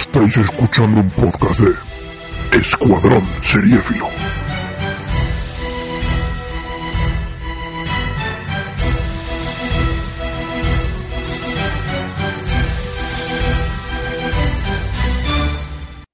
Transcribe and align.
Estáis 0.00 0.34
escuchando 0.38 0.98
un 1.02 1.10
podcast 1.10 1.60
de 1.60 2.58
Escuadrón 2.58 3.22
Seriéfilo. 3.42 4.08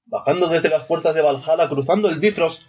Bajando 0.05 0.49
desde 0.49 0.67
las 0.67 0.83
puertas 0.85 1.15
de 1.15 1.21
Valhalla, 1.21 1.69
cruzando 1.69 2.09
el 2.09 2.19
Bifrost, 2.19 2.63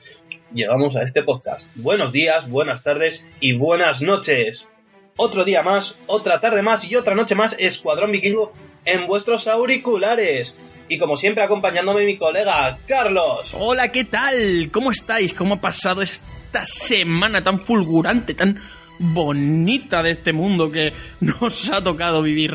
llegamos 0.54 0.94
a 0.94 1.02
este 1.02 1.24
podcast. 1.24 1.66
Buenos 1.74 2.12
días, 2.12 2.48
buenas 2.48 2.84
tardes 2.84 3.24
y 3.40 3.54
buenas 3.54 4.00
noches. 4.00 4.68
Otro 5.16 5.44
día 5.44 5.64
más, 5.64 5.96
otra 6.06 6.40
tarde 6.40 6.62
más 6.62 6.88
y 6.88 6.94
otra 6.94 7.16
noche 7.16 7.34
más, 7.34 7.56
Escuadrón 7.58 8.12
Vikingo 8.12 8.52
en 8.84 9.08
vuestros 9.08 9.48
auriculares. 9.48 10.54
Y 10.88 10.98
como 10.98 11.16
siempre, 11.16 11.44
acompañándome 11.44 12.04
mi 12.04 12.16
colega 12.16 12.78
Carlos. 12.86 13.50
Hola, 13.52 13.88
¿qué 13.92 14.04
tal? 14.04 14.70
¿Cómo 14.72 14.90
estáis? 14.90 15.32
¿Cómo 15.34 15.54
ha 15.54 15.60
pasado 15.60 16.02
esta 16.02 16.64
semana 16.64 17.42
tan 17.42 17.60
fulgurante, 17.60 18.34
tan 18.34 18.60
bonita 18.98 20.02
de 20.02 20.12
este 20.12 20.32
mundo 20.32 20.70
que 20.70 20.92
nos 21.20 21.70
ha 21.70 21.82
tocado 21.82 22.22
vivir? 22.22 22.54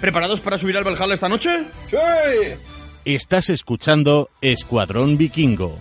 ¿Preparados 0.00 0.40
para 0.40 0.58
subir 0.58 0.76
al 0.76 0.84
Valhalla 0.84 1.14
esta 1.14 1.28
noche? 1.28 1.50
¡Sí! 1.88 1.96
Estás 3.04 3.50
escuchando 3.50 4.30
Escuadrón 4.40 5.16
Vikingo. 5.16 5.80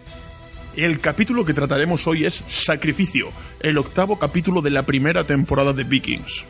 El 0.76 1.00
capítulo 1.00 1.46
que 1.46 1.54
trataremos 1.54 2.08
hoy 2.08 2.26
es 2.26 2.44
Sacrificio, 2.48 3.32
el 3.60 3.78
octavo 3.78 4.18
capítulo 4.18 4.62
de 4.62 4.72
la 4.72 4.84
primera 4.84 5.24
temporada 5.24 5.72
de 5.72 5.84
Vikings. 5.84 6.46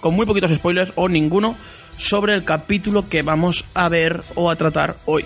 con 0.00 0.14
muy 0.14 0.26
poquitos 0.26 0.52
spoilers 0.52 0.92
o 0.96 1.08
ninguno 1.08 1.56
sobre 1.96 2.34
el 2.34 2.44
capítulo 2.44 3.08
que 3.08 3.22
vamos 3.22 3.64
a 3.74 3.88
ver 3.88 4.22
o 4.34 4.50
a 4.50 4.56
tratar 4.56 4.96
hoy. 5.06 5.24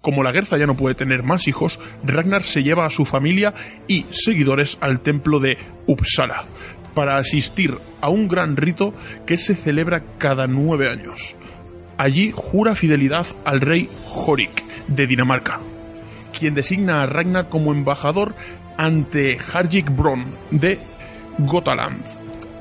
Como 0.00 0.24
la 0.24 0.32
Guerza 0.32 0.56
ya 0.56 0.66
no 0.66 0.76
puede 0.76 0.96
tener 0.96 1.22
más 1.22 1.46
hijos, 1.46 1.78
Ragnar 2.02 2.42
se 2.42 2.64
lleva 2.64 2.84
a 2.84 2.90
su 2.90 3.04
familia 3.04 3.54
y 3.86 4.06
seguidores 4.10 4.76
al 4.80 5.00
templo 5.00 5.38
de 5.38 5.58
Uppsala 5.86 6.46
para 6.94 7.16
asistir 7.16 7.78
a 8.00 8.10
un 8.10 8.26
gran 8.26 8.56
rito 8.56 8.94
que 9.26 9.36
se 9.36 9.54
celebra 9.54 10.02
cada 10.18 10.48
nueve 10.48 10.90
años. 10.90 11.36
Allí 11.98 12.32
jura 12.34 12.74
fidelidad 12.74 13.26
al 13.44 13.60
rey 13.60 13.88
Horik 14.12 14.64
de 14.88 15.06
Dinamarca, 15.06 15.60
quien 16.32 16.54
designa 16.54 17.02
a 17.02 17.06
Ragnar 17.06 17.48
como 17.48 17.72
embajador 17.72 18.34
ante 18.76 19.38
Harjik 19.52 19.94
Bron 19.94 20.34
de 20.50 20.78
Gotaland, 21.38 22.04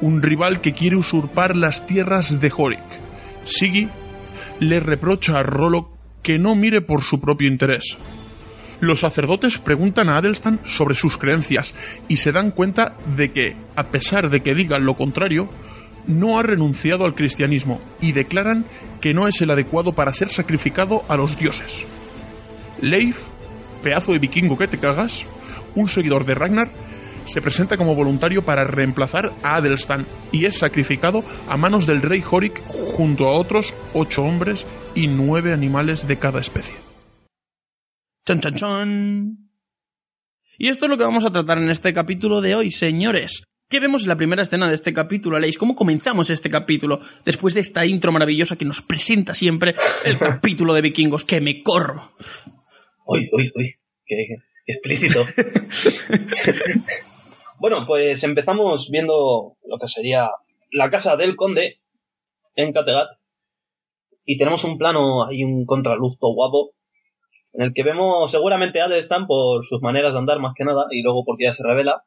un 0.01 0.21
rival 0.21 0.61
que 0.61 0.73
quiere 0.73 0.95
usurpar 0.95 1.55
las 1.55 1.85
tierras 1.87 2.39
de 2.39 2.51
Horik. 2.55 2.79
Siggy 3.45 3.89
le 4.59 4.79
reprocha 4.79 5.39
a 5.39 5.43
Rollo 5.43 5.89
que 6.21 6.37
no 6.37 6.55
mire 6.55 6.81
por 6.81 7.01
su 7.01 7.19
propio 7.19 7.47
interés. 7.47 7.97
Los 8.79 9.01
sacerdotes 9.01 9.59
preguntan 9.59 10.09
a 10.09 10.17
Adelstan 10.17 10.59
sobre 10.63 10.95
sus 10.95 11.17
creencias 11.17 11.73
y 12.07 12.17
se 12.17 12.31
dan 12.31 12.51
cuenta 12.51 12.95
de 13.15 13.31
que, 13.31 13.55
a 13.75 13.85
pesar 13.85 14.29
de 14.29 14.41
que 14.41 14.55
digan 14.55 14.85
lo 14.85 14.95
contrario, 14.95 15.49
no 16.07 16.39
ha 16.39 16.43
renunciado 16.43 17.05
al 17.05 17.13
cristianismo 17.13 17.79
y 18.01 18.11
declaran 18.11 18.65
que 18.99 19.13
no 19.13 19.27
es 19.27 19.39
el 19.41 19.51
adecuado 19.51 19.93
para 19.93 20.13
ser 20.13 20.29
sacrificado 20.29 21.03
a 21.07 21.15
los 21.15 21.37
dioses. 21.37 21.85
Leif, 22.81 23.19
pedazo 23.81 24.13
de 24.13 24.19
vikingo 24.19 24.57
que 24.57 24.67
te 24.67 24.77
cagas, 24.77 25.25
un 25.75 25.87
seguidor 25.87 26.25
de 26.25 26.35
Ragnar, 26.35 26.71
se 27.25 27.41
presenta 27.41 27.77
como 27.77 27.95
voluntario 27.95 28.43
para 28.43 28.63
reemplazar 28.63 29.33
a 29.43 29.57
Adelstan 29.57 30.05
y 30.31 30.45
es 30.45 30.57
sacrificado 30.57 31.23
a 31.47 31.57
manos 31.57 31.85
del 31.85 32.01
rey 32.01 32.23
Horik 32.29 32.61
junto 32.65 33.27
a 33.27 33.33
otros 33.33 33.73
ocho 33.93 34.23
hombres 34.23 34.65
y 34.95 35.07
nueve 35.07 35.53
animales 35.53 36.07
de 36.07 36.17
cada 36.17 36.39
especie. 36.39 36.75
Chan, 38.25 38.39
chan, 38.39 38.55
chan. 38.55 39.37
Y 40.57 40.67
esto 40.67 40.85
es 40.85 40.89
lo 40.89 40.97
que 40.97 41.03
vamos 41.03 41.25
a 41.25 41.31
tratar 41.31 41.57
en 41.57 41.69
este 41.69 41.93
capítulo 41.93 42.41
de 42.41 42.55
hoy, 42.55 42.71
señores. 42.71 43.43
¿Qué 43.69 43.79
vemos 43.79 44.03
en 44.03 44.09
la 44.09 44.17
primera 44.17 44.41
escena 44.41 44.67
de 44.67 44.75
este 44.75 44.93
capítulo, 44.93 45.37
Aleix? 45.37 45.57
¿Cómo 45.57 45.75
comenzamos 45.75 46.29
este 46.29 46.49
capítulo? 46.49 46.99
Después 47.23 47.53
de 47.53 47.61
esta 47.61 47.85
intro 47.85 48.11
maravillosa 48.11 48.57
que 48.57 48.65
nos 48.65 48.81
presenta 48.81 49.33
siempre 49.33 49.75
el 50.03 50.19
capítulo 50.19 50.73
de 50.73 50.81
vikingos, 50.81 51.23
que 51.23 51.39
me 51.39 51.63
corro. 51.63 52.11
Uy, 53.05 53.29
uy, 53.31 53.51
uy, 53.55 53.75
qué, 54.05 54.27
qué 54.65 54.71
explícito. 54.71 55.25
bueno, 57.59 57.85
pues 57.85 58.23
empezamos 58.23 58.89
viendo 58.89 59.57
lo 59.63 59.79
que 59.79 59.87
sería 59.87 60.29
la 60.71 60.89
casa 60.89 61.15
del 61.15 61.35
conde 61.35 61.81
en 62.55 62.73
Kattegat. 62.73 63.09
Y 64.25 64.37
tenemos 64.37 64.63
un 64.63 64.77
plano, 64.77 65.25
hay 65.25 65.43
un 65.43 65.65
contraluz 65.65 66.17
todo 66.19 66.33
guapo, 66.33 66.71
en 67.53 67.63
el 67.63 67.73
que 67.73 67.83
vemos 67.83 68.31
seguramente 68.31 68.79
a 68.79 68.85
Adelstan 68.85 69.27
por 69.27 69.65
sus 69.65 69.81
maneras 69.81 70.13
de 70.13 70.19
andar 70.19 70.39
más 70.39 70.53
que 70.55 70.63
nada, 70.63 70.85
y 70.91 71.01
luego 71.01 71.25
porque 71.25 71.45
ya 71.45 71.53
se 71.53 71.63
revela, 71.63 72.03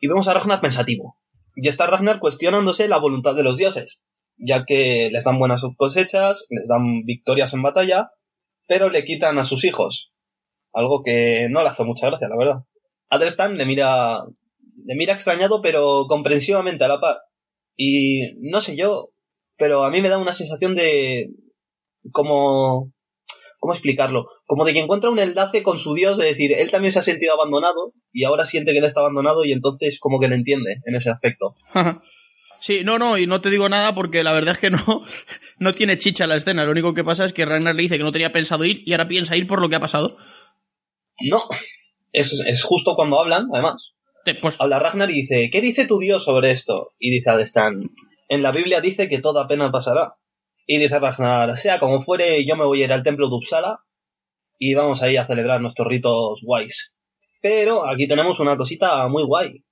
y 0.00 0.08
vemos 0.08 0.28
a 0.28 0.34
Ragnar 0.34 0.60
pensativo. 0.60 1.16
Y 1.54 1.68
está 1.68 1.86
Ragnar 1.86 2.20
cuestionándose 2.20 2.88
la 2.88 2.98
voluntad 2.98 3.34
de 3.34 3.42
los 3.42 3.56
dioses, 3.56 4.00
ya 4.36 4.64
que 4.64 5.10
les 5.12 5.24
dan 5.24 5.38
buenas 5.38 5.62
cosechas, 5.76 6.46
les 6.48 6.66
dan 6.66 7.04
victorias 7.04 7.52
en 7.52 7.62
batalla, 7.62 8.10
pero 8.66 8.90
le 8.90 9.04
quitan 9.04 9.38
a 9.38 9.44
sus 9.44 9.64
hijos. 9.64 10.12
Algo 10.72 11.02
que 11.02 11.48
no 11.50 11.62
le 11.62 11.68
hace 11.68 11.84
mucha 11.84 12.08
gracia, 12.08 12.28
la 12.28 12.36
verdad. 12.36 12.64
Adelstan 13.10 13.56
le 13.56 13.66
mira, 13.66 14.24
le 14.84 14.94
mira 14.94 15.14
extrañado, 15.14 15.62
pero 15.62 16.06
comprensivamente 16.08 16.84
a 16.84 16.88
la 16.88 17.00
par. 17.00 17.18
Y 17.76 18.34
no 18.40 18.60
sé 18.60 18.76
yo, 18.76 19.10
pero 19.56 19.84
a 19.84 19.90
mí 19.90 20.00
me 20.00 20.08
da 20.08 20.18
una 20.18 20.34
sensación 20.34 20.74
de, 20.74 21.30
como, 22.12 22.92
¿cómo 23.58 23.72
explicarlo? 23.72 24.26
Como 24.46 24.64
de 24.64 24.74
que 24.74 24.80
encuentra 24.80 25.10
un 25.10 25.18
enlace 25.18 25.62
con 25.62 25.78
su 25.78 25.94
Dios, 25.94 26.18
de 26.18 26.26
decir, 26.26 26.52
él 26.52 26.70
también 26.70 26.92
se 26.92 26.98
ha 26.98 27.02
sentido 27.02 27.34
abandonado 27.34 27.92
y 28.12 28.24
ahora 28.24 28.46
siente 28.46 28.72
que 28.72 28.78
él 28.78 28.84
está 28.84 29.00
abandonado 29.00 29.44
y 29.44 29.52
entonces 29.52 29.98
como 30.00 30.20
que 30.20 30.28
le 30.28 30.36
entiende 30.36 30.76
en 30.84 30.94
ese 30.94 31.10
aspecto. 31.10 31.54
Sí, 32.60 32.82
no, 32.84 32.98
no, 32.98 33.16
y 33.16 33.26
no 33.26 33.40
te 33.40 33.50
digo 33.50 33.68
nada 33.68 33.94
porque 33.94 34.24
la 34.24 34.32
verdad 34.32 34.54
es 34.54 34.58
que 34.58 34.70
no, 34.70 34.82
no 35.58 35.72
tiene 35.72 35.98
chicha 35.98 36.26
la 36.26 36.36
escena. 36.36 36.64
Lo 36.64 36.72
único 36.72 36.94
que 36.94 37.04
pasa 37.04 37.24
es 37.24 37.32
que 37.32 37.44
Ragnar 37.44 37.74
le 37.74 37.82
dice 37.82 37.98
que 37.98 38.02
no 38.02 38.12
tenía 38.12 38.32
pensado 38.32 38.64
ir 38.64 38.82
y 38.84 38.92
ahora 38.92 39.08
piensa 39.08 39.36
ir 39.36 39.46
por 39.46 39.60
lo 39.60 39.68
que 39.68 39.76
ha 39.76 39.80
pasado. 39.80 40.16
No, 41.20 41.42
es, 42.12 42.32
es 42.46 42.62
justo 42.64 42.94
cuando 42.94 43.20
hablan, 43.20 43.48
además. 43.52 43.92
Te- 44.24 44.34
pues, 44.34 44.60
Habla 44.60 44.78
Ragnar 44.78 45.10
y 45.10 45.22
dice, 45.22 45.48
¿qué 45.50 45.60
dice 45.60 45.86
tu 45.86 45.98
Dios 45.98 46.24
sobre 46.24 46.52
esto? 46.52 46.92
Y 46.98 47.10
dice 47.10 47.30
Adestan, 47.30 47.90
en 48.28 48.42
la 48.42 48.52
Biblia 48.52 48.80
dice 48.80 49.08
que 49.08 49.20
toda 49.20 49.46
pena 49.48 49.70
pasará. 49.70 50.14
Y 50.66 50.78
dice 50.78 50.98
Ragnar, 50.98 51.56
sea 51.56 51.78
como 51.80 52.04
fuere, 52.04 52.44
yo 52.44 52.54
me 52.56 52.64
voy 52.64 52.82
a 52.82 52.84
ir 52.86 52.92
al 52.92 53.02
templo 53.02 53.28
de 53.28 53.34
Uppsala 53.36 53.80
y 54.58 54.74
vamos 54.74 55.02
a 55.02 55.10
ir 55.10 55.18
a 55.18 55.26
celebrar 55.26 55.60
nuestros 55.60 55.88
ritos 55.88 56.40
guays. 56.42 56.92
Pero 57.40 57.88
aquí 57.88 58.06
tenemos 58.08 58.38
una 58.40 58.56
cosita 58.56 59.06
muy 59.08 59.22
guay. 59.24 59.64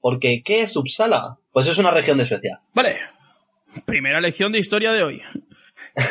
Porque, 0.00 0.42
¿qué 0.44 0.62
es 0.62 0.76
Uppsala? 0.76 1.36
Pues 1.52 1.66
es 1.68 1.76
una 1.78 1.90
región 1.90 2.18
de 2.18 2.26
Suecia. 2.26 2.60
vale. 2.72 2.96
Primera 3.84 4.20
lección 4.20 4.50
de 4.52 4.58
historia 4.60 4.92
de 4.92 5.02
hoy. 5.02 5.22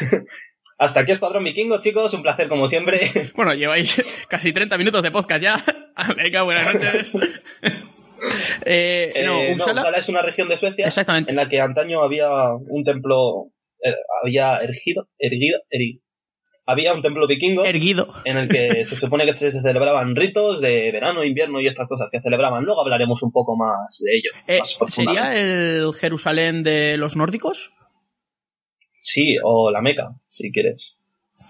Hasta 0.80 1.00
aquí 1.00 1.12
Escuadrón 1.12 1.44
Vikingo, 1.44 1.82
chicos. 1.82 2.14
Un 2.14 2.22
placer 2.24 2.48
como 2.48 2.68
siempre. 2.68 3.00
Bueno, 3.36 3.54
lleváis 3.54 4.04
casi 4.30 4.54
30 4.54 4.78
minutos 4.78 5.02
de 5.04 5.12
podcast 5.12 5.42
ya. 5.44 5.56
Venga, 6.16 6.44
buenas 6.44 6.74
noches. 6.74 7.14
Eh, 8.66 9.12
no, 9.24 9.40
Eh, 9.40 9.56
no, 9.56 9.64
Uppsala- 9.64 9.82
Uppsala 9.82 9.98
es 9.98 10.10
una 10.10 10.22
región 10.22 10.50
de 10.50 10.58
Suecia 10.58 10.86
Exactamente. 10.88 11.32
en 11.32 11.38
la 11.38 11.48
que 11.50 11.60
antaño 11.62 12.04
había 12.04 12.30
un 12.54 12.84
templo, 12.84 13.52
eh, 13.84 13.94
había 14.24 14.58
ergido, 14.58 15.08
erguido, 15.20 15.60
había 16.66 16.94
un 16.94 17.02
templo 17.02 17.28
vikingo 17.28 17.64
erguido. 17.64 18.08
en 18.26 18.38
el 18.38 18.50
que 18.50 18.84
se 18.86 18.96
supone 18.98 19.26
que 19.26 19.36
se 19.36 19.52
celebraban 19.52 20.16
ritos 20.16 20.60
de 20.62 20.92
verano, 20.92 21.24
invierno 21.24 21.62
y 21.62 21.68
estas 21.68 21.88
cosas 21.88 22.10
que 22.12 22.20
celebraban. 22.22 22.64
Luego 22.66 22.82
hablaremos 22.82 23.22
un 23.24 23.32
poco 23.32 23.56
más 23.56 24.00
de 24.00 24.12
ello. 24.16 24.32
Eh, 24.48 24.60
más. 24.60 24.94
¿Sería 24.94 25.36
el 25.40 25.94
Jerusalén 25.94 26.64
de 26.64 26.98
los 26.98 27.16
nórdicos? 27.16 27.72
Sí, 29.00 29.38
o 29.44 29.72
la 29.72 29.82
Meca, 29.82 30.10
si 30.38 30.52
quieres. 30.52 30.96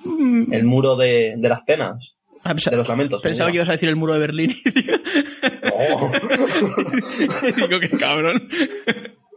Mm, 0.06 0.54
El 0.54 0.64
muro 0.66 0.96
de, 0.96 1.36
de 1.38 1.50
las 1.50 1.62
penas, 1.64 2.16
ah, 2.44 2.54
pensa- 2.54 2.70
de 2.72 2.78
los 2.78 2.88
lamentos. 2.88 3.22
Pensaba 3.22 3.50
que 3.52 3.58
ibas 3.58 3.70
a 3.70 3.74
decir 3.74 3.90
el 3.90 3.96
muro 3.96 4.14
de 4.14 4.20
Berlín. 4.20 4.52
No. 5.64 6.12
Digo, 7.68 7.80
qué 7.80 7.90
cabrón. 7.98 8.48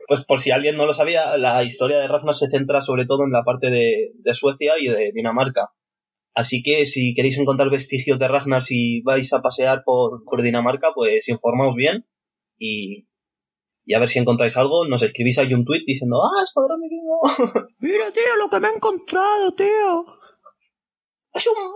Pues 0.07 0.25
por 0.25 0.41
si 0.41 0.51
alguien 0.51 0.77
no 0.77 0.87
lo 0.87 0.95
sabía, 0.95 1.37
la 1.37 1.63
historia 1.65 1.99
de 1.99 2.09
Ragnar 2.09 2.35
se 2.35 2.49
centra 2.49 2.81
sobre 2.81 3.07
todo 3.07 3.25
en 3.25 3.31
la 3.33 3.45
parte 3.45 3.71
de, 3.71 4.11
de 4.15 4.35
Suecia 4.35 4.75
y 4.81 4.89
de 4.89 5.13
Dinamarca. 5.15 5.69
Así 6.35 6.63
que 6.63 6.87
si 6.87 7.15
queréis 7.15 7.39
encontrar 7.39 7.71
vestigios 7.71 8.19
de 8.19 8.29
Ragnar 8.29 8.63
si 8.65 9.03
vais 9.03 9.33
a 9.33 9.41
pasear 9.43 9.83
por, 9.85 10.25
por 10.25 10.43
Dinamarca, 10.43 10.89
pues 10.95 11.29
informaos 11.29 11.75
bien 11.77 12.07
y, 12.59 13.07
y 13.91 13.95
a 13.95 13.99
ver 13.99 14.09
si 14.09 14.21
encontráis 14.21 14.57
algo. 14.57 14.87
Nos 14.87 15.03
escribís 15.03 15.37
ahí 15.39 15.53
un 15.53 15.65
tweet 15.65 15.83
diciendo, 15.85 16.23
¡Ah, 16.25 16.45
escuadrón 16.45 16.81
vikingo! 16.81 17.21
Mira, 17.81 18.13
tío, 18.13 18.23
lo 18.39 18.49
que 18.49 18.61
me 18.61 18.69
he 18.69 18.73
encontrado, 18.75 19.53
tío. 19.57 20.05
¡Es 21.35 21.45
un 21.47 21.73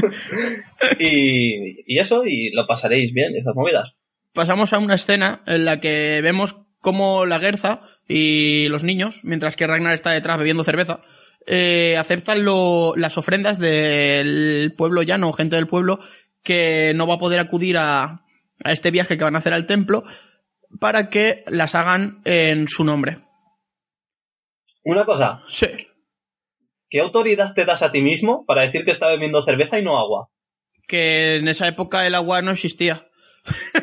barco! 0.00 0.16
y, 0.98 1.84
y 1.86 1.98
eso, 1.98 2.24
y 2.24 2.50
lo 2.52 2.66
pasaréis 2.66 3.12
bien, 3.14 3.36
esas 3.36 3.54
movidas. 3.54 3.90
Pasamos 4.34 4.72
a 4.72 4.78
una 4.78 4.94
escena 4.94 5.42
en 5.46 5.64
la 5.64 5.78
que 5.80 6.20
vemos 6.22 6.56
cómo 6.80 7.26
la 7.26 7.38
Gerza 7.38 7.82
y 8.08 8.66
los 8.68 8.82
niños, 8.82 9.20
mientras 9.22 9.56
que 9.56 9.66
Ragnar 9.66 9.94
está 9.94 10.10
detrás 10.10 10.38
bebiendo 10.38 10.64
cerveza, 10.64 11.02
eh, 11.46 11.96
aceptan 11.98 12.44
lo- 12.44 12.94
las 12.96 13.16
ofrendas 13.18 13.58
del 13.60 14.74
pueblo 14.76 15.02
llano, 15.02 15.32
gente 15.32 15.56
del 15.56 15.66
pueblo, 15.68 15.98
que 16.42 16.92
no 16.94 17.06
va 17.06 17.14
a 17.14 17.18
poder 17.18 17.38
acudir 17.40 17.78
a, 17.78 18.24
a 18.64 18.72
este 18.72 18.90
viaje 18.90 19.16
que 19.16 19.24
van 19.24 19.36
a 19.36 19.38
hacer 19.38 19.54
al 19.54 19.66
templo, 19.66 20.02
para 20.80 21.08
que 21.08 21.44
las 21.48 21.74
hagan 21.74 22.20
en 22.24 22.68
su 22.68 22.84
nombre. 22.84 23.18
Una 24.84 25.04
cosa, 25.04 25.42
Sí. 25.46 25.66
¿qué 26.90 27.00
autoridad 27.00 27.54
te 27.54 27.64
das 27.64 27.82
a 27.82 27.92
ti 27.92 28.02
mismo 28.02 28.44
para 28.46 28.62
decir 28.62 28.84
que 28.84 28.90
está 28.90 29.08
bebiendo 29.08 29.44
cerveza 29.44 29.78
y 29.78 29.84
no 29.84 29.98
agua? 29.98 30.28
Que 30.88 31.36
en 31.36 31.48
esa 31.48 31.68
época 31.68 32.06
el 32.06 32.14
agua 32.14 32.42
no 32.42 32.50
existía. 32.50 33.06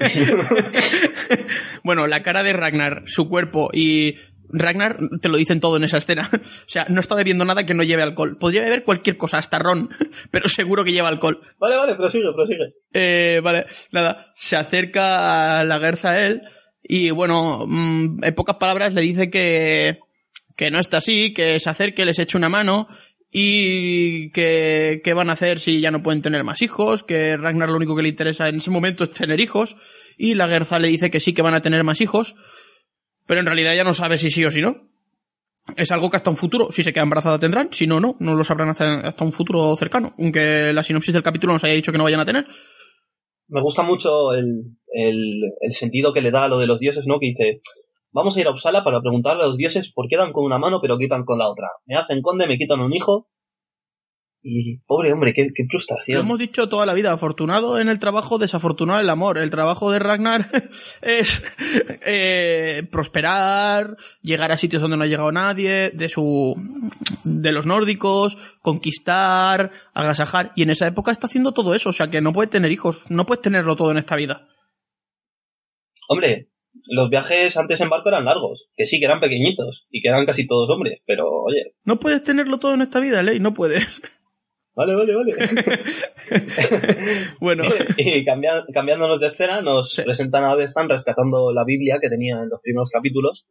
bueno, 1.84 2.06
la 2.06 2.22
cara 2.22 2.42
de 2.42 2.52
Ragnar, 2.52 3.02
su 3.06 3.28
cuerpo 3.28 3.70
y 3.72 4.14
Ragnar 4.52 4.98
te 5.20 5.28
lo 5.28 5.36
dicen 5.36 5.60
todo 5.60 5.76
en 5.76 5.84
esa 5.84 5.98
escena. 5.98 6.28
o 6.32 6.68
sea, 6.68 6.86
no 6.88 7.00
está 7.00 7.14
bebiendo 7.14 7.44
nada 7.44 7.64
que 7.64 7.74
no 7.74 7.82
lleve 7.82 8.02
alcohol. 8.02 8.36
Podría 8.38 8.62
beber 8.62 8.84
cualquier 8.84 9.16
cosa, 9.16 9.38
hasta 9.38 9.58
ron, 9.58 9.90
pero 10.30 10.48
seguro 10.48 10.84
que 10.84 10.92
lleva 10.92 11.08
alcohol. 11.08 11.40
Vale, 11.58 11.76
vale, 11.76 11.94
prosigue, 11.94 12.32
prosigue. 12.34 12.74
Eh, 12.92 13.40
vale, 13.42 13.66
nada, 13.92 14.32
se 14.34 14.56
acerca 14.56 15.60
a 15.60 15.64
la 15.64 15.78
Gerza 15.78 16.10
a 16.10 16.26
él 16.26 16.42
y 16.82 17.10
bueno, 17.10 17.66
mm, 17.66 18.24
en 18.24 18.34
pocas 18.34 18.56
palabras 18.56 18.94
le 18.94 19.02
dice 19.02 19.30
que, 19.30 19.98
que 20.56 20.70
no 20.70 20.78
está 20.78 20.98
así, 20.98 21.32
que 21.32 21.58
se 21.60 21.70
acerque, 21.70 22.04
les 22.04 22.18
eche 22.18 22.36
una 22.36 22.48
mano 22.48 22.88
y 23.30 24.30
que, 24.30 25.00
que 25.04 25.14
van 25.14 25.30
a 25.30 25.34
hacer 25.34 25.60
si 25.60 25.80
ya 25.80 25.90
no 25.90 26.02
pueden 26.02 26.22
tener 26.22 26.42
más 26.42 26.62
hijos, 26.62 27.04
que 27.04 27.36
Ragnar 27.36 27.68
lo 27.68 27.76
único 27.76 27.94
que 27.94 28.02
le 28.02 28.08
interesa 28.08 28.48
en 28.48 28.56
ese 28.56 28.70
momento 28.70 29.04
es 29.04 29.10
tener 29.10 29.38
hijos 29.40 29.76
y 30.18 30.34
la 30.34 30.48
Gerza 30.48 30.78
le 30.78 30.88
dice 30.88 31.10
que 31.10 31.20
sí 31.20 31.32
que 31.32 31.42
van 31.42 31.54
a 31.54 31.62
tener 31.62 31.84
más 31.84 32.00
hijos, 32.00 32.34
pero 33.30 33.42
en 33.42 33.46
realidad 33.46 33.76
ya 33.76 33.84
no 33.84 33.92
sabe 33.92 34.18
si 34.18 34.28
sí 34.28 34.44
o 34.44 34.50
si 34.50 34.60
no. 34.60 34.74
Es 35.76 35.92
algo 35.92 36.10
que 36.10 36.16
hasta 36.16 36.30
un 36.30 36.36
futuro, 36.36 36.72
si 36.72 36.82
se 36.82 36.92
queda 36.92 37.04
embarazada 37.04 37.38
tendrán, 37.38 37.72
si 37.72 37.86
no, 37.86 38.00
no, 38.00 38.16
no 38.18 38.34
lo 38.34 38.42
sabrán 38.42 38.70
hasta, 38.70 39.06
hasta 39.06 39.24
un 39.24 39.30
futuro 39.30 39.76
cercano, 39.76 40.14
aunque 40.18 40.72
la 40.72 40.82
sinopsis 40.82 41.14
del 41.14 41.22
capítulo 41.22 41.52
nos 41.52 41.62
haya 41.62 41.74
dicho 41.74 41.92
que 41.92 41.98
no 41.98 42.02
vayan 42.02 42.18
a 42.18 42.24
tener. 42.24 42.48
Me 43.46 43.62
gusta 43.62 43.84
mucho 43.84 44.32
el, 44.32 44.74
el, 44.92 45.72
sentido 45.72 46.12
que 46.12 46.22
le 46.22 46.32
da 46.32 46.46
a 46.46 46.48
lo 46.48 46.58
de 46.58 46.66
los 46.66 46.80
dioses, 46.80 47.04
¿no? 47.06 47.20
Que 47.20 47.26
dice, 47.26 47.60
vamos 48.10 48.36
a 48.36 48.40
ir 48.40 48.48
a 48.48 48.50
Uppsala 48.50 48.82
para 48.82 49.00
preguntarle 49.00 49.44
a 49.44 49.46
los 49.46 49.56
dioses 49.56 49.92
por 49.94 50.08
qué 50.08 50.16
dan 50.16 50.32
con 50.32 50.44
una 50.44 50.58
mano 50.58 50.80
pero 50.82 50.98
quitan 50.98 51.24
con 51.24 51.38
la 51.38 51.48
otra. 51.48 51.68
Me 51.86 51.96
hacen 51.96 52.22
conde, 52.22 52.48
me 52.48 52.58
quitan 52.58 52.80
un 52.80 52.92
hijo. 52.92 53.28
Y 54.42 54.78
pobre 54.86 55.12
hombre, 55.12 55.34
qué, 55.34 55.48
qué 55.54 55.64
Lo 55.64 55.68
frustración. 55.68 56.20
hemos 56.20 56.38
dicho 56.38 56.68
toda 56.68 56.86
la 56.86 56.94
vida, 56.94 57.12
afortunado 57.12 57.78
en 57.78 57.88
el 57.90 57.98
trabajo, 57.98 58.38
desafortunado 58.38 58.98
en 58.98 59.04
el 59.04 59.10
amor. 59.10 59.36
El 59.36 59.50
trabajo 59.50 59.90
de 59.92 59.98
Ragnar 59.98 60.46
es 61.02 61.44
eh, 62.06 62.82
prosperar, 62.90 63.96
llegar 64.22 64.50
a 64.50 64.56
sitios 64.56 64.80
donde 64.80 64.96
no 64.96 65.04
ha 65.04 65.08
llegado 65.08 65.30
nadie, 65.30 65.90
de 65.90 66.08
su 66.08 66.54
de 67.24 67.52
los 67.52 67.66
nórdicos, 67.66 68.38
conquistar, 68.62 69.72
agasajar, 69.92 70.52
y 70.56 70.62
en 70.62 70.70
esa 70.70 70.86
época 70.86 71.10
está 71.10 71.26
haciendo 71.26 71.52
todo 71.52 71.74
eso, 71.74 71.90
o 71.90 71.92
sea 71.92 72.08
que 72.08 72.22
no 72.22 72.32
puede 72.32 72.48
tener 72.48 72.72
hijos, 72.72 73.04
no 73.10 73.26
puedes 73.26 73.42
tenerlo 73.42 73.76
todo 73.76 73.90
en 73.90 73.98
esta 73.98 74.16
vida. 74.16 74.48
Hombre, 76.08 76.48
los 76.86 77.10
viajes 77.10 77.56
antes 77.56 77.80
en 77.80 77.90
barco 77.90 78.08
eran 78.08 78.24
largos, 78.24 78.68
que 78.74 78.86
sí, 78.86 78.98
que 78.98 79.04
eran 79.04 79.20
pequeñitos 79.20 79.86
y 79.90 80.00
que 80.00 80.08
eran 80.08 80.26
casi 80.26 80.46
todos 80.46 80.70
hombres, 80.70 81.00
pero 81.06 81.28
oye, 81.28 81.74
No 81.84 81.98
puedes 81.98 82.24
tenerlo 82.24 82.58
todo 82.58 82.74
en 82.74 82.82
esta 82.82 83.00
vida, 83.00 83.22
Ley, 83.22 83.38
no 83.38 83.54
puedes. 83.54 84.00
Vale, 84.74 84.94
vale, 84.94 85.14
vale. 85.16 85.32
bueno, 87.40 87.64
y 87.96 88.24
cambia- 88.24 88.64
cambiándonos 88.72 89.20
de 89.20 89.28
escena, 89.28 89.60
nos 89.62 89.92
Sí. 89.92 90.02
presentan 90.02 90.44
a 90.44 90.52
Adestan 90.52 90.88
rescatando 90.88 91.52
la 91.52 91.64
Biblia 91.64 91.98
que 92.00 92.08
tenía 92.08 92.36
en 92.42 92.48
los 92.48 92.60
primeros 92.62 92.90
capítulos, 92.90 93.46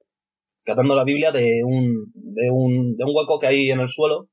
rescatando 0.58 0.96
la 0.96 1.04
Biblia 1.04 1.32
de 1.32 1.62
un, 1.64 2.12
de 2.14 2.50
un, 2.52 2.96
de 2.98 3.04
un 3.04 3.12
hueco 3.16 3.40
que 3.40 3.48
hay 3.48 3.70
en 3.72 3.80
el 3.80 3.90
suelo. 3.90 4.28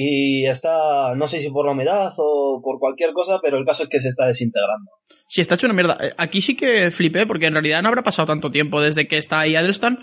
Y 0.00 0.46
está, 0.46 1.14
no 1.16 1.26
sé 1.26 1.40
si 1.40 1.50
por 1.50 1.66
la 1.66 1.72
humedad 1.72 2.12
o 2.18 2.60
por 2.62 2.78
cualquier 2.78 3.12
cosa, 3.12 3.38
pero 3.42 3.58
el 3.58 3.64
caso 3.64 3.84
es 3.84 3.88
que 3.88 4.00
se 4.00 4.10
está 4.10 4.26
desintegrando. 4.26 4.90
si 5.28 5.40
está 5.40 5.56
hecho 5.56 5.66
una 5.66 5.74
mierda. 5.74 5.96
Eh, 6.00 6.12
Aquí 6.18 6.40
sí 6.40 6.56
que 6.56 6.90
flipé, 6.92 7.26
porque 7.26 7.46
en 7.46 7.54
realidad 7.54 7.82
no 7.82 7.88
habrá 7.88 8.02
pasado 8.02 8.26
tanto 8.26 8.50
tiempo 8.50 8.80
desde 8.80 9.08
que 9.08 9.16
está 9.16 9.40
ahí 9.40 9.56
Adelstan. 9.56 9.98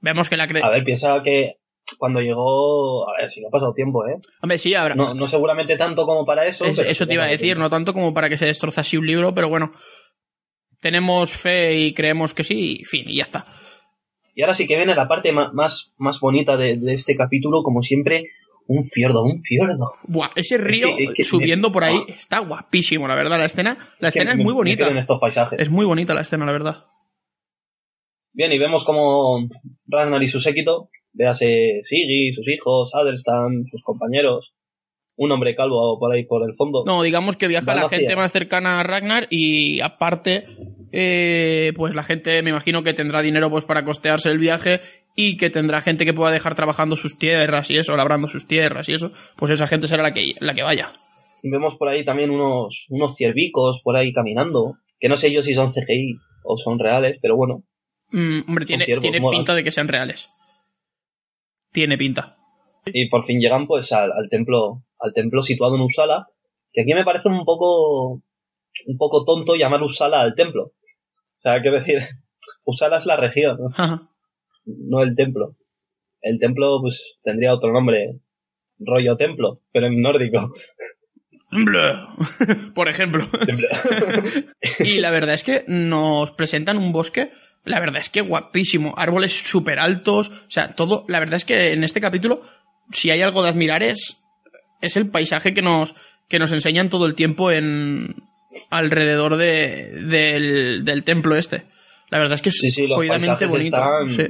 Vemos 0.00 0.28
que 0.28 0.36
la. 0.36 0.44
A 0.44 0.70
ver, 0.70 0.82
piensa 0.82 1.22
que 1.22 1.59
cuando 1.98 2.20
llegó, 2.20 3.08
a 3.08 3.20
ver, 3.20 3.30
si 3.30 3.40
no 3.40 3.48
ha 3.48 3.50
pasado 3.50 3.72
tiempo, 3.74 4.06
¿eh? 4.06 4.16
Hombre, 4.42 4.58
sí, 4.58 4.74
habrá. 4.74 4.94
No, 4.94 5.12
no 5.14 5.26
seguramente 5.26 5.76
tanto 5.76 6.06
como 6.06 6.24
para 6.24 6.46
eso. 6.46 6.64
Es- 6.64 6.76
pero 6.78 6.88
eso 6.88 7.06
te 7.06 7.14
iba 7.14 7.24
a 7.24 7.28
decir, 7.28 7.46
tiempo. 7.48 7.62
no 7.64 7.70
tanto 7.70 7.92
como 7.92 8.14
para 8.14 8.28
que 8.28 8.36
se 8.36 8.46
destroce 8.46 8.80
así 8.80 8.96
un 8.96 9.06
libro, 9.06 9.34
pero 9.34 9.48
bueno. 9.48 9.72
Tenemos 10.80 11.32
fe 11.32 11.76
y 11.78 11.92
creemos 11.94 12.32
que 12.32 12.42
sí, 12.42 12.78
y 12.80 12.84
fin, 12.84 13.04
y 13.06 13.16
ya 13.16 13.24
está. 13.24 13.44
Y 14.34 14.42
ahora 14.42 14.54
sí 14.54 14.66
que 14.66 14.76
viene 14.76 14.94
la 14.94 15.06
parte 15.08 15.30
más, 15.32 15.92
más 15.98 16.20
bonita 16.20 16.56
de, 16.56 16.74
de 16.76 16.94
este 16.94 17.14
capítulo, 17.16 17.62
como 17.62 17.82
siempre, 17.82 18.30
un 18.66 18.88
fiordo, 18.88 19.22
un 19.24 19.42
fiordo. 19.42 19.92
Buah, 20.04 20.30
ese 20.36 20.56
río 20.56 20.88
es 20.96 21.12
que- 21.12 21.22
subiendo 21.24 21.70
por 21.70 21.84
ahí 21.84 21.96
Buah. 21.98 22.14
está 22.14 22.38
guapísimo, 22.38 23.06
la 23.08 23.14
verdad. 23.14 23.36
La 23.38 23.44
escena, 23.44 23.76
la 23.98 24.08
Es 24.08 24.14
escena 24.16 24.30
es 24.30 24.38
me- 24.38 24.44
muy 24.44 24.54
bonita. 24.54 24.88
en 24.88 24.96
estos 24.96 25.18
paisajes. 25.20 25.60
Es 25.60 25.68
muy 25.68 25.84
bonita 25.84 26.14
la 26.14 26.22
escena, 26.22 26.46
la 26.46 26.52
verdad. 26.52 26.84
Bien, 28.32 28.52
y 28.52 28.58
vemos 28.58 28.84
como 28.84 29.48
Ragnar 29.86 30.22
y 30.22 30.28
su 30.28 30.40
séquito, 30.40 30.88
véase 31.12 31.80
Sigi, 31.82 32.32
sus 32.32 32.48
hijos, 32.48 32.90
Adelstan, 32.94 33.64
sus 33.70 33.82
compañeros, 33.82 34.52
un 35.16 35.32
hombre 35.32 35.54
calvo 35.54 35.98
por 35.98 36.12
ahí 36.12 36.24
por 36.24 36.48
el 36.48 36.56
fondo. 36.56 36.84
No, 36.86 37.02
digamos 37.02 37.36
que 37.36 37.48
viaja 37.48 37.74
la 37.74 37.88
gente 37.88 38.16
más 38.16 38.32
cercana 38.32 38.80
a 38.80 38.82
Ragnar 38.82 39.26
y 39.30 39.80
aparte, 39.80 40.46
eh, 40.92 41.72
pues 41.76 41.94
la 41.94 42.02
gente 42.02 42.42
me 42.42 42.50
imagino 42.50 42.82
que 42.82 42.94
tendrá 42.94 43.22
dinero 43.22 43.50
pues 43.50 43.64
para 43.64 43.84
costearse 43.84 44.30
el 44.30 44.38
viaje 44.38 44.80
y 45.16 45.36
que 45.36 45.50
tendrá 45.50 45.80
gente 45.80 46.04
que 46.04 46.14
pueda 46.14 46.30
dejar 46.30 46.54
trabajando 46.54 46.96
sus 46.96 47.18
tierras 47.18 47.70
y 47.70 47.76
eso, 47.76 47.96
labrando 47.96 48.28
sus 48.28 48.46
tierras 48.46 48.88
y 48.88 48.94
eso, 48.94 49.12
pues 49.36 49.50
esa 49.50 49.66
gente 49.66 49.88
será 49.88 50.02
la 50.02 50.14
que, 50.14 50.34
la 50.40 50.54
que 50.54 50.62
vaya. 50.62 50.88
Vemos 51.42 51.76
por 51.76 51.88
ahí 51.88 52.04
también 52.04 52.30
unos, 52.30 52.86
unos 52.90 53.14
ciervicos 53.16 53.80
por 53.82 53.96
ahí 53.96 54.12
caminando, 54.12 54.74
que 54.98 55.08
no 55.08 55.16
sé 55.16 55.32
yo 55.32 55.42
si 55.42 55.54
son 55.54 55.72
CGI 55.72 56.16
o 56.44 56.56
son 56.56 56.78
reales, 56.78 57.18
pero 57.20 57.36
bueno, 57.36 57.64
Mm, 58.12 58.40
hombre, 58.48 58.66
tiene, 58.66 58.84
tiene 58.84 59.20
pinta 59.20 59.54
de 59.54 59.64
que 59.64 59.70
sean 59.70 59.88
reales. 59.88 60.28
Tiene 61.72 61.96
pinta. 61.96 62.36
y 62.86 63.08
por 63.08 63.24
fin 63.24 63.40
llegan 63.40 63.66
pues 63.66 63.92
al, 63.92 64.12
al 64.12 64.28
templo, 64.28 64.82
al 64.98 65.12
templo 65.12 65.42
situado 65.42 65.76
en 65.76 65.82
Uppsala, 65.82 66.26
que 66.72 66.82
aquí 66.82 66.94
me 66.94 67.04
parece 67.04 67.28
un 67.28 67.44
poco, 67.44 68.22
un 68.86 68.98
poco 68.98 69.24
tonto 69.24 69.54
llamar 69.54 69.82
Uppsala 69.82 70.20
al 70.20 70.34
templo. 70.34 70.64
O 70.64 71.42
sea, 71.42 71.60
quiero 71.62 71.78
decir, 71.78 71.98
Uppsala 72.64 72.98
es 72.98 73.06
la 73.06 73.16
región, 73.16 73.58
¿no? 73.58 73.68
Ajá. 73.76 74.08
no 74.64 75.02
el 75.02 75.14
templo. 75.14 75.56
El 76.22 76.38
templo, 76.38 76.80
pues, 76.82 77.18
tendría 77.22 77.54
otro 77.54 77.72
nombre, 77.72 78.20
rollo 78.78 79.16
templo, 79.16 79.62
pero 79.72 79.86
en 79.86 80.00
nórdico. 80.02 80.52
Por 82.74 82.88
ejemplo. 82.88 83.26
Y 84.80 84.98
la 84.98 85.10
verdad 85.10 85.34
es 85.34 85.44
que 85.44 85.64
nos 85.66 86.30
presentan 86.30 86.78
un 86.78 86.92
bosque, 86.92 87.30
la 87.64 87.80
verdad 87.80 88.00
es 88.00 88.10
que 88.10 88.20
guapísimo, 88.22 88.94
árboles 88.96 89.32
súper 89.32 89.78
altos, 89.78 90.30
o 90.30 90.50
sea, 90.50 90.74
todo, 90.74 91.04
la 91.08 91.18
verdad 91.20 91.34
es 91.36 91.44
que 91.44 91.72
en 91.72 91.84
este 91.84 92.00
capítulo, 92.00 92.42
si 92.92 93.10
hay 93.10 93.20
algo 93.22 93.42
de 93.42 93.50
admirar 93.50 93.82
es, 93.82 94.16
es 94.80 94.96
el 94.96 95.10
paisaje 95.10 95.52
que 95.54 95.62
nos, 95.62 95.94
que 96.28 96.38
nos 96.38 96.52
enseñan 96.52 96.88
todo 96.88 97.06
el 97.06 97.14
tiempo 97.14 97.50
en, 97.50 98.14
alrededor 98.70 99.36
de, 99.36 99.90
del, 100.06 100.84
del 100.84 101.04
templo 101.04 101.36
este. 101.36 101.64
La 102.10 102.18
verdad 102.18 102.34
es 102.34 102.42
que 102.42 102.48
es 102.48 102.58
Sí, 102.58 102.70
sí, 102.70 102.88
jodidamente 102.88 103.46
bonito. 103.46 103.76
están- 103.76 104.10
Sí. 104.10 104.26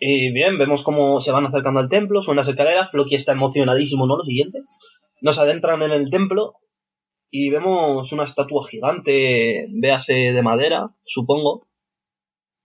Y 0.00 0.32
bien, 0.32 0.58
vemos 0.58 0.82
cómo 0.82 1.20
se 1.20 1.30
van 1.30 1.44
acercando 1.46 1.78
al 1.80 1.88
templo, 1.90 2.22
suenan 2.22 2.38
las 2.40 2.48
escaleras, 2.48 2.90
Floki 2.90 3.14
está 3.16 3.32
emocionadísimo, 3.32 4.06
¿no? 4.06 4.16
Lo 4.16 4.24
siguiente. 4.24 4.60
Nos 5.20 5.38
adentran 5.38 5.82
en 5.82 5.90
el 5.90 6.08
templo 6.10 6.54
y 7.30 7.50
vemos 7.50 8.10
una 8.10 8.24
estatua 8.24 8.66
gigante, 8.68 9.66
véase 9.78 10.14
de 10.14 10.42
madera, 10.42 10.86
supongo. 11.04 11.66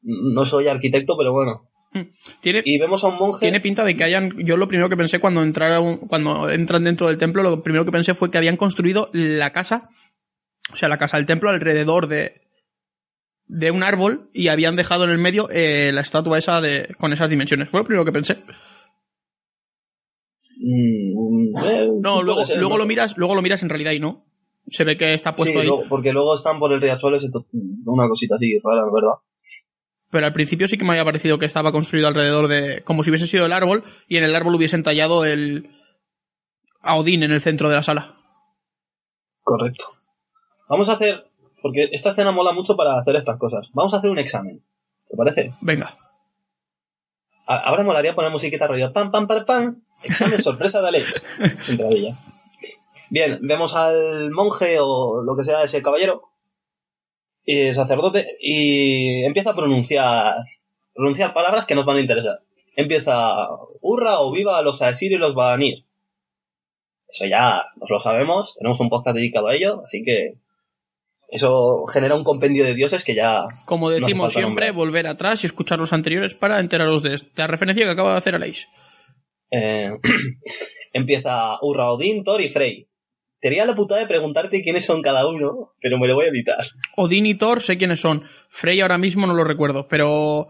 No 0.08 0.46
soy 0.46 0.68
arquitecto, 0.68 1.16
pero 1.18 1.34
bueno. 1.34 1.70
Tiene, 2.42 2.62
Y 2.66 2.78
vemos 2.78 3.04
a 3.04 3.08
un 3.08 3.16
monje. 3.18 3.40
tiene 3.40 3.62
pinta 3.62 3.84
de 3.86 3.96
que 3.96 4.04
hayan. 4.04 4.32
Yo 4.46 4.58
lo 4.58 4.68
primero 4.68 4.90
que 4.90 4.98
pensé 4.98 5.20
cuando 5.20 5.42
entraron, 5.42 5.98
cuando 6.08 6.50
entran 6.50 6.84
dentro 6.84 7.08
del 7.08 7.18
templo, 7.18 7.42
lo 7.42 7.62
primero 7.64 7.86
que 7.86 7.92
pensé 7.92 8.14
fue 8.14 8.30
que 8.30 8.38
habían 8.38 8.58
construido 8.58 9.10
la 9.14 9.52
casa, 9.52 9.90
o 10.74 10.76
sea, 10.76 10.90
la 10.90 10.98
casa 10.98 11.18
del 11.18 11.26
templo 11.26 11.50
alrededor 11.50 12.08
de 12.08 12.42
de 13.48 13.70
un 13.72 13.84
árbol 13.84 14.30
y 14.34 14.48
habían 14.50 14.76
dejado 14.76 15.04
en 15.06 15.12
el 15.12 15.20
medio 15.20 15.48
eh, 15.52 15.92
la 15.94 16.02
estatua 16.02 16.38
esa 16.38 16.60
de 16.62 16.94
con 16.98 17.14
esas 17.14 17.30
dimensiones. 17.30 17.70
Fue 17.70 17.80
lo 17.80 17.86
primero 17.86 18.04
que 18.04 18.12
pensé. 18.12 18.38
Mm, 20.58 21.58
eh, 21.64 21.88
No, 22.02 22.22
luego, 22.24 22.46
ser, 22.46 22.58
luego 22.58 22.74
¿no? 22.74 22.78
lo 22.80 22.86
miras, 22.88 23.18
luego 23.18 23.36
lo 23.36 23.42
miras 23.42 23.64
en 23.64 23.70
realidad 23.70 23.92
y 23.92 24.00
no. 24.00 24.26
Se 24.68 24.84
ve 24.84 24.98
que 24.98 25.14
está 25.14 25.36
puesto 25.36 25.54
Sí, 25.54 25.62
ahí. 25.62 25.68
luego- 25.68 25.84
porque 25.88 26.12
luego 26.12 26.36
están 26.36 26.60
por 26.60 26.74
el 26.74 26.82
riachuelo, 26.82 27.18
una 27.86 28.08
cosita 28.08 28.36
así 28.36 28.58
rara, 28.64 28.84
¿verdad? 28.94 29.18
Pero 30.15 30.27
al 30.27 30.31
principio 30.31 30.65
sí 30.69 30.77
que 30.77 30.86
me 30.86 30.91
había 30.91 31.03
parecido 31.03 31.38
que 31.38 31.45
estaba 31.45 31.74
construido 31.74 32.07
alrededor 32.07 32.48
de. 32.48 32.84
como 32.86 33.03
si 33.03 33.10
hubiese 33.10 33.27
sido 33.27 33.45
el 33.45 33.51
árbol 33.51 33.84
y 34.07 34.15
en 34.15 34.24
el 34.24 34.34
árbol 34.34 34.55
hubiesen 34.55 34.81
tallado 34.81 35.25
el. 35.25 35.69
a 36.81 36.95
Odín 36.95 37.22
en 37.24 37.31
el 37.34 37.41
centro 37.41 37.67
de 37.67 37.75
la 37.75 37.84
sala. 37.84 38.13
Correcto. 39.43 39.84
Vamos 40.69 40.88
a 40.88 40.93
hacer, 40.93 41.25
porque 41.62 41.89
esta 41.91 42.12
escena 42.12 42.31
mola 42.31 42.53
mucho 42.53 42.77
para 42.77 42.98
hacer 42.98 43.17
estas 43.17 43.38
cosas. 43.38 43.67
Vamos 43.74 43.93
a 43.93 43.98
hacer 43.98 44.10
un 44.10 44.17
examen. 44.19 44.63
¿Te 45.10 45.17
parece? 45.17 45.51
Venga. 45.60 45.91
A- 47.45 47.57
Ahora 47.69 47.84
molaría 47.84 48.15
poner 48.15 48.31
musiquita 48.31 48.67
rollo 48.67 48.93
pam, 48.93 49.12
pam, 49.12 49.27
pam, 49.27 49.45
pam. 49.45 49.81
Examen 50.01 50.41
sorpresa 50.41 50.81
de. 50.81 51.03
Entradilla. 51.69 52.15
Bien, 53.10 53.39
vemos 53.41 53.75
al 53.75 54.31
monje 54.31 54.77
o 54.79 55.22
lo 55.24 55.36
que 55.36 55.43
sea 55.43 55.63
ese 55.63 55.81
caballero, 55.81 56.24
y 57.46 57.74
sacerdote, 57.74 58.25
y 58.42 59.24
empieza 59.24 59.52
a 59.52 59.56
pronunciar, 59.56 60.36
pronunciar 60.94 61.34
palabras 61.34 61.66
que 61.66 61.75
nos 61.75 61.86
van 61.86 61.98
a 61.98 62.02
interesar. 62.02 62.40
Empieza, 62.75 63.48
hurra 63.82 64.20
o 64.22 64.32
viva 64.32 64.58
a 64.58 64.62
los 64.62 64.82
Aesir 64.82 65.12
y 65.12 65.18
los 65.18 65.36
Vanir. 65.36 65.86
Eso 67.08 67.25
ya 67.25 67.64
nos 67.80 67.90
lo 67.90 68.00
sabemos, 68.00 68.56
tenemos 68.58 68.80
un 68.80 68.90
podcast 68.90 69.16
dedicado 69.16 69.48
a 69.48 69.56
ello, 69.56 69.84
así 69.86 70.04
que 70.04 70.34
eso 71.30 71.86
genera 71.88 72.16
un 72.16 72.24
compendio 72.24 72.66
de 72.66 72.75
dioses 72.75 73.04
que 73.04 73.16
ya 73.16 73.46
Como 73.66 73.90
decimos 73.90 74.34
siempre, 74.34 74.68
nombrar. 74.68 74.74
volver 74.74 75.08
atrás 75.08 75.44
y 75.44 75.48
escuchar 75.48 75.80
los 75.80 75.94
anteriores 75.94 76.34
para 76.34 76.60
enteraros 76.60 77.04
de 77.04 77.14
esta 77.14 77.48
referencia 77.48 77.86
que 77.86 77.92
acaba 77.92 78.12
de 78.12 78.18
hacer 78.18 78.36
Aleix. 78.36 78.68
Eh, 79.52 79.92
empieza 80.94 81.58
Urra, 81.62 81.92
Odín, 81.92 82.24
Thor 82.24 82.42
y 82.42 82.50
Frey. 82.50 82.88
Sería 83.42 83.65
la 83.65 83.75
putada 83.75 84.01
de 84.01 84.08
preguntarte 84.08 84.63
quiénes 84.63 84.86
son 84.86 85.01
cada 85.01 85.27
uno, 85.27 85.74
pero 85.82 86.00
me 86.00 86.08
lo 86.08 86.15
voy 86.15 86.25
a 86.25 86.30
evitar. 86.30 86.65
Odín 86.96 87.25
y 87.25 87.36
Thor 87.36 87.62
sé 87.62 87.77
quiénes 87.77 88.00
son. 88.00 88.24
Frey 88.50 88.82
ahora 88.82 88.98
mismo 88.98 89.27
no 89.27 89.34
lo 89.34 89.44
recuerdo, 89.44 89.88
pero. 89.88 90.48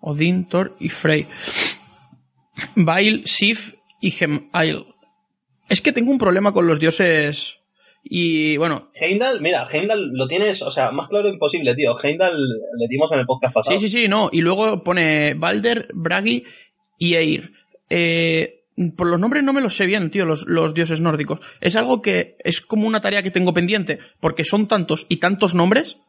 Odín, 0.00 0.48
Thor 0.48 0.72
y 0.80 0.88
Frey. 0.88 1.26
Bail, 2.74 3.22
Sif 3.26 3.74
y 4.00 4.10
Gemail. 4.10 4.86
Es 5.68 5.80
que 5.80 5.92
tengo 5.92 6.10
un 6.10 6.18
problema 6.18 6.52
con 6.52 6.66
los 6.66 6.80
dioses. 6.80 7.60
Y 8.04 8.56
bueno, 8.56 8.90
Heimdall, 8.94 9.40
mira, 9.40 9.68
Heimdall 9.70 10.10
lo 10.12 10.26
tienes, 10.26 10.60
o 10.62 10.70
sea, 10.70 10.90
más 10.90 11.08
claro 11.08 11.28
imposible, 11.28 11.74
tío. 11.76 11.96
Heimdall 12.02 12.36
le 12.36 12.88
dimos 12.88 13.12
en 13.12 13.20
el 13.20 13.26
podcast 13.26 13.54
pasado. 13.54 13.78
Sí, 13.78 13.88
sí, 13.88 14.00
sí, 14.00 14.08
no. 14.08 14.28
Y 14.32 14.40
luego 14.40 14.82
pone 14.82 15.34
Balder, 15.34 15.88
Bragi 15.94 16.44
y 16.98 17.14
Eir. 17.14 17.52
Eh, 17.88 18.61
por 18.90 19.06
los 19.06 19.20
nombres 19.20 19.44
no 19.44 19.52
me 19.52 19.60
los 19.60 19.76
sé 19.76 19.86
bien, 19.86 20.10
tío, 20.10 20.24
los, 20.26 20.46
los 20.48 20.74
dioses 20.74 21.00
nórdicos. 21.00 21.38
Es 21.60 21.76
algo 21.76 22.02
que 22.02 22.36
es 22.40 22.60
como 22.60 22.88
una 22.88 23.00
tarea 23.00 23.22
que 23.22 23.30
tengo 23.30 23.54
pendiente, 23.54 24.00
porque 24.20 24.44
son 24.44 24.66
tantos 24.66 25.06
y 25.08 25.18
tantos 25.18 25.54
nombres 25.54 26.00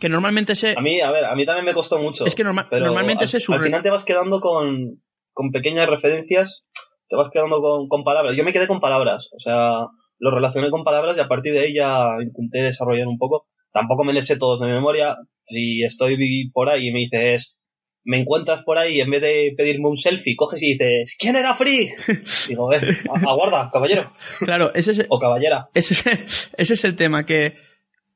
que 0.00 0.08
normalmente 0.08 0.54
sé... 0.54 0.74
A 0.76 0.80
mí, 0.80 1.00
a 1.00 1.10
ver, 1.10 1.24
a 1.24 1.34
mí 1.34 1.44
también 1.46 1.66
me 1.66 1.74
costó 1.74 1.98
mucho. 1.98 2.24
Es 2.24 2.34
que 2.34 2.44
norma- 2.44 2.68
normalmente 2.70 3.24
al, 3.24 3.28
sé 3.28 3.40
su 3.40 3.52
al 3.52 3.62
final 3.62 3.82
te 3.82 3.90
vas 3.90 4.04
quedando 4.04 4.40
con, 4.40 5.02
con 5.32 5.50
pequeñas 5.50 5.88
referencias, 5.88 6.64
te 7.08 7.16
vas 7.16 7.30
quedando 7.32 7.60
con, 7.60 7.88
con 7.88 8.04
palabras. 8.04 8.36
Yo 8.36 8.44
me 8.44 8.52
quedé 8.52 8.66
con 8.66 8.80
palabras, 8.80 9.28
o 9.36 9.40
sea, 9.40 9.86
lo 10.18 10.30
relacioné 10.30 10.70
con 10.70 10.84
palabras 10.84 11.16
y 11.16 11.20
a 11.20 11.28
partir 11.28 11.52
de 11.52 11.60
ahí 11.60 11.74
ya 11.74 12.10
intenté 12.22 12.62
desarrollar 12.62 13.06
un 13.06 13.18
poco. 13.18 13.46
Tampoco 13.72 14.04
me 14.04 14.12
les 14.12 14.26
sé 14.26 14.36
todos 14.36 14.60
de 14.60 14.66
memoria. 14.66 15.16
Si 15.44 15.82
estoy 15.82 16.50
por 16.52 16.68
ahí 16.68 16.88
y 16.88 16.92
me 16.92 17.00
dices, 17.00 17.56
me 18.04 18.20
encuentras 18.20 18.64
por 18.64 18.78
ahí 18.78 18.96
y 18.96 19.00
en 19.00 19.10
vez 19.10 19.22
de 19.22 19.54
pedirme 19.56 19.88
un 19.88 19.96
selfie, 19.96 20.36
coges 20.36 20.62
y 20.62 20.72
dices, 20.72 21.16
¿quién 21.18 21.36
era 21.36 21.54
Free? 21.54 21.92
Digo, 22.48 22.72
eh, 22.72 22.80
aguarda, 23.26 23.70
caballero 23.72 24.04
Claro, 24.40 24.72
ese 24.74 24.92
es, 24.92 25.06
o 25.08 25.18
caballera. 25.18 25.68
ese 25.74 25.94
es, 25.94 26.50
ese 26.56 26.74
es 26.74 26.84
el 26.84 26.96
tema, 26.96 27.24
que, 27.24 27.56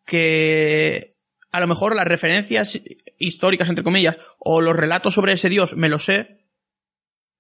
que 0.05 1.15
a 1.53 1.61
lo 1.61 1.67
mejor 1.67 1.95
las 1.95 2.07
referencias 2.07 2.81
históricas, 3.19 3.69
entre 3.69 3.85
comillas, 3.85 4.19
o 4.39 4.61
los 4.61 4.77
relatos 4.77 5.15
sobre 5.15 5.33
ese 5.33 5.49
dios 5.49 5.77
me 5.77 5.89
lo 5.89 5.99
sé, 5.99 6.39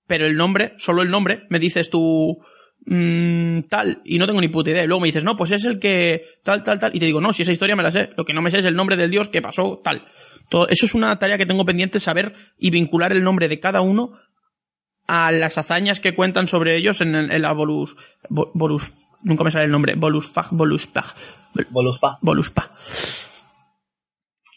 pero 0.06 0.26
el 0.26 0.36
nombre, 0.36 0.74
solo 0.78 1.02
el 1.02 1.10
nombre, 1.10 1.42
me 1.50 1.58
dices 1.58 1.90
tú 1.90 2.38
mm, 2.86 3.62
tal, 3.62 4.02
y 4.04 4.18
no 4.18 4.26
tengo 4.26 4.40
ni 4.40 4.48
puta 4.48 4.70
idea. 4.70 4.84
Y 4.84 4.86
luego 4.86 5.00
me 5.00 5.08
dices, 5.08 5.24
no, 5.24 5.36
pues 5.36 5.50
es 5.50 5.64
el 5.64 5.78
que 5.78 6.24
tal, 6.44 6.62
tal, 6.62 6.78
tal, 6.78 6.94
y 6.94 7.00
te 7.00 7.06
digo, 7.06 7.20
no, 7.20 7.32
si 7.32 7.42
esa 7.42 7.52
historia 7.52 7.76
me 7.76 7.82
la 7.82 7.92
sé, 7.92 8.10
lo 8.16 8.24
que 8.24 8.32
no 8.32 8.42
me 8.42 8.50
sé 8.50 8.58
es 8.58 8.64
el 8.64 8.76
nombre 8.76 8.96
del 8.96 9.10
dios 9.10 9.28
que 9.28 9.42
pasó 9.42 9.80
tal. 9.82 10.06
Todo, 10.48 10.68
eso 10.68 10.86
es 10.86 10.94
una 10.94 11.18
tarea 11.18 11.38
que 11.38 11.46
tengo 11.46 11.64
pendiente, 11.64 11.98
saber 12.00 12.34
y 12.58 12.70
vincular 12.70 13.12
el 13.12 13.22
nombre 13.24 13.48
de 13.48 13.58
cada 13.60 13.80
uno 13.80 14.12
a 15.08 15.30
las 15.32 15.58
hazañas 15.58 16.00
que 16.00 16.14
cuentan 16.14 16.46
sobre 16.46 16.76
ellos 16.76 17.00
en, 17.00 17.14
en 17.14 17.42
la 17.42 17.52
Volus, 17.52 17.96
Vo- 18.28 18.50
Volus, 18.54 18.92
nunca 19.22 19.44
me 19.44 19.50
sale 19.50 19.64
el 19.66 19.70
nombre, 19.70 19.94
Voluspag, 19.96 20.46
Voluspag, 20.50 21.04
Vol- 21.54 21.66
Voluspa. 21.70 22.18
Voluspa. 22.22 22.70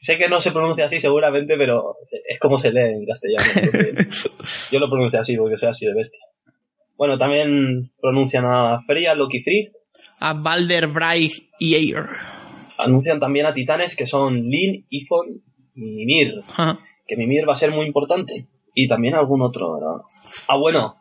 Sé 0.01 0.17
que 0.17 0.29
no 0.29 0.39
se 0.39 0.51
pronuncia 0.51 0.85
así 0.85 0.99
seguramente, 1.01 1.55
pero 1.57 1.95
es 2.27 2.39
como 2.39 2.57
se 2.57 2.71
lee 2.71 2.79
en 2.93 3.05
castellano. 3.05 3.45
yo 4.71 4.79
lo 4.79 4.89
pronuncio 4.89 5.19
así 5.19 5.35
porque 5.35 5.57
soy 5.57 5.69
así 5.69 5.85
de 5.85 5.93
bestia. 5.93 6.19
Bueno, 6.97 7.17
también 7.17 7.91
pronuncian 8.01 8.45
a 8.45 8.81
Freya, 8.87 9.13
Loki 9.13 9.41
Free. 9.43 9.69
A 10.19 10.33
Balder, 10.33 10.87
Braig 10.87 11.31
y 11.59 11.75
Eir. 11.75 12.05
Anuncian 12.77 13.19
también 13.19 13.45
a 13.45 13.53
titanes 13.53 13.95
que 13.95 14.07
son 14.07 14.35
Lin, 14.49 14.85
Ifon 14.89 15.41
Mimir. 15.79 16.35
Ajá. 16.49 16.79
Que 17.07 17.15
Mimir 17.15 17.47
va 17.47 17.53
a 17.53 17.57
ser 17.57 17.71
muy 17.71 17.85
importante. 17.85 18.45
Y 18.75 18.87
también 18.87 19.15
algún 19.15 19.41
otro, 19.41 19.73
¿verdad? 19.73 20.03
Ah, 20.47 20.57
bueno. 20.57 20.95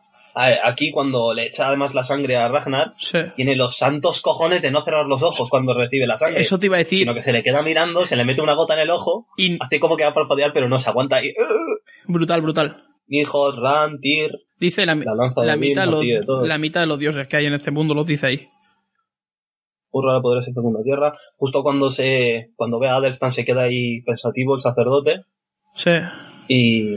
Aquí 0.63 0.91
cuando 0.91 1.33
le 1.33 1.47
echa 1.47 1.67
además 1.67 1.93
la 1.93 2.03
sangre 2.05 2.37
a 2.37 2.47
Ragnar, 2.47 2.93
Sí. 2.97 3.17
tiene 3.35 3.55
los 3.57 3.75
santos 3.77 4.21
cojones 4.21 4.61
de 4.61 4.71
no 4.71 4.83
cerrar 4.85 5.05
los 5.05 5.21
ojos 5.21 5.49
cuando 5.49 5.73
recibe 5.73 6.07
la 6.07 6.17
sangre. 6.17 6.39
Eso 6.39 6.57
te 6.59 6.67
iba 6.67 6.75
a 6.75 6.79
decir. 6.79 6.99
Sino 6.99 7.13
que 7.13 7.23
se 7.23 7.33
le 7.33 7.43
queda 7.43 7.61
mirando, 7.61 8.05
se 8.05 8.15
le 8.15 8.23
mete 8.23 8.41
una 8.41 8.53
gota 8.53 8.73
en 8.75 8.79
el 8.81 8.89
ojo, 8.89 9.27
Y 9.37 9.57
hace 9.61 9.79
como 9.81 9.97
que 9.97 10.03
va 10.03 10.11
a 10.11 10.13
parpadear, 10.13 10.53
pero 10.53 10.69
no 10.69 10.79
se 10.79 10.89
aguanta 10.89 11.17
ahí. 11.17 11.33
brutal, 12.07 12.41
brutal. 12.41 12.83
Nihot, 13.07 13.57
Ran, 13.57 13.99
Tyr, 13.99 14.31
Dice 14.59 14.85
la, 14.85 14.95
La 14.95 15.55
mitad, 15.57 15.87
los, 15.87 16.03
la 16.45 16.57
mitad 16.57 16.81
de 16.81 16.87
los 16.87 16.99
dioses 16.99 17.27
que 17.27 17.37
hay 17.37 17.45
en 17.47 17.53
este 17.53 17.71
mundo 17.71 17.93
los 17.93 18.05
dice 18.07 18.27
ahí. 18.27 18.47
Urra 19.91 20.13
de 20.15 20.21
poderes 20.21 20.47
en 20.47 20.53
segunda 20.53 20.83
tierra. 20.83 21.17
Justo 21.37 21.63
cuando 21.63 21.89
se 21.89 22.49
cuando 22.55 22.79
ve 22.79 22.87
a 22.89 22.95
Adelstan 22.95 23.31
se 23.33 23.45
queda 23.45 23.63
ahí 23.63 24.01
pensativo 24.01 24.55
el 24.55 24.61
sacerdote 24.61 25.21
Sí. 25.75 25.91
y, 26.47 26.95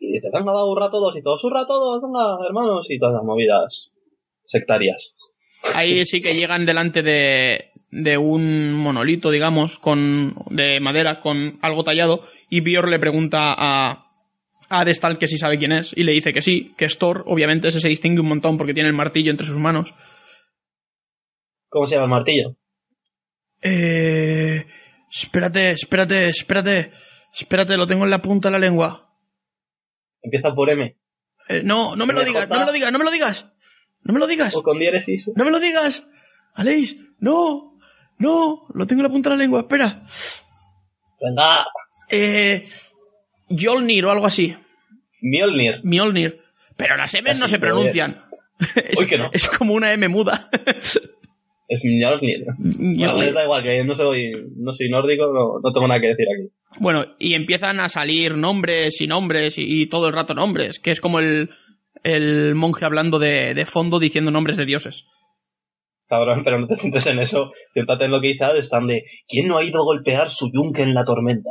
y 0.00 0.12
dice, 0.12 0.28
venga, 0.32 0.52
va, 0.52 0.64
hurra 0.64 0.86
a 0.86 0.90
todos 0.90 1.16
y 1.16 1.22
todos, 1.22 1.42
hurra 1.44 1.62
a 1.62 1.66
todos, 1.66 2.00
venga, 2.02 2.46
hermanos, 2.46 2.86
y 2.90 2.98
todas 2.98 3.14
las 3.14 3.24
movidas 3.24 3.90
sectarias. 4.44 5.14
Ahí 5.74 6.04
sí 6.06 6.20
que 6.20 6.34
llegan 6.34 6.66
delante 6.66 7.02
de, 7.02 7.70
de 7.90 8.18
un 8.18 8.72
monolito, 8.74 9.30
digamos, 9.30 9.78
con, 9.78 10.34
de 10.50 10.78
madera, 10.80 11.20
con 11.20 11.58
algo 11.62 11.84
tallado, 11.84 12.20
y 12.50 12.60
Bior 12.60 12.88
le 12.88 12.98
pregunta 12.98 13.52
a, 13.56 13.90
a 14.68 14.80
Adestal 14.80 15.18
que 15.18 15.26
si 15.26 15.38
sabe 15.38 15.58
quién 15.58 15.72
es, 15.72 15.96
y 15.96 16.04
le 16.04 16.12
dice 16.12 16.32
que 16.32 16.42
sí, 16.42 16.72
que 16.76 16.84
es 16.84 16.98
Thor, 16.98 17.24
obviamente 17.26 17.68
ese 17.68 17.80
se 17.80 17.88
distingue 17.88 18.20
un 18.20 18.28
montón 18.28 18.58
porque 18.58 18.74
tiene 18.74 18.88
el 18.90 18.94
martillo 18.94 19.30
entre 19.30 19.46
sus 19.46 19.56
manos. 19.56 19.94
¿Cómo 21.74 21.86
se 21.86 21.96
llama 21.96 22.04
el 22.04 22.10
martillo? 22.10 22.56
Eh, 23.60 24.64
espérate, 25.10 25.72
espérate, 25.72 26.28
espérate, 26.28 26.92
espérate, 27.36 27.76
lo 27.76 27.84
tengo 27.84 28.04
en 28.04 28.10
la 28.10 28.22
punta 28.22 28.46
de 28.46 28.52
la 28.52 28.58
lengua. 28.60 29.12
Empieza 30.22 30.54
por 30.54 30.70
M. 30.70 30.96
Eh, 31.48 31.62
no, 31.64 31.96
no 31.96 32.06
me 32.06 32.12
lo 32.12 32.24
digas, 32.24 32.48
no 32.48 32.60
me 32.60 32.64
lo 32.66 32.70
digas, 32.70 32.92
no 32.92 32.98
me 32.98 33.04
lo 33.04 33.10
digas. 33.10 33.50
No 34.02 34.14
me 34.14 34.20
lo 34.20 34.28
digas. 34.28 34.54
O 34.54 34.62
con 34.62 34.78
diéresis. 34.78 35.28
No 35.34 35.44
me 35.44 35.50
lo 35.50 35.58
digas. 35.58 36.06
Aleix, 36.54 36.96
no, 37.18 37.76
no, 38.18 38.66
lo 38.72 38.86
tengo 38.86 39.00
en 39.00 39.08
la 39.08 39.12
punta 39.12 39.30
de 39.30 39.36
la 39.36 39.42
lengua, 39.42 39.60
espera. 39.62 40.00
Venga, 41.20 41.66
Eh, 42.08 42.64
Jolnir 43.50 44.06
o 44.06 44.12
algo 44.12 44.26
así. 44.26 44.56
Mjolnir. 45.22 45.80
Mjolnir. 45.82 46.40
Pero 46.76 46.96
las 46.96 47.12
M 47.16 47.34
no 47.34 47.48
se 47.48 47.58
pronuncian. 47.58 48.20
Es, 48.76 49.00
Uy, 49.00 49.06
que 49.08 49.18
no. 49.18 49.30
es 49.32 49.48
como 49.48 49.74
una 49.74 49.92
M 49.92 50.06
muda. 50.06 50.48
Es 51.68 51.82
Mjolnir. 51.84 52.44
Bueno, 52.58 53.14
Mjolnir. 53.14 53.34
da 53.34 53.44
igual, 53.44 53.62
que 53.62 53.84
no 53.84 53.94
soy, 53.94 54.32
no 54.56 54.72
soy 54.72 54.88
nórdico, 54.90 55.32
no, 55.32 55.60
no 55.62 55.72
tengo 55.72 55.88
nada 55.88 56.00
que 56.00 56.08
decir 56.08 56.26
aquí. 56.28 56.52
Bueno, 56.78 57.04
y 57.18 57.34
empiezan 57.34 57.80
a 57.80 57.88
salir 57.88 58.36
nombres 58.36 59.00
y 59.00 59.06
nombres 59.06 59.58
y, 59.58 59.82
y 59.82 59.86
todo 59.86 60.08
el 60.08 60.14
rato 60.14 60.34
nombres, 60.34 60.78
que 60.78 60.90
es 60.90 61.00
como 61.00 61.20
el, 61.20 61.50
el 62.02 62.54
monje 62.54 62.84
hablando 62.84 63.18
de, 63.18 63.54
de 63.54 63.64
fondo 63.64 63.98
diciendo 63.98 64.30
nombres 64.30 64.56
de 64.56 64.66
dioses. 64.66 65.06
Cabrón, 66.06 66.42
pero 66.44 66.58
no 66.60 66.66
te 66.66 66.76
centres 66.76 67.06
en 67.06 67.18
eso. 67.18 67.52
Céntrate 67.72 68.04
en 68.04 68.10
lo 68.10 68.20
que 68.20 68.28
dice 68.28 68.44
Adelstan 68.44 68.86
de 68.86 69.04
¿Quién 69.26 69.48
no 69.48 69.56
ha 69.56 69.64
ido 69.64 69.80
a 69.80 69.84
golpear 69.84 70.28
su 70.30 70.50
yunque 70.52 70.82
en 70.82 70.94
la 70.94 71.04
tormenta? 71.04 71.50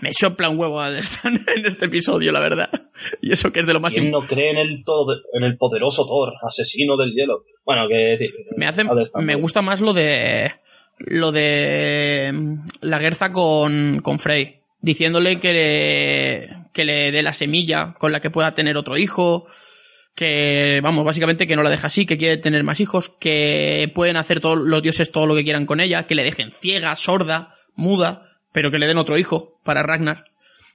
Me 0.00 0.12
sopla 0.18 0.48
un 0.48 0.58
huevo 0.58 0.82
en 0.86 0.96
este 1.66 1.86
episodio, 1.86 2.32
la 2.32 2.40
verdad. 2.40 2.70
Y 3.20 3.32
eso 3.32 3.52
que 3.52 3.60
es 3.60 3.66
de 3.66 3.74
lo 3.74 3.80
más... 3.80 3.92
¿Quién 3.92 4.10
no 4.10 4.20
cree 4.20 4.50
en 4.50 4.58
el, 4.58 4.84
todo, 4.84 5.14
en 5.34 5.44
el 5.44 5.58
poderoso 5.58 6.06
Thor, 6.06 6.32
asesino 6.42 6.96
del 6.96 7.12
hielo? 7.12 7.44
Bueno, 7.64 7.86
que 7.88 8.16
sí. 8.18 8.30
Me 8.56 8.66
hace, 8.66 8.84
me 9.16 9.34
gusta 9.34 9.60
más 9.60 9.80
lo 9.80 9.92
de 9.92 10.52
lo 10.98 11.30
de 11.30 12.30
mm, 12.32 12.54
la 12.82 12.98
Guerza 12.98 13.30
con, 13.30 14.00
con 14.00 14.18
Frey, 14.18 14.60
diciéndole 14.80 15.38
que 15.38 15.52
le, 15.52 16.70
que 16.72 16.84
le 16.84 17.12
dé 17.12 17.22
la 17.22 17.32
semilla 17.32 17.94
con 17.98 18.10
la 18.10 18.20
que 18.20 18.30
pueda 18.30 18.54
tener 18.54 18.76
otro 18.76 18.96
hijo, 18.96 19.46
que 20.14 20.80
vamos, 20.82 21.04
básicamente 21.04 21.46
que 21.46 21.56
no 21.56 21.62
la 21.62 21.70
deja 21.70 21.86
así, 21.86 22.04
que 22.04 22.18
quiere 22.18 22.38
tener 22.38 22.64
más 22.64 22.80
hijos, 22.80 23.10
que 23.20 23.90
pueden 23.94 24.16
hacer 24.16 24.40
todos 24.40 24.58
los 24.58 24.82
dioses 24.82 25.12
todo 25.12 25.26
lo 25.26 25.36
que 25.36 25.44
quieran 25.44 25.66
con 25.66 25.80
ella, 25.80 26.06
que 26.06 26.14
le 26.14 26.24
dejen 26.24 26.50
ciega, 26.52 26.96
sorda, 26.96 27.54
muda, 27.76 28.27
pero 28.52 28.70
que 28.70 28.78
le 28.78 28.86
den 28.86 28.98
otro 28.98 29.18
hijo 29.18 29.58
para 29.64 29.82
Ragnar. 29.82 30.24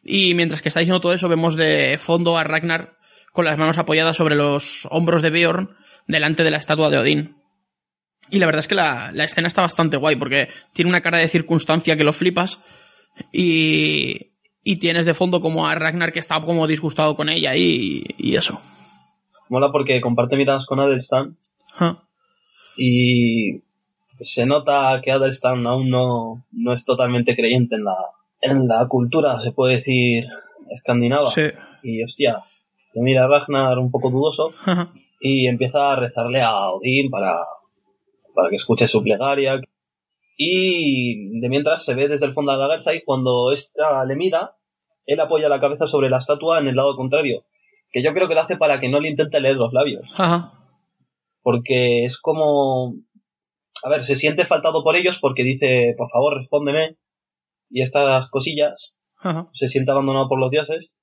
Y 0.03 0.33
mientras 0.33 0.61
que 0.61 0.69
está 0.69 0.79
diciendo 0.81 0.99
todo 1.01 1.13
eso, 1.13 1.29
vemos 1.29 1.55
de 1.55 1.97
fondo 1.97 2.37
a 2.37 2.43
Ragnar 2.43 2.97
con 3.31 3.45
las 3.45 3.57
manos 3.57 3.77
apoyadas 3.77 4.17
sobre 4.17 4.35
los 4.35 4.87
hombros 4.91 5.21
de 5.21 5.29
Beorn 5.29 5.69
delante 6.07 6.43
de 6.43 6.51
la 6.51 6.57
estatua 6.57 6.89
de 6.89 6.97
Odín. 6.97 7.37
Y 8.29 8.39
la 8.39 8.45
verdad 8.45 8.59
es 8.59 8.67
que 8.67 8.75
la, 8.75 9.11
la 9.13 9.23
escena 9.25 9.47
está 9.47 9.61
bastante 9.61 9.97
guay 9.97 10.15
porque 10.15 10.49
tiene 10.73 10.89
una 10.89 11.01
cara 11.01 11.17
de 11.19 11.27
circunstancia 11.27 11.95
que 11.97 12.03
lo 12.03 12.13
flipas 12.13 12.59
y, 13.31 14.31
y 14.63 14.77
tienes 14.77 15.05
de 15.05 15.13
fondo 15.13 15.41
como 15.41 15.67
a 15.67 15.75
Ragnar 15.75 16.11
que 16.13 16.19
está 16.19 16.39
como 16.41 16.67
disgustado 16.67 17.15
con 17.15 17.29
ella 17.29 17.55
y, 17.55 18.03
y 18.17 18.35
eso. 18.35 18.61
Mola 19.49 19.71
porque 19.71 20.01
comparte 20.01 20.35
miradas 20.35 20.65
con 20.65 20.79
Adelstan 20.79 21.37
Ja. 21.75 22.03
y 22.77 23.59
se 24.19 24.45
nota 24.45 25.01
que 25.03 25.11
Adelstan 25.11 25.65
aún 25.67 25.89
no, 25.89 26.45
no 26.51 26.73
es 26.73 26.85
totalmente 26.85 27.35
creyente 27.35 27.75
en 27.75 27.85
la, 27.85 27.97
en 28.41 28.67
la 28.67 28.87
cultura, 28.87 29.39
se 29.41 29.51
puede 29.51 29.77
decir, 29.77 30.25
escandinava. 30.69 31.25
Sí. 31.25 31.43
Y 31.83 32.03
hostia, 32.03 32.43
le 32.93 33.01
mira 33.01 33.25
a 33.25 33.27
Ragnar 33.27 33.79
un 33.79 33.91
poco 33.91 34.09
dudoso 34.09 34.53
Ajá. 34.65 34.89
y 35.19 35.47
empieza 35.47 35.93
a 35.93 35.95
rezarle 35.95 36.41
a 36.41 36.69
Odín 36.69 37.09
para, 37.09 37.39
para 38.33 38.49
que 38.49 38.55
escuche 38.55 38.87
su 38.87 39.03
plegaria. 39.03 39.59
Y 40.37 41.39
de 41.39 41.49
mientras 41.49 41.85
se 41.85 41.93
ve 41.93 42.07
desde 42.07 42.25
el 42.25 42.33
fondo 42.33 42.51
de 42.51 42.57
la 42.57 42.67
garza 42.67 42.93
y 42.93 43.03
cuando 43.03 43.51
esta 43.51 44.03
le 44.05 44.15
mira, 44.15 44.55
él 45.05 45.19
apoya 45.19 45.49
la 45.49 45.59
cabeza 45.59 45.87
sobre 45.87 46.09
la 46.09 46.17
estatua 46.17 46.59
en 46.59 46.67
el 46.67 46.75
lado 46.75 46.95
contrario. 46.95 47.43
Que 47.91 48.01
yo 48.03 48.13
creo 48.13 48.27
que 48.27 48.33
lo 48.33 48.41
hace 48.41 48.57
para 48.57 48.79
que 48.79 48.89
no 48.89 48.99
le 48.99 49.09
intente 49.09 49.39
leer 49.39 49.55
los 49.55 49.73
labios. 49.73 50.11
Ajá. 50.17 50.53
Porque 51.41 52.05
es 52.05 52.17
como... 52.17 52.95
A 53.83 53.89
ver, 53.89 54.03
se 54.03 54.15
siente 54.15 54.45
faltado 54.45 54.83
por 54.83 54.95
ellos 54.95 55.19
porque 55.19 55.43
dice, 55.43 55.93
por 55.97 56.09
favor, 56.09 56.37
respóndeme. 56.37 56.95
Y 57.69 57.81
estas 57.81 58.29
cosillas 58.29 58.95
Ajá. 59.17 59.49
se 59.53 59.67
siente 59.67 59.91
abandonado 59.91 60.29
por 60.29 60.39
los 60.39 60.51
dioses 60.51 60.93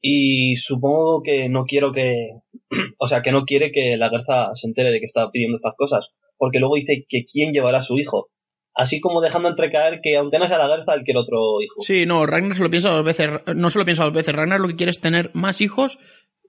y 0.00 0.56
supongo 0.56 1.22
que 1.22 1.48
no 1.48 1.64
quiero 1.64 1.92
que 1.92 2.30
o 2.98 3.06
sea 3.06 3.22
que 3.22 3.32
no 3.32 3.44
quiere 3.44 3.70
que 3.70 3.96
la 3.96 4.08
garza 4.08 4.54
se 4.54 4.66
entere 4.66 4.90
de 4.90 4.98
que 4.98 5.06
está 5.06 5.30
pidiendo 5.30 5.56
estas 5.56 5.74
cosas 5.76 6.08
porque 6.38 6.58
luego 6.58 6.76
dice 6.76 7.04
que 7.08 7.26
quién 7.30 7.52
llevará 7.52 7.78
a 7.78 7.82
su 7.82 7.98
hijo 7.98 8.28
así 8.74 8.98
como 8.98 9.20
dejando 9.20 9.50
entrecaer 9.50 10.00
que 10.02 10.16
aunque 10.16 10.38
no 10.38 10.48
sea 10.48 10.56
la 10.56 10.68
garza 10.68 10.94
él 10.94 11.02
quiere 11.04 11.20
otro 11.20 11.60
hijo 11.60 11.82
Sí, 11.82 12.06
no, 12.06 12.24
Ragnar 12.24 12.56
se 12.56 12.62
lo 12.62 12.70
piensa 12.70 12.90
dos 12.90 13.04
veces. 13.04 13.28
No 13.54 13.68
se 13.68 13.78
lo 13.78 13.84
piensa 13.84 14.04
dos 14.04 14.14
veces. 14.14 14.34
Ragnar 14.34 14.60
lo 14.60 14.68
que 14.68 14.76
quiere 14.76 14.90
es 14.90 15.00
tener 15.00 15.30
más 15.34 15.60
hijos 15.60 15.98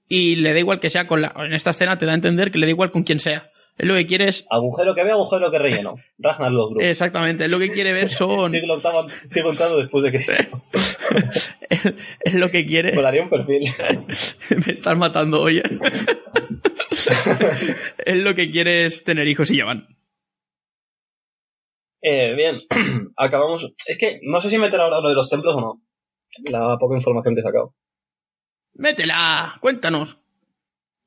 y 0.08 0.36
le 0.36 0.52
da 0.52 0.58
igual 0.58 0.80
que 0.80 0.90
sea 0.90 1.06
con 1.06 1.22
la. 1.22 1.34
En 1.36 1.52
esta 1.52 1.70
escena 1.70 1.98
te 1.98 2.06
da 2.06 2.12
a 2.12 2.16
entender 2.16 2.50
que 2.50 2.58
le 2.58 2.66
da 2.66 2.70
igual 2.70 2.90
con 2.90 3.02
quien 3.02 3.18
sea. 3.18 3.50
Él 3.78 3.88
lo 3.88 3.94
que 3.94 4.06
quiere 4.06 4.28
es. 4.28 4.46
agujero 4.50 4.94
que 4.94 5.02
ve 5.02 5.10
agujero 5.12 5.50
que 5.50 5.58
relleno 5.58 5.94
Ragnar 6.18 6.52
los 6.52 6.68
grupos 6.70 6.84
Exactamente, 6.84 7.48
lo 7.48 7.58
que 7.58 7.70
quiere 7.72 7.92
ver 7.92 8.08
son. 8.10 8.50
siglo 8.50 8.74
octavo 8.74 9.06
sigo 9.30 9.50
entrando 9.50 9.78
después 9.78 10.04
de 10.04 10.10
Cristo 10.10 10.32
él 12.20 12.34
lo 12.40 12.50
que 12.50 12.64
quiere. 12.66 12.94
volaría 12.94 13.22
un 13.22 13.30
perfil 13.30 13.62
Me 14.66 14.72
estás 14.72 14.96
matando 14.96 15.40
hoy. 15.42 15.58
¿eh? 15.58 15.62
él 18.06 18.24
lo 18.24 18.34
que 18.34 18.50
quiere 18.50 18.84
es 18.86 19.02
tener 19.04 19.26
hijos 19.26 19.50
y 19.50 19.56
llevan. 19.56 19.86
eh, 22.02 22.34
bien 22.36 22.60
acabamos 23.16 23.66
es 23.86 23.98
que 23.98 24.20
no 24.22 24.40
sé 24.40 24.50
si 24.50 24.58
meter 24.58 24.80
ahora 24.80 25.00
lo 25.00 25.08
de 25.08 25.14
los 25.14 25.28
templos 25.30 25.54
o 25.56 25.60
no 25.60 25.82
la 26.44 26.76
poca 26.78 26.96
información 26.96 27.34
que 27.34 27.40
he 27.40 27.44
sacado 27.44 27.74
Métela, 28.74 29.58
cuéntanos. 29.60 30.21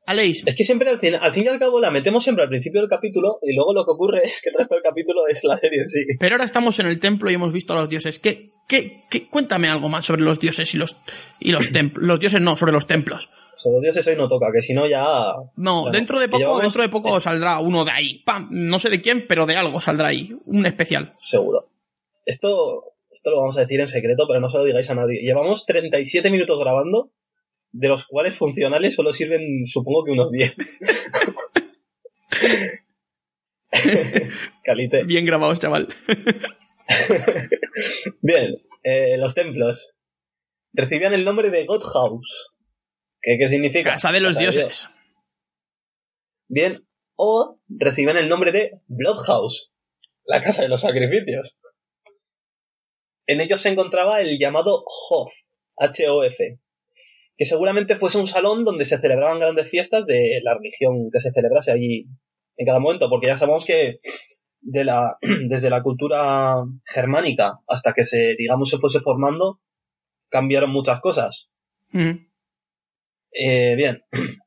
Aleix, 0.05 0.43
Es 0.45 0.55
que 0.55 0.63
siempre 0.63 0.89
al 0.89 0.99
fin, 0.99 1.15
al 1.15 1.33
fin 1.33 1.45
y 1.45 1.47
al 1.47 1.57
cabo 1.59 1.79
la 1.79 1.89
metemos 1.91 2.23
siempre 2.23 2.43
al 2.43 2.49
principio 2.49 2.81
del 2.81 2.89
capítulo 2.89 3.39
y 3.41 3.55
luego 3.55 3.73
lo 3.73 3.85
que 3.85 3.91
ocurre 3.91 4.21
es 4.23 4.41
que 4.41 4.49
el 4.49 4.55
resto 4.57 4.75
del 4.75 4.83
capítulo 4.83 5.27
es 5.27 5.43
la 5.43 5.57
serie 5.57 5.81
en 5.81 5.89
sí. 5.89 5.99
pero 6.19 6.35
ahora 6.35 6.45
estamos 6.45 6.79
en 6.79 6.85
el 6.87 6.99
templo 6.99 7.29
y 7.31 7.33
hemos 7.33 7.51
visto 7.51 7.73
a 7.73 7.77
los 7.77 7.89
dioses. 7.89 8.19
¿Qué, 8.19 8.51
qué, 8.67 9.01
qué- 9.09 9.27
Cuéntame 9.29 9.67
algo 9.67 9.89
más 9.89 10.05
sobre 10.05 10.21
los 10.21 10.39
dioses 10.39 10.73
y 10.75 10.77
los, 10.77 10.95
y 11.39 11.51
los 11.51 11.71
templos. 11.71 12.05
Los 12.05 12.19
dioses 12.19 12.41
no, 12.41 12.55
sobre 12.55 12.71
los 12.73 12.85
templos. 12.87 13.29
Sobre 13.57 13.75
los 13.77 13.81
dioses 13.83 14.05
hoy 14.05 14.15
no 14.15 14.27
toca, 14.29 14.47
que 14.53 14.61
si 14.61 14.73
no 14.73 14.87
ya... 14.87 15.01
No, 15.55 15.89
dentro 15.89 16.19
de 16.19 16.27
poco, 16.27 16.39
llevamos- 16.43 16.61
dentro 16.61 16.81
de 16.83 16.89
poco 16.89 17.19
saldrá 17.19 17.59
uno 17.59 17.83
de 17.83 17.91
ahí. 17.91 18.19
¡Pam! 18.23 18.47
No 18.51 18.77
sé 18.77 18.89
de 18.91 19.01
quién, 19.01 19.25
pero 19.27 19.47
de 19.47 19.55
algo 19.55 19.81
saldrá 19.81 20.09
ahí. 20.09 20.35
Un 20.45 20.67
especial. 20.67 21.13
Seguro. 21.23 21.69
Esto, 22.25 22.83
esto 23.11 23.31
lo 23.31 23.37
vamos 23.37 23.57
a 23.57 23.61
decir 23.61 23.79
en 23.79 23.87
secreto, 23.87 24.25
pero 24.27 24.39
no 24.39 24.49
se 24.49 24.57
lo 24.57 24.65
digáis 24.65 24.89
a 24.89 24.95
nadie. 24.95 25.21
Llevamos 25.21 25.65
37 25.65 26.29
minutos 26.29 26.59
grabando, 26.59 27.09
de 27.77 27.89
los 27.89 28.07
cuales 28.07 28.37
funcionales 28.37 28.95
solo 28.95 29.11
sirven, 29.11 29.67
supongo 29.67 30.05
que 30.05 30.11
unos 30.11 30.31
10. 30.31 30.55
Calite. 34.63 35.03
Bien 35.05 35.25
grabados, 35.25 35.59
chaval. 35.59 35.89
Bien, 38.21 38.55
eh, 38.83 39.17
los 39.17 39.35
templos. 39.35 39.91
Recibían 40.71 41.13
el 41.13 41.25
nombre 41.25 41.49
de 41.49 41.65
God 41.65 41.83
House. 41.83 42.53
¿Qué, 43.21 43.35
qué 43.37 43.49
significa? 43.49 43.91
Casa 43.91 44.11
de 44.11 44.21
los 44.21 44.37
Dios. 44.37 44.55
dioses. 44.55 44.89
Bien, 46.47 46.87
o 47.17 47.59
recibían 47.67 48.15
el 48.17 48.29
nombre 48.29 48.53
de 48.53 48.79
Bloodhouse, 48.87 49.73
la 50.25 50.43
casa 50.43 50.61
de 50.61 50.69
los 50.69 50.81
sacrificios. 50.81 51.57
En 53.27 53.41
ellos 53.41 53.59
se 53.61 53.69
encontraba 53.69 54.21
el 54.21 54.37
llamado 54.39 54.83
Hof, 55.09 55.33
H-O-F, 55.77 56.59
que 57.37 57.45
seguramente 57.45 57.97
fuese 57.97 58.17
un 58.17 58.27
salón 58.27 58.63
donde 58.63 58.85
se 58.85 58.99
celebraban 58.99 59.39
grandes 59.39 59.69
fiestas 59.69 60.05
de 60.05 60.39
la 60.43 60.53
religión 60.55 61.09
que 61.11 61.19
se 61.19 61.31
celebrase 61.31 61.71
allí 61.71 62.05
en 62.57 62.65
cada 62.65 62.79
momento, 62.79 63.09
porque 63.09 63.27
ya 63.27 63.37
sabemos 63.37 63.65
que 63.65 63.99
de 64.61 64.83
la, 64.83 65.17
desde 65.21 65.69
la 65.69 65.83
cultura 65.83 66.55
germánica 66.85 67.59
hasta 67.67 67.93
que 67.93 68.05
se, 68.05 68.35
digamos, 68.37 68.69
se 68.69 68.77
fuese 68.77 69.01
formando, 69.01 69.59
cambiaron 70.29 70.71
muchas 70.71 70.99
cosas. 71.01 71.49
Mm. 71.91 72.27
Eh, 73.31 73.75
bien. 73.75 74.03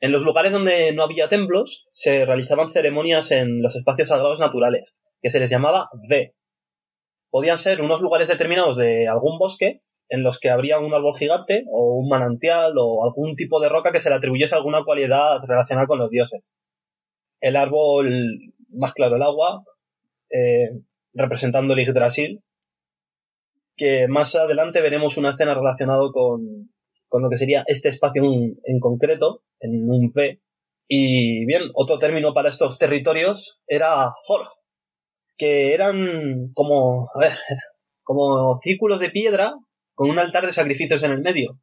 En 0.00 0.12
los 0.12 0.22
lugares 0.22 0.52
donde 0.52 0.92
no 0.92 1.02
había 1.02 1.28
templos, 1.28 1.88
se 1.92 2.24
realizaban 2.24 2.70
ceremonias 2.70 3.32
en 3.32 3.60
los 3.60 3.74
espacios 3.74 4.10
sagrados 4.10 4.38
naturales, 4.38 4.94
que 5.20 5.30
se 5.30 5.40
les 5.40 5.50
llamaba 5.50 5.88
V. 5.92 6.36
Podían 7.30 7.58
ser 7.58 7.80
unos 7.80 8.00
lugares 8.00 8.28
determinados 8.28 8.76
de 8.76 9.08
algún 9.08 9.40
bosque, 9.40 9.80
en 10.08 10.22
los 10.22 10.38
que 10.38 10.50
habría 10.50 10.78
un 10.78 10.94
árbol 10.94 11.16
gigante, 11.16 11.64
o 11.70 11.96
un 11.96 12.08
manantial, 12.08 12.74
o 12.78 13.04
algún 13.04 13.36
tipo 13.36 13.60
de 13.60 13.68
roca 13.68 13.92
que 13.92 14.00
se 14.00 14.08
le 14.08 14.16
atribuyese 14.16 14.54
alguna 14.54 14.84
cualidad 14.84 15.40
relacionada 15.46 15.86
con 15.86 15.98
los 15.98 16.10
dioses. 16.10 16.50
El 17.40 17.56
árbol, 17.56 18.54
más 18.70 18.94
claro, 18.94 19.16
el 19.16 19.22
agua, 19.22 19.64
eh, 20.30 20.70
representando 21.14 21.74
el 21.74 21.86
Yggdrasil, 21.86 22.42
que 23.76 24.08
más 24.08 24.34
adelante 24.34 24.80
veremos 24.80 25.16
una 25.16 25.30
escena 25.30 25.54
relacionada 25.54 26.02
con, 26.12 26.70
con 27.08 27.22
lo 27.22 27.30
que 27.30 27.36
sería 27.36 27.64
este 27.66 27.88
espacio 27.88 28.24
en, 28.24 28.56
en 28.64 28.80
concreto, 28.80 29.42
en 29.60 29.88
un 29.90 30.12
P. 30.12 30.40
Y 30.88 31.44
bien, 31.44 31.62
otro 31.74 31.98
término 31.98 32.32
para 32.32 32.48
estos 32.48 32.78
territorios 32.78 33.60
era 33.66 34.06
Horg, 34.26 34.48
que 35.36 35.74
eran 35.74 36.50
como, 36.54 37.10
a 37.14 37.18
ver, 37.18 37.32
como 38.02 38.58
círculos 38.58 39.00
de 39.00 39.10
piedra 39.10 39.54
con 39.98 40.10
un 40.10 40.18
altar 40.20 40.46
de 40.46 40.52
sacrificios 40.52 41.02
en 41.02 41.10
el 41.10 41.22
medio. 41.22 41.58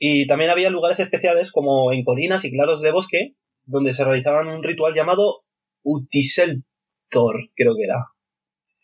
Y 0.00 0.26
también 0.26 0.50
había 0.50 0.68
lugares 0.68 0.98
especiales 0.98 1.52
como 1.52 1.92
en 1.92 2.02
colinas 2.02 2.44
y 2.44 2.50
claros 2.50 2.82
de 2.82 2.90
bosque, 2.90 3.34
donde 3.64 3.94
se 3.94 4.04
realizaban 4.04 4.48
un 4.48 4.64
ritual 4.64 4.94
llamado 4.94 5.44
Utiseltor, 5.84 7.36
creo 7.54 7.76
que 7.76 7.84
era, 7.84 8.06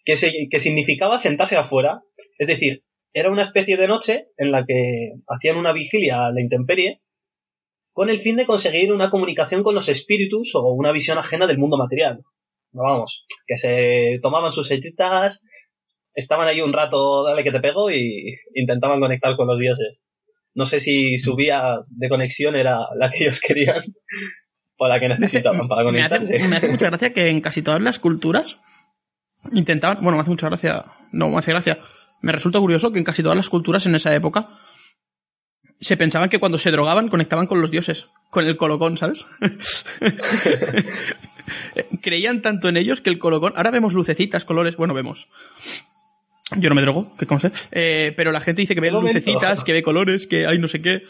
que, 0.05 0.47
que 0.49 0.61
significaba 0.61 1.19
sentarse 1.19 1.57
afuera, 1.57 2.03
es 2.39 2.47
decir, 2.47 2.85
era 3.13 3.33
una 3.33 3.43
especie 3.43 3.77
de 3.77 3.89
noche 3.89 4.27
en 4.37 4.53
la 4.53 4.65
que 4.65 5.11
hacían 5.27 5.57
una 5.57 5.73
vigilia 5.73 6.27
a 6.27 6.31
la 6.31 6.41
intemperie 6.41 7.01
con 7.93 8.11
el 8.11 8.21
fin 8.21 8.37
de 8.37 8.47
conseguir 8.47 8.93
una 8.93 9.11
comunicación 9.11 9.65
con 9.65 9.75
los 9.75 9.89
espíritus 9.89 10.55
o 10.55 10.71
una 10.73 10.93
visión 10.93 11.19
ajena 11.19 11.49
del 11.49 11.59
mundo 11.59 11.77
material. 11.77 12.21
Vamos, 12.71 13.27
que 13.45 13.57
se 13.57 14.21
tomaban 14.23 14.53
sus 14.53 14.69
setitas, 14.69 15.43
estaban 16.15 16.49
ahí 16.49 16.61
un 16.61 16.73
rato, 16.73 17.25
dale 17.25 17.45
que 17.45 17.53
te 17.53 17.61
pego, 17.61 17.91
y 17.91 18.37
intentaban 18.55 19.01
conectar 19.01 19.37
con 19.37 19.47
los 19.47 19.59
dioses. 19.59 19.99
No 20.55 20.67
sé 20.67 20.81
si 20.81 21.19
su 21.19 21.35
vía 21.35 21.81
de 21.89 22.09
conexión 22.09 22.57
era 22.57 22.81
la 22.99 23.11
que 23.11 23.25
ellos 23.25 23.41
querían 23.41 23.83
o 24.77 24.89
la 24.89 25.01
que 25.01 25.09
necesitaban 25.09 25.69
para 25.69 25.91
me, 25.91 26.03
hace, 26.03 26.17
conectarse. 26.17 26.49
me 26.49 26.57
hace 26.57 26.69
mucha 26.69 26.87
gracia 26.87 27.13
que 27.13 27.29
en 27.29 27.41
casi 27.41 27.63
todas 27.63 27.81
las 27.81 27.99
culturas 27.99 28.59
intentaban. 29.53 29.99
Bueno, 30.03 30.17
me 30.17 30.21
hace 30.21 30.31
mucha 30.31 30.49
gracia. 30.49 30.85
No, 31.13 31.31
me 31.31 31.39
hace 31.39 31.53
gracia. 31.53 31.79
Me 32.21 32.33
resulta 32.33 32.61
curioso 32.61 32.93
que 32.93 32.99
en 32.99 33.05
casi 33.05 33.23
todas 33.23 33.37
las 33.37 33.49
culturas 33.49 33.87
en 33.87 33.95
esa 33.95 34.15
época 34.15 34.49
se 35.81 35.97
pensaban 35.97 36.29
que 36.29 36.39
cuando 36.39 36.59
se 36.59 36.71
drogaban 36.71 37.09
conectaban 37.09 37.47
con 37.47 37.61
los 37.61 37.71
dioses, 37.71 38.09
con 38.31 38.47
el 38.47 38.57
colocón, 38.57 38.97
¿sabes? 38.97 39.27
Creían 42.03 42.43
tanto 42.43 42.69
en 42.69 42.77
ellos 42.77 43.01
que 43.01 43.11
el 43.11 43.19
colocón. 43.19 43.53
Ahora 43.57 43.71
vemos 43.71 43.95
lucecitas, 43.95 44.45
colores. 44.45 44.77
Bueno, 44.77 44.95
vemos. 44.95 45.29
Yo 46.59 46.69
no 46.69 46.75
me 46.75 46.83
drogo, 46.83 47.17
que 47.17 47.27
sé. 47.39 47.51
Eh, 47.73 48.13
pero 48.17 48.33
la 48.33 48.41
gente 48.41 48.63
dice 48.63 48.75
que 48.75 48.81
ve 48.81 48.91
lucecitas, 48.91 49.65
que 49.65 49.73
ve 49.73 49.83
colores, 49.83 50.27
que 50.27 50.47
hay 50.47 50.59
no 50.59 50.69
sé 50.69 50.81
qué. 50.83 51.03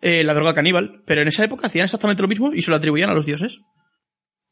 Eh, 0.00 0.24
la 0.24 0.34
droga 0.34 0.54
caníbal. 0.54 1.02
Pero 1.06 1.22
en 1.22 1.28
esa 1.28 1.44
época 1.44 1.66
hacían 1.68 1.84
exactamente 1.84 2.22
lo 2.22 2.28
mismo 2.28 2.52
y 2.52 2.62
se 2.62 2.70
lo 2.70 2.76
atribuían 2.76 3.10
a 3.10 3.14
los 3.14 3.24
dioses. 3.26 3.60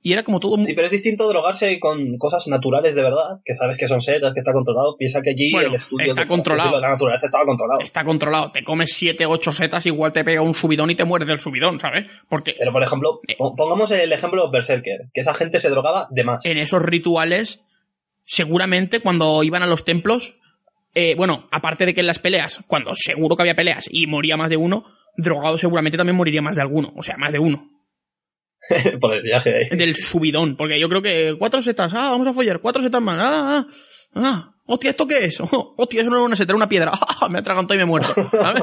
Y 0.02 0.14
era 0.14 0.22
como 0.22 0.40
todo 0.40 0.56
muy. 0.56 0.64
Sí, 0.64 0.72
pero 0.72 0.86
es 0.86 0.92
distinto 0.92 1.28
drogarse 1.28 1.78
con 1.78 2.16
cosas 2.16 2.46
naturales 2.48 2.94
de 2.94 3.02
verdad, 3.02 3.40
que 3.44 3.54
sabes 3.54 3.76
que 3.76 3.86
son 3.86 4.00
setas, 4.00 4.32
que 4.32 4.40
está 4.40 4.52
controlado. 4.54 4.96
Piensa 4.96 5.20
que 5.20 5.30
allí 5.30 5.50
Bueno, 5.52 5.70
el 5.70 5.74
estudio 5.74 6.06
está 6.06 6.22
de- 6.22 6.26
controlado. 6.26 6.76
de 6.76 6.80
la 6.80 6.88
naturaleza 6.90 7.26
estaba 7.26 7.44
controlado. 7.44 7.80
Está 7.80 8.02
controlado. 8.02 8.50
Te 8.50 8.64
comes 8.64 8.92
siete, 8.94 9.26
ocho 9.26 9.52
setas, 9.52 9.84
igual 9.84 10.12
te 10.14 10.24
pega 10.24 10.40
un 10.40 10.54
subidón 10.54 10.88
y 10.90 10.94
te 10.94 11.04
mueres 11.04 11.28
del 11.28 11.38
subidón, 11.40 11.78
¿sabes? 11.80 12.06
Porque 12.30 12.54
Pero, 12.58 12.72
por 12.72 12.82
ejemplo, 12.82 13.20
Eh. 13.28 13.34
po- 13.36 13.54
pongamos 13.54 13.90
el 13.90 14.10
ejemplo 14.10 14.46
de 14.46 14.50
Berserker, 14.52 15.00
que 15.12 15.20
esa 15.20 15.34
gente 15.34 15.60
se 15.60 15.68
drogaba 15.68 16.06
de 16.10 16.24
más. 16.24 16.46
en 16.46 16.56
esos 16.56 16.80
rituales, 16.80 17.66
seguramente 18.30 19.00
cuando 19.00 19.42
iban 19.42 19.64
a 19.64 19.66
los 19.66 19.84
templos, 19.84 20.36
eh, 20.94 21.16
bueno, 21.16 21.48
aparte 21.50 21.84
de 21.84 21.92
que 21.92 22.00
en 22.00 22.06
las 22.06 22.20
peleas, 22.20 22.60
cuando 22.68 22.94
seguro 22.94 23.34
que 23.34 23.42
había 23.42 23.56
peleas 23.56 23.88
y 23.90 24.06
moría 24.06 24.36
más 24.36 24.48
de 24.48 24.56
uno, 24.56 24.86
drogado 25.16 25.58
seguramente 25.58 25.98
también 25.98 26.16
moriría 26.16 26.40
más 26.40 26.54
de 26.54 26.62
alguno, 26.62 26.92
o 26.96 27.02
sea, 27.02 27.16
más 27.16 27.32
de 27.32 27.40
uno, 27.40 27.68
por 29.00 29.14
el 29.14 29.22
viaje. 29.22 29.68
del 29.72 29.96
subidón, 29.96 30.56
porque 30.56 30.78
yo 30.78 30.88
creo 30.88 31.02
que 31.02 31.34
cuatro 31.40 31.60
setas, 31.60 31.92
ah, 31.92 32.10
vamos 32.10 32.28
a 32.28 32.32
follar, 32.32 32.60
cuatro 32.60 32.80
setas 32.80 33.02
más, 33.02 33.18
ah, 33.20 33.66
ah, 33.66 33.66
ah, 34.14 34.54
hostia, 34.66 34.90
¿esto 34.90 35.08
qué 35.08 35.24
es? 35.24 35.40
Oh, 35.40 35.74
hostia, 35.78 36.02
eso 36.02 36.10
no 36.10 36.16
era 36.16 36.24
una 36.24 36.36
seta, 36.36 36.52
era 36.52 36.56
una 36.56 36.68
piedra, 36.68 36.92
ah, 37.20 37.28
me 37.28 37.38
ha 37.38 37.40
atragantado 37.40 37.74
y 37.74 37.78
me 37.78 37.82
he 37.82 37.86
muerto, 37.86 38.14
¿sabes? 38.30 38.62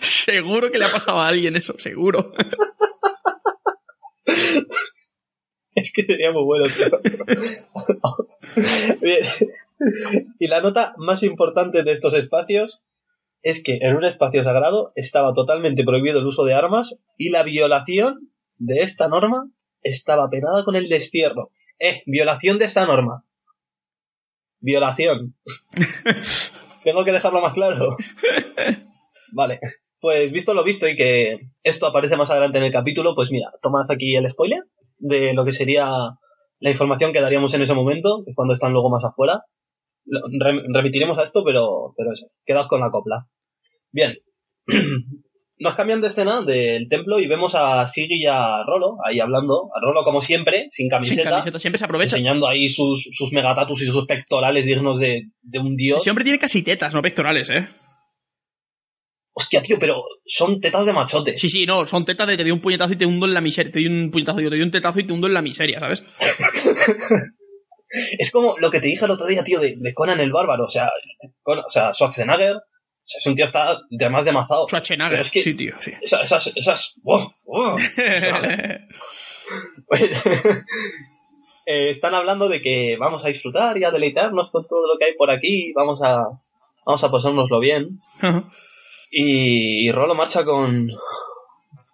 seguro 0.00 0.70
que 0.70 0.78
le 0.78 0.86
ha 0.86 0.90
pasado 0.90 1.20
a 1.20 1.28
alguien 1.28 1.54
eso, 1.54 1.74
seguro. 1.78 2.32
Es 5.74 5.92
que 5.92 6.04
sería 6.04 6.32
muy 6.32 6.44
bueno. 6.44 6.66
Bien. 9.00 9.24
Y 10.38 10.46
la 10.46 10.60
nota 10.60 10.94
más 10.96 11.22
importante 11.22 11.82
de 11.82 11.92
estos 11.92 12.14
espacios 12.14 12.82
es 13.42 13.62
que 13.62 13.78
en 13.80 13.96
un 13.96 14.04
espacio 14.04 14.44
sagrado 14.44 14.92
estaba 14.94 15.34
totalmente 15.34 15.82
prohibido 15.84 16.20
el 16.20 16.26
uso 16.26 16.44
de 16.44 16.54
armas 16.54 16.96
y 17.16 17.30
la 17.30 17.42
violación 17.42 18.30
de 18.58 18.82
esta 18.82 19.08
norma 19.08 19.50
estaba 19.82 20.30
penada 20.30 20.64
con 20.64 20.76
el 20.76 20.88
destierro. 20.88 21.50
Eh, 21.80 22.02
violación 22.06 22.58
de 22.58 22.66
esta 22.66 22.86
norma. 22.86 23.24
Violación. 24.60 25.34
Tengo 26.84 27.04
que 27.04 27.12
dejarlo 27.12 27.40
más 27.40 27.54
claro. 27.54 27.96
Vale. 29.32 29.58
Pues 30.00 30.30
visto 30.32 30.54
lo 30.54 30.64
visto 30.64 30.86
y 30.86 30.96
que 30.96 31.48
esto 31.62 31.86
aparece 31.86 32.16
más 32.16 32.30
adelante 32.30 32.58
en 32.58 32.64
el 32.64 32.72
capítulo, 32.72 33.14
pues 33.14 33.30
mira, 33.30 33.52
tomad 33.60 33.90
aquí 33.90 34.14
el 34.16 34.30
spoiler 34.30 34.64
de 35.02 35.34
lo 35.34 35.44
que 35.44 35.52
sería 35.52 35.86
la 36.60 36.70
información 36.70 37.12
que 37.12 37.20
daríamos 37.20 37.52
en 37.54 37.62
ese 37.62 37.74
momento, 37.74 38.22
que 38.24 38.30
es 38.30 38.36
cuando 38.36 38.54
están 38.54 38.72
luego 38.72 38.88
más 38.88 39.04
afuera. 39.04 39.42
Remitiremos 40.72 41.18
a 41.18 41.22
esto, 41.22 41.44
pero, 41.44 41.92
pero 41.96 42.12
eso, 42.12 42.26
quedaos 42.46 42.68
con 42.68 42.80
la 42.80 42.90
copla. 42.90 43.26
Bien. 43.90 44.16
Nos 45.58 45.74
cambian 45.76 46.00
de 46.00 46.08
escena 46.08 46.42
del 46.42 46.88
templo 46.88 47.20
y 47.20 47.28
vemos 47.28 47.54
a 47.54 47.86
Sigi 47.86 48.22
y 48.22 48.26
a 48.26 48.64
Rolo 48.64 48.96
ahí 49.06 49.20
hablando. 49.20 49.70
A 49.76 49.80
Rolo, 49.80 50.02
como 50.02 50.20
siempre, 50.20 50.68
sin 50.72 50.84
Sin 50.84 50.88
camiseta, 50.88 51.30
camiseta, 51.30 51.58
siempre 51.58 51.78
se 51.78 51.84
aprovecha. 51.84 52.16
enseñando 52.16 52.48
ahí 52.48 52.68
sus, 52.68 53.08
sus 53.12 53.32
megatatus 53.32 53.82
y 53.82 53.86
sus 53.86 54.06
pectorales 54.06 54.66
dignos 54.66 54.98
de, 54.98 55.28
de 55.42 55.58
un 55.60 55.76
dios. 55.76 56.06
Hombre 56.08 56.24
tiene 56.24 56.38
casi 56.38 56.64
tetas, 56.64 56.94
no 56.94 57.02
pectorales, 57.02 57.50
¿eh? 57.50 57.68
Hostia, 59.34 59.62
tío, 59.62 59.78
pero 59.78 60.02
son 60.26 60.60
tetas 60.60 60.84
de 60.84 60.92
machote. 60.92 61.36
Sí, 61.36 61.48
sí, 61.48 61.64
no, 61.66 61.86
son 61.86 62.04
tetas 62.04 62.26
de 62.28 62.36
te 62.36 62.42
doy 62.42 62.52
un 62.52 62.60
puñetazo 62.60 62.92
y 62.92 62.96
te 62.96 63.06
hundo 63.06 63.26
en 63.26 63.32
la 63.34 63.40
miseria. 63.40 63.72
Te 63.72 63.78
doy 63.80 63.88
un 63.88 64.10
puñetazo, 64.10 64.40
yo 64.40 64.50
te 64.50 64.56
doy 64.56 64.62
un 64.64 64.70
tetazo 64.70 65.00
y 65.00 65.04
te 65.04 65.12
hundo 65.12 65.26
en 65.26 65.34
la 65.34 65.40
miseria, 65.42 65.80
¿sabes? 65.80 66.04
Es 68.18 68.30
como 68.30 68.56
lo 68.58 68.70
que 68.70 68.80
te 68.80 68.86
dije 68.86 69.04
el 69.04 69.10
otro 69.10 69.26
día, 69.26 69.42
tío, 69.44 69.60
de, 69.60 69.74
de 69.76 69.94
Conan 69.94 70.20
el 70.20 70.32
Bárbaro. 70.32 70.64
O 70.64 70.68
sea, 70.68 70.90
Conan- 71.42 71.64
o 71.66 71.70
sea 71.70 71.92
Schwarzenegger. 71.92 72.56
O 72.56 73.04
sea, 73.04 73.18
es 73.18 73.26
un 73.26 73.34
tío 73.34 73.44
está 73.46 73.78
de 73.90 74.08
más 74.10 74.24
demazado. 74.24 74.66
Schwarzenegger, 74.68 75.20
es 75.20 75.30
que- 75.30 75.42
sí, 75.42 75.54
tío, 75.54 75.74
sí. 75.80 75.92
Esas, 76.00 76.24
esas, 76.24 76.52
esas. 76.56 76.94
¡wow! 77.02 77.32
¡wow! 77.44 77.76
Eh, 81.64 81.90
están 81.90 82.12
hablando 82.12 82.48
de 82.48 82.60
que 82.60 82.96
vamos 82.98 83.24
a 83.24 83.28
disfrutar 83.28 83.78
y 83.78 83.84
a 83.84 83.92
deleitarnos 83.92 84.50
con 84.50 84.66
todo 84.66 84.84
lo 84.92 84.98
que 84.98 85.04
hay 85.04 85.14
por 85.16 85.30
aquí. 85.30 85.72
Vamos 85.74 86.00
a, 86.02 86.24
vamos 86.84 87.04
a 87.04 87.10
pasárnoslo 87.10 87.60
bien. 87.60 88.00
Y, 89.12 89.86
y 89.86 89.92
Rolo 89.92 90.14
marcha 90.16 90.44
con, 90.44 90.88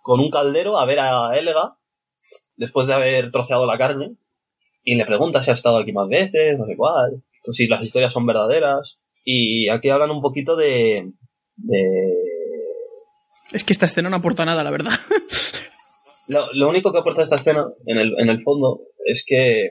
con 0.03 0.21
un 0.21 0.31
caldero 0.31 0.79
a 0.79 0.87
ver 0.87 1.01
a 1.01 1.37
Elga 1.37 1.77
después 2.57 2.87
de 2.87 2.95
haber 2.95 3.31
troceado 3.31 3.67
la 3.67 3.77
carne 3.77 4.17
y 4.85 4.95
le 4.95 5.05
pregunta 5.05 5.43
si 5.43 5.51
ha 5.51 5.55
estado 5.55 5.79
aquí 5.79 5.93
más 5.93 6.09
veces, 6.09 6.59
no 6.59 6.65
sé 6.65 6.77
cuál, 6.77 7.23
si 7.53 7.67
las 7.67 7.83
historias 7.83 8.13
son 8.13 8.25
verdaderas. 8.25 8.99
Y 9.25 9.69
aquí 9.69 9.91
hablan 9.91 10.11
un 10.11 10.23
poquito 10.23 10.57
de... 10.57 11.13
de... 11.57 12.15
es 13.53 13.65
que 13.65 13.73
esta 13.75 13.85
escena 13.85 14.09
no 14.09 14.17
aporta 14.17 14.45
nada, 14.45 14.65
la 14.65 14.71
verdad. 14.71 14.93
Lo, 16.29 16.53
lo 16.53 16.69
único 16.69 16.93
que 16.93 16.99
aporta 16.99 17.23
esta 17.23 17.37
escena, 17.37 17.67
en 17.87 17.97
el, 17.97 18.15
en 18.19 18.29
el 18.29 18.43
fondo, 18.43 18.81
es 19.07 19.25
que 19.27 19.71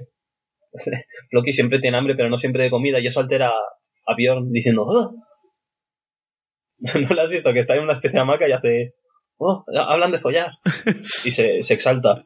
Loki 1.31 1.53
siempre 1.53 1.79
tiene 1.79 1.97
hambre, 1.97 2.15
pero 2.15 2.29
no 2.29 2.39
siempre 2.39 2.63
de 2.63 2.71
comida, 2.71 2.99
y 2.99 3.05
eso 3.05 3.19
altera 3.19 3.51
a 4.05 4.15
Bjorn 4.15 4.51
diciendo... 4.51 5.13
¿No 7.09 7.15
lo 7.15 7.21
has 7.21 7.29
visto? 7.29 7.51
Que 7.53 7.61
está 7.61 7.75
en 7.75 7.83
una 7.83 7.93
especie 7.93 8.17
de 8.17 8.21
hamaca 8.21 8.47
y 8.47 8.51
hace... 8.51 8.93
"Oh, 9.37 9.63
hablan 9.87 10.11
de 10.11 10.19
follar. 10.19 10.51
Y 11.25 11.31
se, 11.31 11.63
se 11.63 11.73
exalta. 11.73 12.25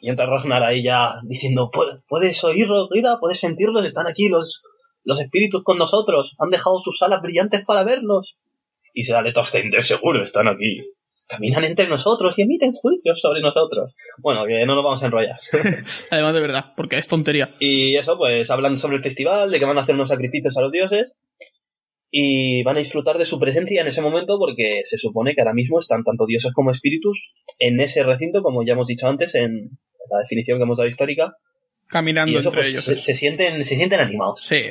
Y 0.00 0.10
entra 0.10 0.26
Ragnar 0.26 0.62
ahí 0.62 0.82
ya 0.82 1.14
diciendo, 1.24 1.70
"¿Pu- 1.72 2.02
¿puedes 2.08 2.42
oírlos, 2.44 2.88
Rida? 2.90 3.18
¿Puedes 3.20 3.40
sentirlos? 3.40 3.86
Están 3.86 4.06
aquí 4.06 4.28
los, 4.28 4.62
los 5.04 5.20
espíritus 5.20 5.62
con 5.64 5.78
nosotros. 5.78 6.34
Han 6.38 6.50
dejado 6.50 6.80
sus 6.84 7.00
alas 7.02 7.22
brillantes 7.22 7.64
para 7.64 7.84
vernos. 7.84 8.36
Y 8.92 9.04
sale 9.04 9.32
Thorstein, 9.32 9.70
de 9.70 9.80
seguro 9.82 10.22
están 10.22 10.46
aquí. 10.48 10.90
Caminan 11.26 11.64
entre 11.64 11.88
nosotros 11.88 12.38
y 12.38 12.42
emiten 12.42 12.72
juicios 12.72 13.18
sobre 13.20 13.40
nosotros. 13.40 13.94
Bueno, 14.18 14.44
que 14.44 14.66
no 14.66 14.74
nos 14.74 14.84
vamos 14.84 15.02
a 15.02 15.06
enrollar. 15.06 15.38
Además 16.10 16.34
de 16.34 16.40
verdad, 16.40 16.74
porque 16.76 16.98
es 16.98 17.08
tontería. 17.08 17.48
Y 17.58 17.96
eso, 17.96 18.18
pues 18.18 18.50
hablan 18.50 18.76
sobre 18.76 18.98
el 18.98 19.02
festival, 19.02 19.50
de 19.50 19.58
que 19.58 19.64
van 19.64 19.78
a 19.78 19.82
hacer 19.82 19.94
unos 19.94 20.08
sacrificios 20.10 20.56
a 20.58 20.60
los 20.60 20.70
dioses. 20.70 21.14
Y 22.16 22.62
van 22.62 22.76
a 22.76 22.78
disfrutar 22.78 23.18
de 23.18 23.24
su 23.24 23.40
presencia 23.40 23.80
en 23.80 23.88
ese 23.88 24.00
momento 24.00 24.38
porque 24.38 24.82
se 24.84 24.98
supone 24.98 25.34
que 25.34 25.40
ahora 25.40 25.52
mismo 25.52 25.80
están 25.80 26.04
tanto 26.04 26.26
dioses 26.26 26.52
como 26.52 26.70
espíritus 26.70 27.32
en 27.58 27.80
ese 27.80 28.04
recinto, 28.04 28.40
como 28.40 28.64
ya 28.64 28.74
hemos 28.74 28.86
dicho 28.86 29.08
antes 29.08 29.34
en 29.34 29.70
la 30.10 30.18
definición 30.20 30.58
que 30.58 30.62
hemos 30.62 30.76
dado 30.78 30.88
histórica. 30.88 31.34
Caminando 31.88 32.30
Y 32.30 32.36
eso, 32.36 32.50
entre 32.50 32.60
pues, 32.60 32.68
ellos. 32.86 33.02
se, 33.02 33.14
sienten, 33.14 33.64
se 33.64 33.76
sienten 33.76 33.98
animados. 33.98 34.42
Sí. 34.44 34.62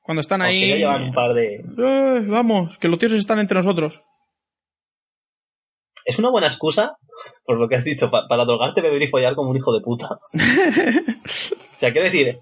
Cuando 0.00 0.22
están 0.22 0.40
Aunque 0.40 0.56
ahí. 0.56 0.68
ya 0.70 0.76
llevan 0.76 1.02
un 1.02 1.12
par 1.12 1.34
de... 1.34 1.56
Eh, 1.56 2.24
vamos, 2.26 2.78
que 2.78 2.88
los 2.88 2.98
dioses 2.98 3.18
están 3.18 3.38
entre 3.38 3.58
nosotros. 3.58 4.00
Es 6.06 6.18
una 6.18 6.30
buena 6.30 6.46
excusa, 6.46 6.96
por 7.44 7.58
lo 7.58 7.68
que 7.68 7.76
has 7.76 7.84
dicho, 7.84 8.10
pa- 8.10 8.26
para 8.28 8.44
drogarte, 8.46 8.80
beber 8.80 9.02
y 9.02 9.08
follar 9.08 9.34
como 9.34 9.50
un 9.50 9.56
hijo 9.58 9.74
de 9.74 9.82
puta. 9.82 10.08
o 10.32 11.78
sea, 11.78 11.92
quiero 11.92 12.06
decir, 12.06 12.38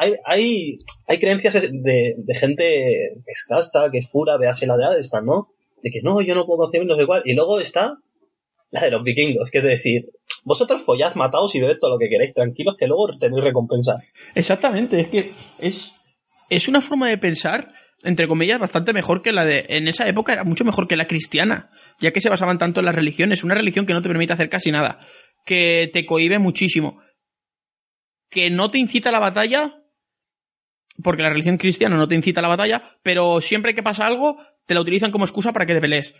hay, 0.00 0.78
hay, 1.06 1.18
creencias 1.18 1.54
de, 1.54 2.14
gente 2.34 2.64
que 2.64 3.32
es 3.32 3.44
casta, 3.46 3.90
que 3.90 3.98
es 3.98 4.08
pura, 4.08 4.38
véase 4.38 4.66
la 4.66 4.76
de 4.76 4.84
Adestan, 4.84 5.26
¿no? 5.26 5.48
De 5.82 5.90
que 5.90 6.00
no, 6.02 6.20
yo 6.20 6.34
no 6.34 6.46
puedo 6.46 6.62
concebir 6.62 6.86
no 6.86 6.96
sé 6.96 7.06
cuál. 7.06 7.22
Y 7.24 7.34
luego 7.34 7.60
está 7.60 7.96
la 8.70 8.82
de 8.82 8.90
los 8.90 9.02
vikingos, 9.02 9.50
que 9.50 9.58
es 9.58 9.64
decir, 9.64 10.06
vosotros 10.44 10.82
follad, 10.82 11.14
mataos 11.16 11.54
y 11.54 11.60
bebed 11.60 11.78
todo 11.80 11.92
lo 11.92 11.98
que 11.98 12.08
queráis, 12.08 12.32
tranquilos, 12.32 12.76
que 12.78 12.86
luego 12.86 13.08
tenéis 13.18 13.44
recompensa. 13.44 13.96
Exactamente, 14.34 15.00
es 15.00 15.08
que 15.08 15.30
es, 15.58 16.00
es 16.48 16.68
una 16.68 16.80
forma 16.80 17.08
de 17.08 17.18
pensar, 17.18 17.68
entre 18.04 18.28
comillas, 18.28 18.60
bastante 18.60 18.92
mejor 18.92 19.22
que 19.22 19.32
la 19.32 19.44
de. 19.44 19.66
En 19.68 19.88
esa 19.88 20.04
época 20.04 20.32
era 20.32 20.44
mucho 20.44 20.64
mejor 20.64 20.86
que 20.86 20.96
la 20.96 21.06
cristiana, 21.06 21.70
ya 22.00 22.12
que 22.12 22.20
se 22.20 22.30
basaban 22.30 22.58
tanto 22.58 22.80
en 22.80 22.86
las 22.86 22.94
religiones. 22.94 23.44
Una 23.44 23.54
religión 23.54 23.86
que 23.86 23.92
no 23.92 24.02
te 24.02 24.08
permite 24.08 24.32
hacer 24.32 24.48
casi 24.48 24.70
nada, 24.70 25.00
que 25.44 25.90
te 25.92 26.06
cohíbe 26.06 26.38
muchísimo, 26.38 27.00
que 28.30 28.50
no 28.50 28.70
te 28.70 28.78
incita 28.78 29.08
a 29.08 29.12
la 29.12 29.18
batalla, 29.18 29.79
porque 31.02 31.22
la 31.22 31.30
religión 31.30 31.58
cristiana 31.58 31.96
no 31.96 32.08
te 32.08 32.14
incita 32.14 32.40
a 32.40 32.42
la 32.42 32.48
batalla, 32.48 32.82
pero 33.02 33.40
siempre 33.40 33.74
que 33.74 33.82
pasa 33.82 34.06
algo, 34.06 34.38
te 34.66 34.74
la 34.74 34.80
utilizan 34.80 35.10
como 35.10 35.24
excusa 35.24 35.52
para 35.52 35.66
que 35.66 35.74
te 35.74 35.80
pelees. 35.80 36.14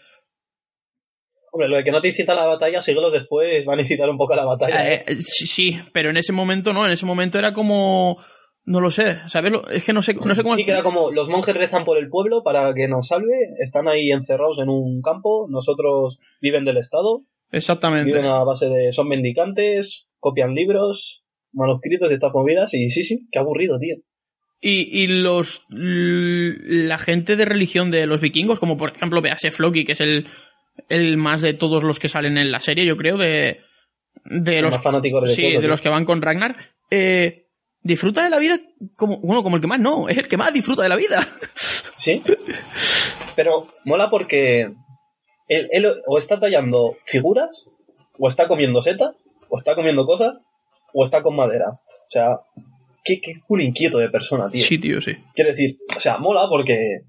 Hombre, 1.52 1.68
lo 1.68 1.76
de 1.76 1.84
que 1.84 1.90
no 1.90 2.00
te 2.00 2.08
incita 2.08 2.32
a 2.32 2.36
la 2.36 2.46
batalla, 2.46 2.80
siglos 2.80 3.12
después 3.12 3.64
van 3.64 3.78
a 3.78 3.82
incitar 3.82 4.08
un 4.08 4.18
poco 4.18 4.34
a 4.34 4.36
la 4.36 4.44
batalla. 4.44 4.92
¿eh? 4.92 5.04
Eh, 5.06 5.16
sí, 5.20 5.78
pero 5.92 6.10
en 6.10 6.16
ese 6.16 6.32
momento 6.32 6.72
no, 6.72 6.86
en 6.86 6.92
ese 6.92 7.06
momento 7.06 7.38
era 7.38 7.52
como. 7.52 8.18
No 8.62 8.78
lo 8.78 8.90
sé, 8.90 9.18
¿sabes? 9.26 9.52
Es 9.70 9.84
que 9.84 9.92
no 9.92 10.02
sé, 10.02 10.14
no 10.14 10.34
sé 10.34 10.42
cómo. 10.42 10.54
Sí, 10.54 10.64
que 10.64 10.70
era 10.70 10.82
como 10.82 11.10
los 11.10 11.28
monjes 11.28 11.56
rezan 11.56 11.84
por 11.84 11.98
el 11.98 12.08
pueblo 12.08 12.42
para 12.44 12.72
que 12.74 12.86
nos 12.86 13.08
salve, 13.08 13.54
están 13.58 13.88
ahí 13.88 14.10
encerrados 14.10 14.60
en 14.60 14.68
un 14.68 15.00
campo, 15.00 15.48
nosotros 15.50 16.20
viven 16.40 16.64
del 16.64 16.76
Estado, 16.76 17.22
Exactamente. 17.50 18.04
viven 18.04 18.26
a 18.26 18.44
base 18.44 18.66
de 18.66 18.92
son 18.92 19.08
mendicantes, 19.08 20.06
copian 20.20 20.54
libros 20.54 21.24
manuscritos 21.52 22.10
y 22.10 22.14
estas 22.14 22.32
movidas 22.32 22.72
y 22.74 22.90
sí, 22.90 23.02
sí, 23.02 23.26
qué 23.32 23.38
aburrido, 23.38 23.78
tío. 23.78 23.96
Y, 24.62 25.02
y 25.02 25.06
los 25.06 25.64
la 25.70 26.98
gente 26.98 27.36
de 27.36 27.46
religión 27.46 27.90
de 27.90 28.06
los 28.06 28.20
vikingos, 28.20 28.58
como 28.58 28.76
por 28.76 28.90
ejemplo 28.94 29.22
véase 29.22 29.50
Floki, 29.50 29.86
que 29.86 29.92
es 29.92 30.00
el, 30.02 30.28
el 30.88 31.16
más 31.16 31.40
de 31.40 31.54
todos 31.54 31.82
los 31.82 31.98
que 31.98 32.08
salen 32.08 32.36
en 32.36 32.52
la 32.52 32.60
serie, 32.60 32.84
yo 32.84 32.96
creo, 32.96 33.16
de, 33.16 33.60
de 34.24 34.58
El 34.58 34.64
los 34.64 34.82
de 34.82 35.26
sí, 35.26 35.56
de 35.56 35.68
los 35.68 35.80
que 35.80 35.88
van 35.88 36.04
con 36.04 36.20
Ragnar, 36.20 36.56
eh, 36.90 37.46
disfruta 37.82 38.22
de 38.22 38.30
la 38.30 38.38
vida 38.38 38.58
como, 38.96 39.18
bueno, 39.20 39.42
como 39.42 39.56
el 39.56 39.62
que 39.62 39.68
más 39.68 39.80
no, 39.80 40.08
es 40.08 40.18
el 40.18 40.28
que 40.28 40.36
más 40.36 40.52
disfruta 40.52 40.82
de 40.82 40.88
la 40.88 40.96
vida. 40.96 41.20
Sí. 42.00 42.22
Pero 43.36 43.66
mola 43.84 44.08
porque 44.08 44.72
él, 45.48 45.68
él 45.70 45.86
o 46.06 46.16
está 46.16 46.40
tallando 46.40 46.96
figuras, 47.04 47.50
o 48.18 48.26
está 48.26 48.48
comiendo 48.48 48.80
setas, 48.80 49.14
o 49.50 49.58
está 49.58 49.74
comiendo 49.74 50.06
cosas, 50.06 50.38
o 50.94 51.04
está 51.04 51.22
con 51.22 51.36
madera. 51.36 51.72
O 51.72 52.10
sea, 52.10 52.40
qué, 53.10 53.20
qué 53.20 53.40
culo 53.46 53.62
inquieto 53.62 53.98
de 53.98 54.10
persona, 54.10 54.50
tío. 54.50 54.62
Sí, 54.62 54.78
tío, 54.78 55.00
sí. 55.00 55.16
Quiero 55.34 55.50
decir, 55.50 55.78
o 55.96 56.00
sea, 56.00 56.18
mola 56.18 56.46
porque 56.48 57.02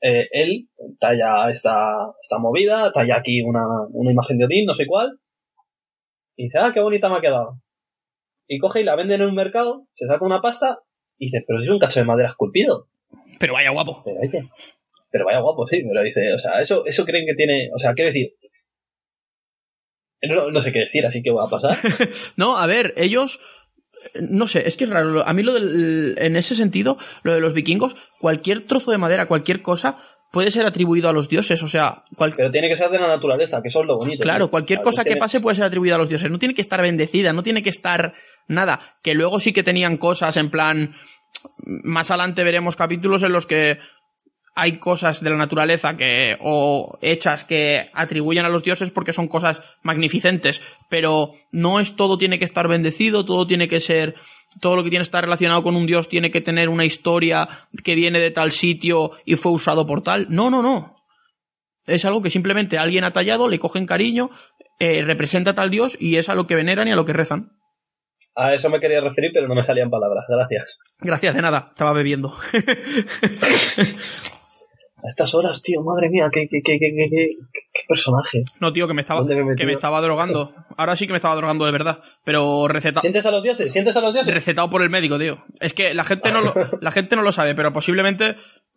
eh, 0.00 0.28
él 0.32 0.68
talla 0.98 1.50
esta, 1.50 2.12
esta 2.22 2.38
movida, 2.38 2.92
talla 2.92 3.16
aquí 3.16 3.42
una, 3.42 3.66
una 3.90 4.12
imagen 4.12 4.38
de 4.38 4.46
Odín, 4.46 4.66
no 4.66 4.74
sé 4.74 4.86
cuál, 4.86 5.18
y 6.36 6.44
dice, 6.44 6.58
ah, 6.60 6.70
qué 6.72 6.80
bonita 6.80 7.08
me 7.08 7.16
ha 7.16 7.20
quedado. 7.20 7.60
Y 8.48 8.58
coge 8.58 8.80
y 8.80 8.84
la 8.84 8.96
vende 8.96 9.14
en 9.14 9.22
un 9.22 9.34
mercado, 9.34 9.86
se 9.94 10.06
saca 10.06 10.24
una 10.24 10.40
pasta, 10.40 10.80
y 11.18 11.26
dice, 11.26 11.44
pero 11.46 11.60
si 11.60 11.66
es 11.66 11.70
un 11.70 11.78
cacho 11.78 12.00
de 12.00 12.06
madera 12.06 12.30
esculpido. 12.30 12.88
Pero 13.38 13.52
vaya 13.52 13.70
guapo. 13.70 14.02
Pero, 14.04 14.20
dice, 14.20 14.48
pero 15.10 15.24
vaya 15.24 15.40
guapo, 15.40 15.66
sí, 15.68 15.82
pero 15.86 16.02
dice, 16.02 16.32
o 16.32 16.38
sea, 16.38 16.60
eso, 16.60 16.84
eso 16.86 17.04
creen 17.04 17.26
que 17.26 17.34
tiene, 17.34 17.70
o 17.74 17.78
sea, 17.78 17.94
quiero 17.94 18.10
decir, 18.12 18.34
no, 20.28 20.50
no 20.50 20.60
sé 20.62 20.72
qué 20.72 20.80
decir, 20.80 21.04
así 21.04 21.22
que 21.22 21.30
voy 21.30 21.44
a 21.44 21.50
pasar. 21.50 21.76
No, 22.36 22.56
a 22.56 22.66
ver, 22.66 22.94
ellos. 22.96 23.40
No 24.20 24.46
sé, 24.46 24.66
es 24.66 24.76
que 24.76 24.84
es 24.84 24.90
raro. 24.90 25.26
A 25.26 25.32
mí 25.32 25.42
lo 25.42 25.54
del, 25.54 26.14
en 26.18 26.36
ese 26.36 26.54
sentido, 26.54 26.98
lo 27.22 27.32
de 27.34 27.40
los 27.40 27.54
vikingos, 27.54 27.96
cualquier 28.18 28.60
trozo 28.62 28.90
de 28.90 28.98
madera, 28.98 29.26
cualquier 29.26 29.62
cosa, 29.62 29.98
puede 30.30 30.50
ser 30.50 30.64
atribuido 30.66 31.08
a 31.08 31.12
los 31.12 31.28
dioses. 31.28 31.62
O 31.62 31.68
sea, 31.68 32.04
cual- 32.16 32.34
Pero 32.36 32.50
tiene 32.50 32.68
que 32.68 32.76
ser 32.76 32.90
de 32.90 32.98
la 32.98 33.06
naturaleza, 33.08 33.60
que 33.62 33.68
eso 33.68 33.80
es 33.80 33.86
lo 33.86 33.98
bonito. 33.98 34.22
claro, 34.22 34.50
cualquier 34.50 34.78
Claro, 34.78 34.90
cosa 34.90 35.02
que 35.04 35.10
tiene- 35.10 35.20
pase 35.20 35.40
puede 35.40 35.56
ser 35.56 35.64
atribuida 35.64 35.94
a 35.94 35.98
los 35.98 36.08
dioses. 36.08 36.30
No 36.30 36.38
tiene 36.38 36.54
que 36.54 36.62
estar 36.62 36.80
bendecida, 36.80 37.32
no 37.32 37.42
tiene 37.42 37.62
que 37.62 37.70
estar 37.70 38.14
nada. 38.48 38.80
Que 39.02 39.14
luego 39.14 39.38
sí 39.40 39.52
que 39.52 39.62
tenían 39.62 39.96
cosas 39.98 40.36
en 40.36 40.50
plan. 40.50 40.94
Más 41.64 42.10
adelante 42.10 42.44
veremos 42.44 42.76
capítulos 42.76 43.22
en 43.22 43.32
los 43.32 43.46
que 43.46 43.78
hay 44.54 44.78
cosas 44.78 45.22
de 45.22 45.30
la 45.30 45.36
naturaleza 45.36 45.96
que 45.96 46.36
o 46.40 46.98
hechas 47.00 47.44
que 47.44 47.90
atribuyen 47.94 48.44
a 48.44 48.50
los 48.50 48.62
dioses 48.62 48.90
porque 48.90 49.12
son 49.12 49.28
cosas 49.28 49.62
magnificentes, 49.82 50.62
pero 50.90 51.34
no 51.52 51.80
es 51.80 51.96
todo 51.96 52.18
tiene 52.18 52.38
que 52.38 52.44
estar 52.44 52.68
bendecido, 52.68 53.24
todo 53.24 53.46
tiene 53.46 53.68
que 53.68 53.80
ser 53.80 54.14
todo 54.60 54.76
lo 54.76 54.84
que 54.84 54.90
tiene 54.90 55.00
que 55.00 55.08
estar 55.08 55.24
relacionado 55.24 55.62
con 55.62 55.76
un 55.76 55.86
dios 55.86 56.08
tiene 56.08 56.30
que 56.30 56.42
tener 56.42 56.68
una 56.68 56.84
historia 56.84 57.48
que 57.82 57.94
viene 57.94 58.18
de 58.18 58.30
tal 58.30 58.52
sitio 58.52 59.12
y 59.24 59.36
fue 59.36 59.52
usado 59.52 59.86
por 59.86 60.02
tal. 60.02 60.26
No, 60.28 60.50
no, 60.50 60.62
no. 60.62 60.96
Es 61.86 62.04
algo 62.04 62.22
que 62.22 62.30
simplemente 62.30 62.78
alguien 62.78 63.04
ha 63.04 63.12
tallado, 63.12 63.48
le 63.48 63.58
cogen 63.58 63.86
cariño, 63.86 64.30
eh, 64.78 65.02
representa 65.02 65.50
a 65.50 65.54
tal 65.54 65.70
dios 65.70 65.96
y 65.98 66.16
es 66.16 66.28
a 66.28 66.34
lo 66.34 66.46
que 66.46 66.54
veneran 66.54 66.86
y 66.86 66.92
a 66.92 66.96
lo 66.96 67.04
que 67.04 67.12
rezan. 67.12 67.52
A 68.34 68.54
eso 68.54 68.70
me 68.70 68.80
quería 68.80 69.00
referir, 69.00 69.30
pero 69.34 69.46
no 69.46 69.54
me 69.54 69.64
salían 69.64 69.90
palabras. 69.90 70.24
Gracias. 70.28 70.78
Gracias, 70.98 71.34
de 71.34 71.42
nada, 71.42 71.68
estaba 71.70 71.92
bebiendo. 71.92 72.34
A 75.04 75.08
estas 75.08 75.34
horas, 75.34 75.60
tío, 75.62 75.82
madre 75.82 76.08
mía, 76.10 76.28
qué, 76.32 76.46
qué, 76.48 76.60
qué, 76.62 76.78
qué, 76.78 77.36
personaje. 77.88 78.44
No, 78.60 78.72
tío, 78.72 78.86
que 78.86 78.94
me 78.94 79.00
estaba, 79.00 79.26
que 79.26 79.66
me 79.66 79.72
estaba 79.72 80.00
drogando. 80.00 80.54
Ahora 80.76 80.94
sí 80.94 81.06
que 81.06 81.12
me 81.12 81.16
estaba 81.18 81.34
drogando 81.34 81.64
de 81.64 81.72
verdad. 81.72 81.98
Pero 82.24 82.68
receta, 82.68 83.00
¿Sientes 83.00 83.26
a 83.26 83.30
los 83.32 83.42
dioses? 83.42 83.72
¿Sientes 83.72 83.96
a 83.96 84.00
los 84.00 84.14
dioses? 84.14 84.32
recetado 84.32 84.70
por 84.70 84.80
el 84.82 84.90
médico, 84.90 85.18
tío. 85.18 85.38
Es 85.58 85.74
que 85.74 85.92
la 85.92 86.04
gente 86.04 86.30
no 86.30 86.40
lo, 86.40 86.54
la 86.80 86.90
gente 86.92 87.16
no 87.16 87.22
lo 87.22 87.32
sabe, 87.32 87.54
pero 87.56 87.72
posiblemente 87.72 88.36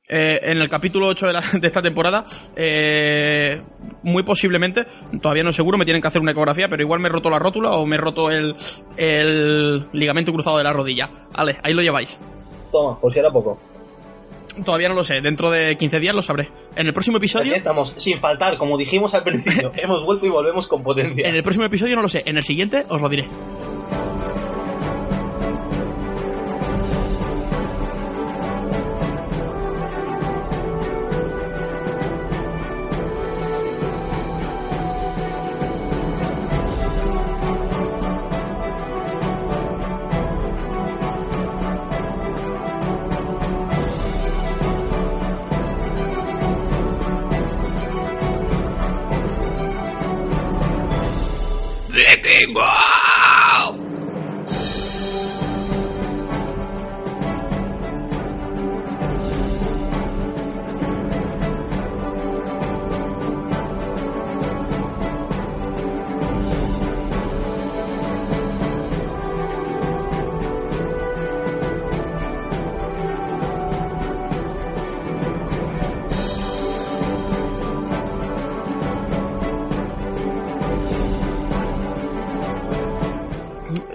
eh, 0.09 0.39
en 0.41 0.57
el 0.59 0.67
capítulo 0.69 1.07
8 1.07 1.27
de, 1.27 1.33
la- 1.33 1.43
de 1.53 1.67
esta 1.67 1.81
temporada, 1.83 2.25
eh, 2.55 3.61
muy 4.01 4.23
posiblemente, 4.23 4.85
todavía 5.21 5.43
no 5.43 5.51
seguro, 5.51 5.77
me 5.77 5.85
tienen 5.85 6.01
que 6.01 6.07
hacer 6.07 6.21
una 6.21 6.31
ecografía, 6.31 6.67
pero 6.67 6.81
igual 6.81 6.99
me 6.99 7.07
he 7.07 7.11
roto 7.11 7.29
la 7.29 7.37
rótula 7.37 7.71
o 7.73 7.85
me 7.85 7.97
he 7.97 7.99
roto 7.99 8.31
el, 8.31 8.55
el 8.97 9.85
ligamento 9.93 10.33
cruzado 10.33 10.57
de 10.57 10.63
la 10.63 10.73
rodilla. 10.73 11.09
Vale, 11.37 11.57
ahí 11.61 11.73
lo 11.73 11.83
lleváis. 11.83 12.19
Toma, 12.71 12.99
por 12.99 13.13
si 13.13 13.19
era 13.19 13.31
poco. 13.31 13.59
Todavía 14.63 14.89
no 14.89 14.95
lo 14.95 15.03
sé, 15.03 15.21
dentro 15.21 15.49
de 15.49 15.75
15 15.75 15.99
días 15.99 16.15
lo 16.15 16.21
sabré. 16.21 16.49
En 16.75 16.87
el 16.87 16.93
próximo 16.93 17.17
Aquí 17.17 17.25
episodio, 17.25 17.55
estamos, 17.55 17.93
sin 17.97 18.19
faltar, 18.19 18.57
como 18.57 18.77
dijimos 18.77 19.13
al 19.13 19.23
principio. 19.23 19.71
Hemos 19.77 20.03
vuelto 20.05 20.25
y 20.25 20.29
volvemos 20.29 20.67
con 20.67 20.83
potencia. 20.83 21.27
en 21.27 21.35
el 21.35 21.43
próximo 21.43 21.65
episodio 21.65 21.95
no 21.95 22.01
lo 22.01 22.09
sé, 22.09 22.23
en 22.25 22.37
el 22.37 22.43
siguiente 22.43 22.85
os 22.87 23.01
lo 23.01 23.09
diré. 23.09 23.27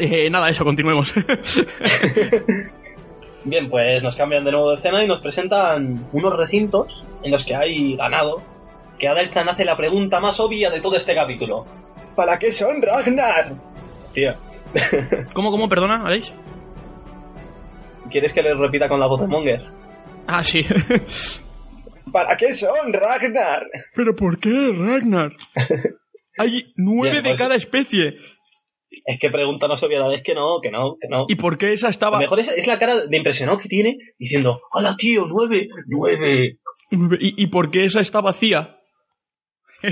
Eh, 0.02 0.30
nada, 0.30 0.48
eso, 0.48 0.64
continuemos. 0.64 1.12
Bien, 3.44 3.70
pues 3.70 4.02
nos 4.02 4.16
cambian 4.16 4.44
de 4.44 4.52
nuevo 4.52 4.70
de 4.70 4.76
escena 4.76 5.02
y 5.04 5.06
nos 5.06 5.20
presentan 5.20 6.08
unos 6.12 6.36
recintos 6.36 7.04
en 7.22 7.30
los 7.30 7.44
que 7.44 7.54
hay 7.54 7.96
ganado. 7.96 8.42
Que 8.98 9.08
Adelstan 9.08 9.48
hace 9.48 9.64
la 9.64 9.76
pregunta 9.76 10.20
más 10.20 10.38
obvia 10.40 10.70
de 10.70 10.80
todo 10.80 10.96
este 10.96 11.14
capítulo. 11.14 11.64
¿Para 12.16 12.38
qué 12.38 12.52
son 12.52 12.82
Ragnar? 12.82 13.54
Tío, 14.12 14.34
¿Cómo, 15.32 15.50
cómo, 15.50 15.68
perdona, 15.68 16.04
Aleix? 16.04 16.34
¿quieres 18.10 18.32
que 18.32 18.42
les 18.42 18.58
repita 18.58 18.88
con 18.88 18.98
la 19.00 19.06
voz 19.06 19.20
de 19.20 19.26
Monger? 19.28 19.64
Ah, 20.26 20.42
sí. 20.44 20.64
¿Para 22.12 22.36
qué 22.36 22.52
son 22.54 22.92
Ragnar? 22.92 23.66
¿Pero 23.94 24.14
por 24.16 24.38
qué, 24.38 24.70
Ragnar? 24.74 25.32
Hay 26.38 26.72
nueve 26.76 27.12
Bien, 27.12 27.22
de 27.24 27.30
pues- 27.30 27.38
cada 27.38 27.54
especie. 27.54 28.16
Es 29.04 29.18
que 29.18 29.30
pregunta 29.30 29.68
no 29.68 29.74
obviedad, 29.74 30.12
es 30.14 30.22
que 30.22 30.34
no, 30.34 30.60
que 30.60 30.70
no, 30.70 30.96
que 31.00 31.08
no. 31.08 31.26
¿Y 31.28 31.34
por 31.36 31.58
qué 31.58 31.72
esa 31.72 31.86
Lo 31.86 31.90
estaba...? 31.90 32.18
mejor 32.18 32.40
es, 32.40 32.48
es 32.48 32.66
la 32.66 32.78
cara 32.78 33.06
de 33.06 33.16
impresionado 33.16 33.58
que 33.58 33.68
tiene 33.68 33.98
diciendo, 34.18 34.62
hola 34.72 34.96
tío, 34.96 35.26
nueve, 35.26 35.68
nueve. 35.86 36.58
¿Y, 36.90 37.42
y 37.42 37.46
por 37.48 37.70
qué 37.70 37.84
esa 37.84 38.00
está 38.00 38.20
vacía? 38.20 38.80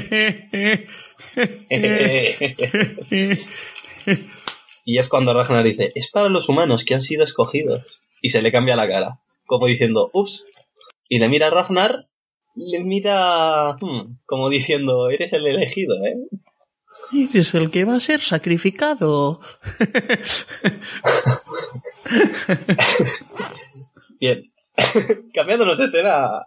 y 4.85 4.99
es 4.99 5.09
cuando 5.09 5.33
Ragnar 5.33 5.65
dice, 5.65 5.89
es 5.95 6.11
para 6.11 6.29
los 6.29 6.49
humanos 6.49 6.85
que 6.85 6.95
han 6.95 7.03
sido 7.03 7.25
escogidos. 7.25 8.01
Y 8.21 8.31
se 8.31 8.43
le 8.43 8.51
cambia 8.53 8.77
la 8.77 8.89
cara, 8.89 9.21
como 9.47 9.67
diciendo, 9.67 10.11
ups. 10.13 10.45
Y 11.09 11.21
le 11.21 11.29
mira 11.29 11.47
a 11.47 11.51
Ragnar, 11.51 12.09
le 12.55 12.81
mira 12.81 13.77
hmm, 13.81 14.19
como 14.27 14.51
diciendo, 14.51 15.09
eres 15.11 15.33
el 15.33 15.47
elegido, 15.47 15.95
¿eh? 16.05 16.17
Eres 17.13 17.55
el 17.55 17.71
que 17.71 17.85
va 17.85 17.95
a 17.97 18.01
ser 18.01 18.21
sacrificado. 18.21 19.41
Bien. 24.21 24.51
Cambiándonos 25.35 25.79
de 25.79 25.87
escena. 25.87 26.47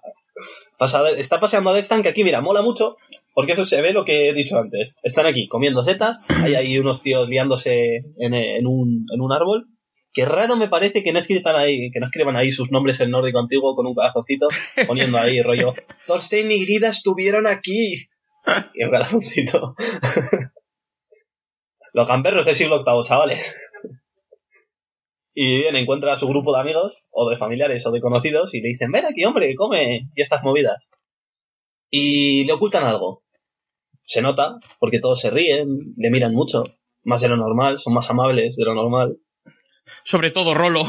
está 1.17 1.39
paseando 1.39 1.69
a 1.69 1.73
Destan, 1.73 2.03
que 2.03 2.09
aquí, 2.09 2.23
mira, 2.23 2.41
mola 2.41 2.61
mucho, 2.61 2.97
porque 3.33 3.53
eso 3.53 3.65
se 3.65 3.81
ve 3.81 3.93
lo 3.93 4.05
que 4.05 4.29
he 4.29 4.33
dicho 4.33 4.57
antes. 4.57 4.93
Están 5.03 5.25
aquí 5.25 5.47
comiendo 5.47 5.83
setas, 5.83 6.17
hay 6.29 6.55
ahí 6.55 6.79
unos 6.79 7.01
tíos 7.01 7.27
liándose 7.27 8.03
en, 8.17 8.33
en 8.33 8.67
un, 8.67 9.05
en 9.13 9.21
un 9.21 9.31
árbol. 9.31 9.67
Que 10.13 10.25
raro 10.25 10.57
me 10.57 10.67
parece 10.67 11.03
que 11.03 11.13
no 11.13 11.19
escriban 11.19 11.55
ahí, 11.55 11.89
que 11.89 12.01
no 12.01 12.07
escriban 12.07 12.35
ahí 12.35 12.51
sus 12.51 12.69
nombres 12.69 12.99
en 12.99 13.11
nórdico 13.11 13.39
antiguo 13.39 13.75
con 13.75 13.87
un 13.87 13.95
corazoncito, 13.95 14.47
poniendo 14.85 15.17
ahí 15.17 15.41
rollo, 15.41 15.73
Thorstein 16.05 16.51
y 16.51 16.65
Grida 16.65 16.89
estuvieron 16.89 17.47
aquí. 17.47 18.09
Y 18.73 18.83
un. 18.83 19.75
Los 21.93 22.07
gamberros 22.07 22.45
del 22.45 22.55
siglo 22.55 22.83
VIII, 22.83 23.03
chavales. 23.03 23.55
Y 25.33 25.59
bien, 25.59 25.75
encuentra 25.77 26.13
a 26.13 26.17
su 26.17 26.27
grupo 26.27 26.53
de 26.53 26.59
amigos, 26.61 26.93
o 27.09 27.29
de 27.29 27.37
familiares, 27.37 27.85
o 27.85 27.91
de 27.91 28.01
conocidos, 28.01 28.53
y 28.53 28.61
le 28.61 28.69
dicen, 28.69 28.91
ven 28.91 29.05
aquí, 29.05 29.23
hombre, 29.23 29.55
come, 29.55 30.09
y 30.13 30.21
estas 30.21 30.43
movidas. 30.43 30.83
Y 31.89 32.43
le 32.45 32.53
ocultan 32.53 32.83
algo. 32.83 33.23
Se 34.05 34.21
nota, 34.21 34.57
porque 34.79 34.99
todos 34.99 35.21
se 35.21 35.29
ríen, 35.29 35.67
le 35.95 36.09
miran 36.09 36.33
mucho, 36.35 36.63
más 37.03 37.21
de 37.21 37.29
lo 37.29 37.37
normal, 37.37 37.79
son 37.79 37.93
más 37.93 38.09
amables 38.09 38.55
de 38.57 38.65
lo 38.65 38.73
normal. 38.75 39.17
Sobre 40.03 40.31
todo 40.31 40.53
Rolo. 40.53 40.83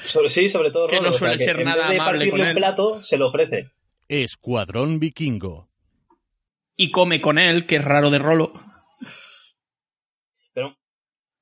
Sobre, 0.00 0.30
sí, 0.30 0.48
sobre 0.48 0.70
todo 0.70 0.86
Que 0.88 0.96
Rolo, 0.96 1.10
no 1.10 1.14
o 1.14 1.18
sea, 1.18 1.28
suele 1.28 1.44
ser 1.44 1.58
en 1.60 1.64
nada 1.64 1.88
vez 1.88 1.90
de 1.90 1.94
amable 1.96 2.18
partirle 2.18 2.30
con 2.30 2.40
un 2.40 2.46
él. 2.46 2.54
plato, 2.56 3.02
se 3.02 3.18
lo 3.18 3.28
ofrece. 3.28 3.70
Escuadrón 4.08 4.98
Vikingo. 4.98 5.68
y 6.76 6.90
come 6.90 7.20
con 7.20 7.38
él, 7.38 7.66
que 7.66 7.76
es 7.76 7.84
raro 7.84 8.10
de 8.10 8.18
Rolo. 8.18 8.52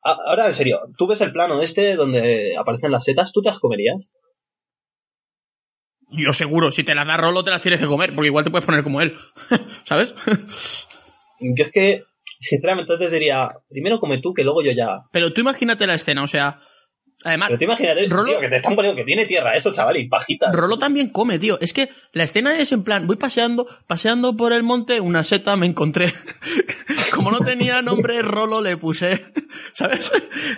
Pero, 0.02 0.14
a- 0.16 0.30
ahora 0.30 0.46
en 0.46 0.54
serio, 0.54 0.80
tú 0.96 1.06
ves 1.06 1.20
el 1.20 1.32
plano 1.32 1.60
este 1.62 1.94
donde 1.96 2.56
aparecen 2.56 2.90
las 2.92 3.04
setas, 3.04 3.32
¿tú 3.32 3.42
te 3.42 3.50
las 3.50 3.58
comerías? 3.60 4.10
Yo 6.12 6.32
seguro, 6.32 6.72
si 6.72 6.82
te 6.82 6.94
las 6.94 7.06
da 7.06 7.16
Rolo 7.16 7.44
te 7.44 7.50
las 7.52 7.62
tienes 7.62 7.80
que 7.80 7.86
comer, 7.86 8.14
porque 8.14 8.26
igual 8.28 8.44
te 8.44 8.50
puedes 8.50 8.66
poner 8.66 8.82
como 8.82 9.00
él. 9.00 9.14
¿Sabes? 9.84 10.12
Yo 11.38 11.64
es 11.64 11.70
que, 11.72 12.02
sinceramente, 12.40 12.92
entonces 12.92 13.12
diría, 13.12 13.50
primero 13.68 14.00
come 14.00 14.20
tú, 14.20 14.34
que 14.34 14.42
luego 14.42 14.62
yo 14.62 14.72
ya. 14.72 15.02
Pero 15.12 15.32
tú 15.32 15.40
imagínate 15.42 15.86
la 15.86 15.94
escena, 15.94 16.22
o 16.22 16.26
sea... 16.26 16.60
Además, 17.22 17.48
Pero 17.50 17.58
te 17.58 17.64
imagínate, 17.66 18.08
Rolo- 18.08 18.24
tío, 18.30 18.40
que 18.40 18.48
te 18.48 18.56
están 18.56 18.74
poniendo 18.74 18.96
que 18.96 19.04
tiene 19.04 19.26
tierra 19.26 19.54
eso, 19.54 19.72
chaval, 19.74 19.96
y 19.98 20.08
pajitas. 20.08 20.54
Rolo 20.56 20.78
también 20.78 21.10
come, 21.10 21.38
tío. 21.38 21.58
Es 21.60 21.72
que 21.74 21.90
la 22.12 22.24
escena 22.24 22.56
es 22.56 22.72
en 22.72 22.82
plan, 22.82 23.06
voy 23.06 23.16
paseando, 23.16 23.66
paseando 23.86 24.36
por 24.36 24.52
el 24.54 24.62
monte, 24.62 25.00
una 25.00 25.22
seta 25.22 25.54
me 25.56 25.66
encontré. 25.66 26.12
Como 27.14 27.30
no 27.30 27.40
tenía 27.40 27.82
nombre, 27.82 28.22
Rolo 28.22 28.60
le 28.62 28.76
puse, 28.76 29.22
¿sabes? 29.74 30.10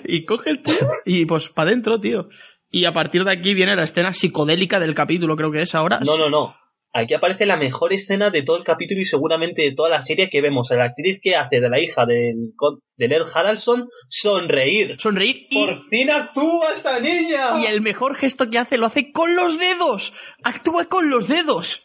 Y 0.05 0.25
coge 0.25 0.51
el 0.51 0.63
tío 0.63 0.75
y 1.05 1.25
pues 1.27 1.49
para 1.49 1.71
adentro, 1.71 1.99
tío. 1.99 2.29
Y 2.71 2.85
a 2.85 2.93
partir 2.93 3.25
de 3.25 3.33
aquí 3.33 3.55
viene 3.55 3.75
la 3.77 3.83
escena 3.83 4.13
psicodélica 4.13 4.79
del 4.81 4.95
capítulo, 4.95 5.37
creo 5.37 5.51
que 5.51 5.63
es 5.63 5.75
ahora. 5.75 6.01
No, 6.05 6.17
no, 6.17 6.31
no. 6.31 6.57
Aquí 6.95 7.15
aparece 7.15 7.47
la 7.47 7.57
mejor 7.57 7.93
escena 7.95 8.29
de 8.31 8.43
todo 8.43 8.59
el 8.59 8.65
capítulo 8.65 9.01
y 9.01 9.07
seguramente 9.07 9.63
de 9.63 9.73
toda 9.75 9.89
la 9.89 10.03
serie 10.03 10.29
que 10.31 10.43
vemos. 10.43 10.71
A 10.71 10.77
la 10.77 10.85
actriz 10.85 11.21
que 11.23 11.35
hace 11.37 11.59
de 11.61 11.71
la 11.71 11.81
hija 11.81 12.05
del, 12.05 12.53
con- 12.55 12.81
de 12.99 13.09
Laird 13.09 13.29
Haraldson 13.35 13.89
sonreír. 14.11 14.97
Sonreír 14.99 15.47
y, 15.49 15.67
¡Por 15.67 15.89
fin 15.89 16.11
actúa 16.11 16.73
esta 16.77 17.01
niña! 17.01 17.59
y 17.63 17.67
el 17.67 17.81
mejor 17.81 18.15
gesto 18.17 18.51
que 18.51 18.59
hace 18.59 18.77
lo 18.77 18.85
hace 18.87 19.11
con 19.11 19.35
los 19.35 19.59
dedos. 19.59 20.13
Actúa 20.45 20.85
con 20.85 21.09
los 21.09 21.29
dedos. 21.29 21.83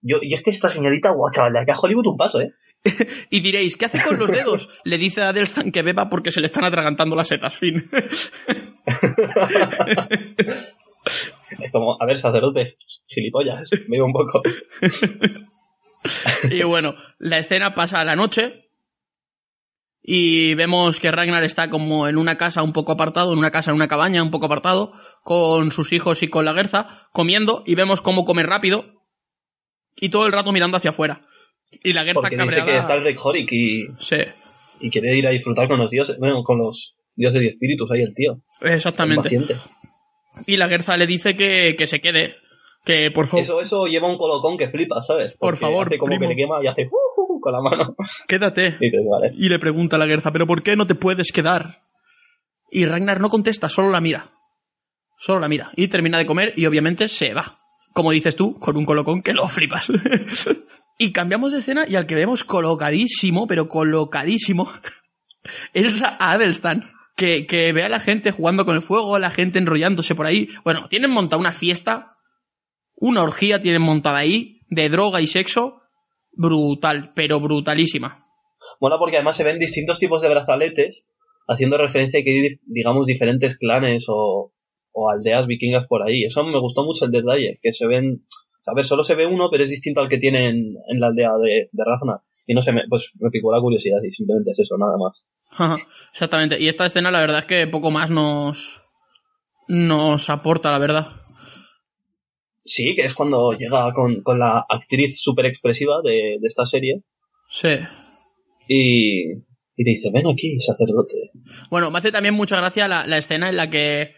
Yo, 0.00 0.18
y 0.22 0.34
es 0.34 0.42
que 0.42 0.50
esta 0.50 0.68
señorita, 0.68 1.10
guau, 1.10 1.30
chaval, 1.32 1.52
de 1.54 1.60
aquí 1.60 1.70
a 1.72 1.78
Hollywood 1.80 2.06
un 2.06 2.16
paso, 2.16 2.40
¿eh? 2.40 2.50
Y 3.30 3.40
diréis, 3.40 3.76
¿qué 3.76 3.84
hace 3.86 4.02
con 4.02 4.18
los 4.18 4.30
dedos? 4.30 4.68
Le 4.84 4.98
dice 4.98 5.22
a 5.22 5.28
Adelstan 5.30 5.70
que 5.72 5.82
beba 5.82 6.08
porque 6.08 6.30
se 6.32 6.40
le 6.40 6.46
están 6.46 6.64
atragantando 6.64 7.14
las 7.16 7.28
setas, 7.28 7.56
fin. 7.56 7.88
Como, 11.72 11.96
a 12.00 12.06
ver, 12.06 12.18
sacerdote, 12.18 12.76
gilipollas, 13.06 13.68
me 13.88 13.96
iba 13.96 14.06
un 14.06 14.12
poco. 14.12 14.42
Y 16.50 16.62
bueno, 16.64 16.94
la 17.18 17.38
escena 17.38 17.74
pasa 17.74 18.00
a 18.00 18.04
la 18.04 18.16
noche 18.16 18.68
y 20.02 20.54
vemos 20.54 20.98
que 20.98 21.12
Ragnar 21.12 21.44
está 21.44 21.70
como 21.70 22.08
en 22.08 22.16
una 22.16 22.36
casa 22.36 22.62
un 22.62 22.72
poco 22.72 22.92
apartado, 22.92 23.32
en 23.32 23.38
una 23.38 23.52
casa, 23.52 23.70
en 23.70 23.76
una 23.76 23.86
cabaña 23.86 24.22
un 24.22 24.30
poco 24.30 24.46
apartado, 24.46 24.92
con 25.22 25.70
sus 25.70 25.92
hijos 25.92 26.22
y 26.22 26.28
con 26.28 26.44
la 26.44 26.54
Gerza, 26.54 27.08
comiendo 27.12 27.62
y 27.66 27.76
vemos 27.76 28.00
cómo 28.00 28.24
come 28.24 28.42
rápido 28.42 28.84
y 29.96 30.08
todo 30.08 30.26
el 30.26 30.32
rato 30.32 30.52
mirando 30.52 30.76
hacia 30.76 30.90
afuera. 30.90 31.22
Y 31.70 31.92
la 31.92 32.02
Gerza 32.02 32.20
Porque 32.20 32.36
dice 32.36 32.48
cabreada... 32.48 32.72
que 32.72 32.78
está 32.78 32.94
el 32.94 33.04
Rick 33.04 33.24
Horik 33.24 33.52
y, 33.52 33.86
Sí, 34.00 34.16
y 34.80 34.90
quiere 34.90 35.16
ir 35.16 35.26
a 35.26 35.30
disfrutar 35.30 35.68
con 35.68 35.78
los 35.78 35.90
dioses, 35.90 36.18
bueno, 36.18 36.42
con 36.42 36.58
los 36.58 36.94
dioses 37.14 37.42
y 37.42 37.46
espíritus 37.46 37.90
ahí 37.92 38.02
el 38.02 38.14
tío. 38.14 38.40
exactamente. 38.60 39.30
Y 40.46 40.56
la 40.56 40.68
Gerza 40.68 40.96
le 40.96 41.06
dice 41.06 41.36
que, 41.36 41.74
que 41.76 41.86
se 41.86 42.00
quede, 42.00 42.36
que 42.84 43.10
por 43.12 43.26
favor, 43.26 43.42
Eso, 43.42 43.60
eso 43.60 43.86
lleva 43.86 44.10
un 44.10 44.18
colocón 44.18 44.56
que 44.56 44.68
flipa, 44.68 45.02
¿sabes? 45.06 45.34
Por 45.38 45.56
favor, 45.56 45.86
hace 45.88 45.98
como 45.98 46.08
primo. 46.08 46.22
que 46.22 46.34
le 46.34 46.36
quema 46.36 46.62
y 46.62 46.66
hace 46.66 46.86
uh, 46.86 47.20
uh, 47.20 47.34
uh, 47.34 47.40
con 47.40 47.52
la 47.52 47.60
mano. 47.60 47.94
quédate. 48.28 48.76
Y 48.80 48.86
dices, 48.86 49.02
vale. 49.10 49.32
Y 49.36 49.48
le 49.48 49.58
pregunta 49.58 49.96
a 49.96 49.98
la 49.98 50.06
Gerza, 50.06 50.32
¿pero 50.32 50.46
por 50.46 50.62
qué 50.62 50.74
no 50.76 50.86
te 50.86 50.94
puedes 50.94 51.30
quedar? 51.32 51.78
Y 52.70 52.84
Ragnar 52.86 53.20
no 53.20 53.28
contesta, 53.28 53.68
solo 53.68 53.90
la 53.90 54.00
mira. 54.00 54.30
Solo 55.18 55.40
la 55.40 55.48
mira. 55.48 55.70
Y 55.76 55.88
termina 55.88 56.18
de 56.18 56.26
comer 56.26 56.54
y 56.56 56.66
obviamente 56.66 57.06
se 57.08 57.34
va. 57.34 57.58
Como 57.92 58.10
dices 58.10 58.34
tú, 58.34 58.58
con 58.58 58.76
un 58.76 58.84
colocón 58.86 59.22
que 59.22 59.34
lo 59.34 59.46
flipas. 59.46 59.92
y 60.98 61.12
cambiamos 61.12 61.52
de 61.52 61.58
escena 61.58 61.84
y 61.86 61.94
al 61.94 62.06
que 62.06 62.14
vemos 62.14 62.42
colocadísimo, 62.42 63.46
pero 63.46 63.68
colocadísimo, 63.68 64.68
es 65.74 66.02
a 66.02 66.32
Adelstan. 66.32 66.90
Que, 67.22 67.46
que 67.46 67.72
ve 67.72 67.84
a 67.84 67.88
la 67.88 68.00
gente 68.00 68.32
jugando 68.32 68.64
con 68.64 68.74
el 68.74 68.82
fuego, 68.82 69.16
la 69.16 69.30
gente 69.30 69.60
enrollándose 69.60 70.16
por 70.16 70.26
ahí. 70.26 70.48
Bueno, 70.64 70.88
tienen 70.88 71.12
montada 71.12 71.38
una 71.38 71.52
fiesta, 71.52 72.16
una 72.96 73.22
orgía 73.22 73.60
tienen 73.60 73.80
montada 73.80 74.18
ahí, 74.18 74.62
de 74.70 74.88
droga 74.88 75.20
y 75.20 75.28
sexo, 75.28 75.82
brutal, 76.32 77.12
pero 77.14 77.38
brutalísima. 77.38 78.26
Mola 78.80 78.98
porque 78.98 79.18
además 79.18 79.36
se 79.36 79.44
ven 79.44 79.60
distintos 79.60 80.00
tipos 80.00 80.20
de 80.20 80.30
brazaletes, 80.30 81.04
haciendo 81.46 81.78
referencia 81.78 82.18
a 82.18 82.22
que 82.24 82.30
hay, 82.32 82.60
digamos, 82.66 83.06
diferentes 83.06 83.56
clanes 83.56 84.02
o, 84.08 84.52
o 84.90 85.08
aldeas 85.08 85.46
vikingas 85.46 85.86
por 85.86 86.02
ahí. 86.02 86.24
Eso 86.24 86.42
me 86.42 86.58
gustó 86.58 86.84
mucho 86.84 87.04
el 87.04 87.12
detalle, 87.12 87.60
que 87.62 87.72
se 87.72 87.86
ven, 87.86 88.24
a 88.66 88.74
ver, 88.74 88.84
solo 88.84 89.04
se 89.04 89.14
ve 89.14 89.26
uno, 89.26 89.46
pero 89.48 89.62
es 89.62 89.70
distinto 89.70 90.00
al 90.00 90.08
que 90.08 90.18
tienen 90.18 90.74
en 90.88 90.98
la 90.98 91.06
aldea 91.06 91.30
de, 91.40 91.68
de 91.70 91.84
Ragnar. 91.84 92.22
Y 92.46 92.54
no 92.54 92.62
sé, 92.62 92.72
me, 92.72 92.82
pues 92.88 93.10
me 93.20 93.30
picó 93.30 93.52
la 93.54 93.60
curiosidad 93.60 93.98
y 94.02 94.10
simplemente 94.12 94.50
es 94.52 94.58
eso, 94.60 94.76
nada 94.78 94.94
más. 94.98 95.80
Exactamente. 96.12 96.60
Y 96.60 96.68
esta 96.68 96.86
escena, 96.86 97.10
la 97.10 97.20
verdad 97.20 97.40
es 97.40 97.44
que 97.44 97.66
poco 97.66 97.90
más 97.90 98.10
nos. 98.10 98.82
nos 99.68 100.28
aporta, 100.30 100.70
la 100.72 100.78
verdad. 100.78 101.06
Sí, 102.64 102.94
que 102.94 103.02
es 103.04 103.14
cuando 103.14 103.52
llega 103.52 103.92
con, 103.92 104.22
con 104.22 104.38
la 104.38 104.64
actriz 104.68 105.20
súper 105.20 105.46
expresiva 105.46 106.00
de, 106.02 106.36
de 106.40 106.46
esta 106.46 106.64
serie 106.64 107.02
Sí. 107.50 107.68
y, 108.68 109.32
y 109.32 109.84
le 109.84 109.90
dice, 109.90 110.10
ven 110.12 110.26
aquí, 110.28 110.58
sacerdote. 110.60 111.14
Bueno, 111.70 111.90
me 111.90 111.98
hace 111.98 112.12
también 112.12 112.34
mucha 112.34 112.56
gracia 112.56 112.86
la, 112.88 113.06
la 113.06 113.18
escena 113.18 113.48
en 113.48 113.56
la 113.56 113.68
que. 113.68 114.14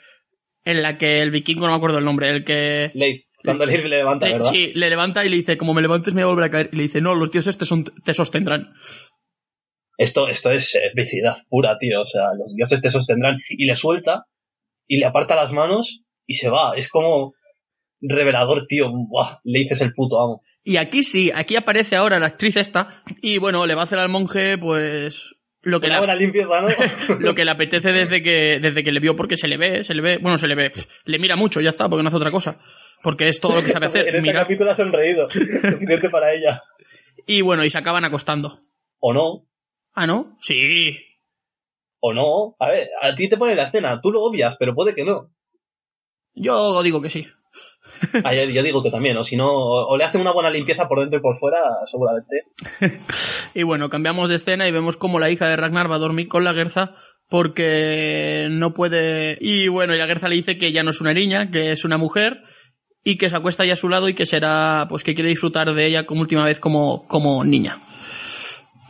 en 0.64 0.82
la 0.82 0.98
que 0.98 1.20
el 1.20 1.30
vikingo, 1.30 1.66
no 1.66 1.72
me 1.72 1.76
acuerdo 1.76 1.98
el 1.98 2.04
nombre, 2.04 2.28
el 2.30 2.44
que. 2.44 2.90
Leif, 2.94 3.24
cuando 3.44 3.66
Leif 3.66 3.82
le 3.84 3.96
levanta, 3.98 4.26
le- 4.26 4.32
¿verdad? 4.32 4.50
sí, 4.52 4.72
le 4.74 4.90
levanta 4.90 5.24
y 5.24 5.28
le 5.28 5.36
dice, 5.36 5.56
como 5.58 5.74
me 5.74 5.82
levantes 5.82 6.14
me 6.14 6.22
voy 6.24 6.30
a 6.30 6.34
volver 6.34 6.44
a 6.46 6.50
caer. 6.50 6.70
Y 6.72 6.76
le 6.76 6.82
dice, 6.84 7.00
no, 7.00 7.14
los 7.14 7.30
dioses 7.30 7.56
te, 7.58 7.66
son- 7.66 7.84
te 7.84 8.14
sostendrán. 8.14 8.72
Esto, 9.96 10.28
esto 10.28 10.50
es 10.50 10.74
herbicidad 10.74 11.36
pura, 11.48 11.76
tío. 11.78 12.02
O 12.02 12.06
sea, 12.06 12.22
los 12.38 12.54
dioses 12.56 12.80
te 12.80 12.90
sostendrán. 12.90 13.38
Y 13.48 13.66
le 13.66 13.76
suelta, 13.76 14.24
y 14.88 14.98
le 14.98 15.06
aparta 15.06 15.36
las 15.36 15.52
manos, 15.52 16.00
y 16.26 16.34
se 16.34 16.48
va. 16.48 16.72
Es 16.76 16.88
como 16.88 17.34
revelador, 18.00 18.66
tío. 18.66 18.90
Buah, 18.92 19.38
Leif 19.44 19.72
es 19.72 19.80
el 19.80 19.92
puto 19.94 20.20
amo. 20.20 20.42
Y 20.64 20.76
aquí 20.78 21.02
sí, 21.02 21.30
aquí 21.34 21.56
aparece 21.56 21.94
ahora 21.96 22.18
la 22.18 22.26
actriz 22.26 22.56
esta. 22.56 23.02
Y 23.22 23.38
bueno, 23.38 23.66
le 23.66 23.74
va 23.74 23.82
a 23.82 23.84
hacer 23.84 23.98
al 23.98 24.08
monje, 24.08 24.58
pues. 24.58 25.34
lo 25.62 25.78
que 25.80 25.88
le 25.88 25.98
buena 25.98 26.14
limpieza, 26.14 26.60
¿no? 26.62 26.68
lo 27.20 27.34
que 27.34 27.44
le 27.44 27.50
apetece 27.50 27.92
desde 27.92 28.22
que, 28.22 28.58
desde 28.60 28.82
que 28.82 28.90
le 28.92 29.00
vio, 29.00 29.14
porque 29.14 29.36
se 29.36 29.46
le 29.46 29.56
ve, 29.58 29.84
se 29.84 29.94
le 29.94 30.02
ve, 30.02 30.18
bueno, 30.18 30.38
se 30.38 30.46
le 30.48 30.54
ve, 30.54 30.72
le 31.04 31.18
mira 31.18 31.36
mucho, 31.36 31.60
ya 31.60 31.70
está, 31.70 31.88
porque 31.88 32.02
no 32.02 32.08
hace 32.08 32.16
otra 32.16 32.30
cosa. 32.30 32.58
Porque 33.04 33.28
es 33.28 33.38
todo 33.38 33.56
lo 33.56 33.62
que 33.62 33.68
sabe 33.68 33.84
hacer, 33.84 34.08
en 34.14 34.16
este 34.16 34.32
capítulo 34.32 34.70
ha 34.70 34.74
sonreído. 34.74 35.28
Suficiente 35.28 36.08
para 36.08 36.32
ella. 36.32 36.62
Y 37.26 37.42
bueno, 37.42 37.62
y 37.62 37.68
se 37.68 37.76
acaban 37.76 38.04
acostando. 38.04 38.60
O 38.98 39.12
no. 39.12 39.46
Ah, 39.92 40.06
¿no? 40.06 40.38
Sí. 40.40 40.96
O 42.00 42.14
no. 42.14 42.56
A 42.58 42.70
ver, 42.70 42.88
a 43.02 43.14
ti 43.14 43.28
te 43.28 43.36
pone 43.36 43.54
la 43.54 43.64
escena. 43.64 44.00
Tú 44.02 44.10
lo 44.10 44.22
obvias, 44.22 44.56
pero 44.58 44.74
puede 44.74 44.94
que 44.94 45.04
no. 45.04 45.28
Yo 46.32 46.82
digo 46.82 47.02
que 47.02 47.10
sí. 47.10 47.26
Ah, 48.24 48.34
yo, 48.34 48.44
yo 48.44 48.62
digo 48.62 48.82
que 48.82 48.90
también, 48.90 49.16
o 49.18 49.22
si 49.22 49.36
no, 49.36 49.52
o, 49.52 49.86
o 49.86 49.96
le 49.98 50.04
hacen 50.04 50.22
una 50.22 50.32
buena 50.32 50.50
limpieza 50.50 50.88
por 50.88 51.00
dentro 51.00 51.18
y 51.18 51.22
por 51.22 51.38
fuera, 51.38 51.58
seguramente. 51.86 52.44
Y 53.56 53.62
bueno, 53.62 53.88
cambiamos 53.88 54.30
de 54.30 54.34
escena 54.34 54.66
y 54.66 54.72
vemos 54.72 54.96
como 54.96 55.20
la 55.20 55.30
hija 55.30 55.46
de 55.46 55.54
Ragnar 55.54 55.88
va 55.88 55.94
a 55.94 56.00
dormir 56.00 56.26
con 56.26 56.42
la 56.42 56.54
Gerza 56.54 56.96
porque 57.28 58.48
no 58.50 58.74
puede... 58.74 59.38
Y 59.40 59.68
bueno, 59.68 59.94
y 59.94 59.98
la 59.98 60.08
Gerza 60.08 60.28
le 60.28 60.34
dice 60.34 60.58
que 60.58 60.72
ya 60.72 60.82
no 60.82 60.90
es 60.90 61.00
una 61.00 61.14
niña, 61.14 61.52
que 61.52 61.70
es 61.70 61.84
una 61.84 61.96
mujer 61.96 62.42
y 63.04 63.18
que 63.18 63.28
se 63.28 63.36
acuesta 63.36 63.66
ya 63.66 63.74
a 63.74 63.76
su 63.76 63.88
lado 63.88 64.08
y 64.08 64.14
que 64.14 64.24
será, 64.24 64.86
pues 64.88 65.04
que 65.04 65.14
quiere 65.14 65.28
disfrutar 65.28 65.72
de 65.72 65.86
ella 65.86 66.06
como 66.06 66.22
última 66.22 66.44
vez 66.44 66.58
como, 66.58 67.06
como 67.06 67.44
niña. 67.44 67.76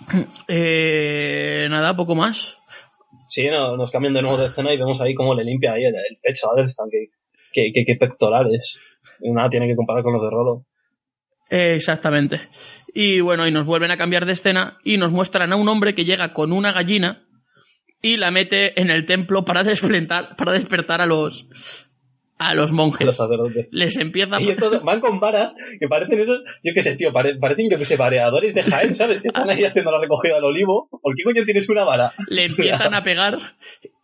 Eh, 0.48 1.66
nada, 1.70 1.96
poco 1.96 2.14
más. 2.14 2.58
Sí, 3.28 3.46
no, 3.48 3.74
nos 3.76 3.90
cambian 3.90 4.12
de 4.12 4.20
nuevo 4.20 4.36
de 4.36 4.46
escena 4.46 4.72
y 4.72 4.76
vemos 4.76 5.00
ahí 5.00 5.14
cómo 5.14 5.34
le 5.34 5.44
limpia 5.44 5.72
ahí 5.72 5.82
el, 5.82 5.94
el 5.94 6.18
pecho 6.22 6.48
a 6.48 6.52
Adelstan, 6.52 6.88
que, 6.90 7.06
que, 7.52 7.72
que, 7.74 7.84
que 7.86 7.96
pectorales. 7.96 8.78
Nada 9.20 9.48
tiene 9.48 9.66
que 9.66 9.74
comparar 9.74 10.02
con 10.04 10.12
los 10.12 10.22
de 10.22 10.30
Rolo. 10.30 10.66
Eh, 11.50 11.74
Exactamente. 11.74 12.42
Y 12.92 13.20
bueno, 13.20 13.46
y 13.46 13.50
nos 13.50 13.66
vuelven 13.66 13.90
a 13.90 13.96
cambiar 13.96 14.26
de 14.26 14.34
escena 14.34 14.78
y 14.84 14.98
nos 14.98 15.10
muestran 15.10 15.52
a 15.52 15.56
un 15.56 15.68
hombre 15.68 15.94
que 15.94 16.04
llega 16.04 16.32
con 16.32 16.52
una 16.52 16.72
gallina 16.72 17.26
y 18.02 18.18
la 18.18 18.30
mete 18.30 18.78
en 18.80 18.90
el 18.90 19.06
templo 19.06 19.44
para 19.44 19.62
despertar, 19.64 20.36
para 20.36 20.52
despertar 20.52 21.00
a 21.00 21.06
los 21.06 21.48
a 22.48 22.54
los 22.54 22.64
Los 22.64 22.72
monjes. 22.72 23.16
sacerdotes. 23.16 23.66
Les 23.70 23.96
empieza 23.96 24.40
Y 24.40 24.50
entonces 24.50 24.82
van 24.82 25.00
con 25.00 25.20
varas 25.20 25.52
que 25.80 25.86
parecen 25.88 26.20
esos, 26.20 26.38
yo 26.62 26.72
qué 26.74 26.80
sé, 26.82 26.96
tío, 26.96 27.12
pare- 27.12 27.36
parecen, 27.38 27.68
yo 27.70 27.78
qué 27.78 27.84
sé, 27.84 27.96
vareadores 27.96 28.54
de 28.54 28.62
Jaén, 28.62 28.94
¿sabes? 28.96 29.20
Que 29.22 29.28
están 29.28 29.48
ahí 29.50 29.64
haciendo 29.64 29.90
la 29.90 30.00
recogida 30.00 30.34
del 30.34 30.44
olivo. 30.44 30.88
¿Por 30.90 31.14
qué 31.14 31.22
coño 31.24 31.44
tienes 31.44 31.68
una 31.68 31.84
vara? 31.84 32.12
le 32.28 32.44
empiezan 32.44 32.94
a 32.94 33.02
pegar 33.02 33.38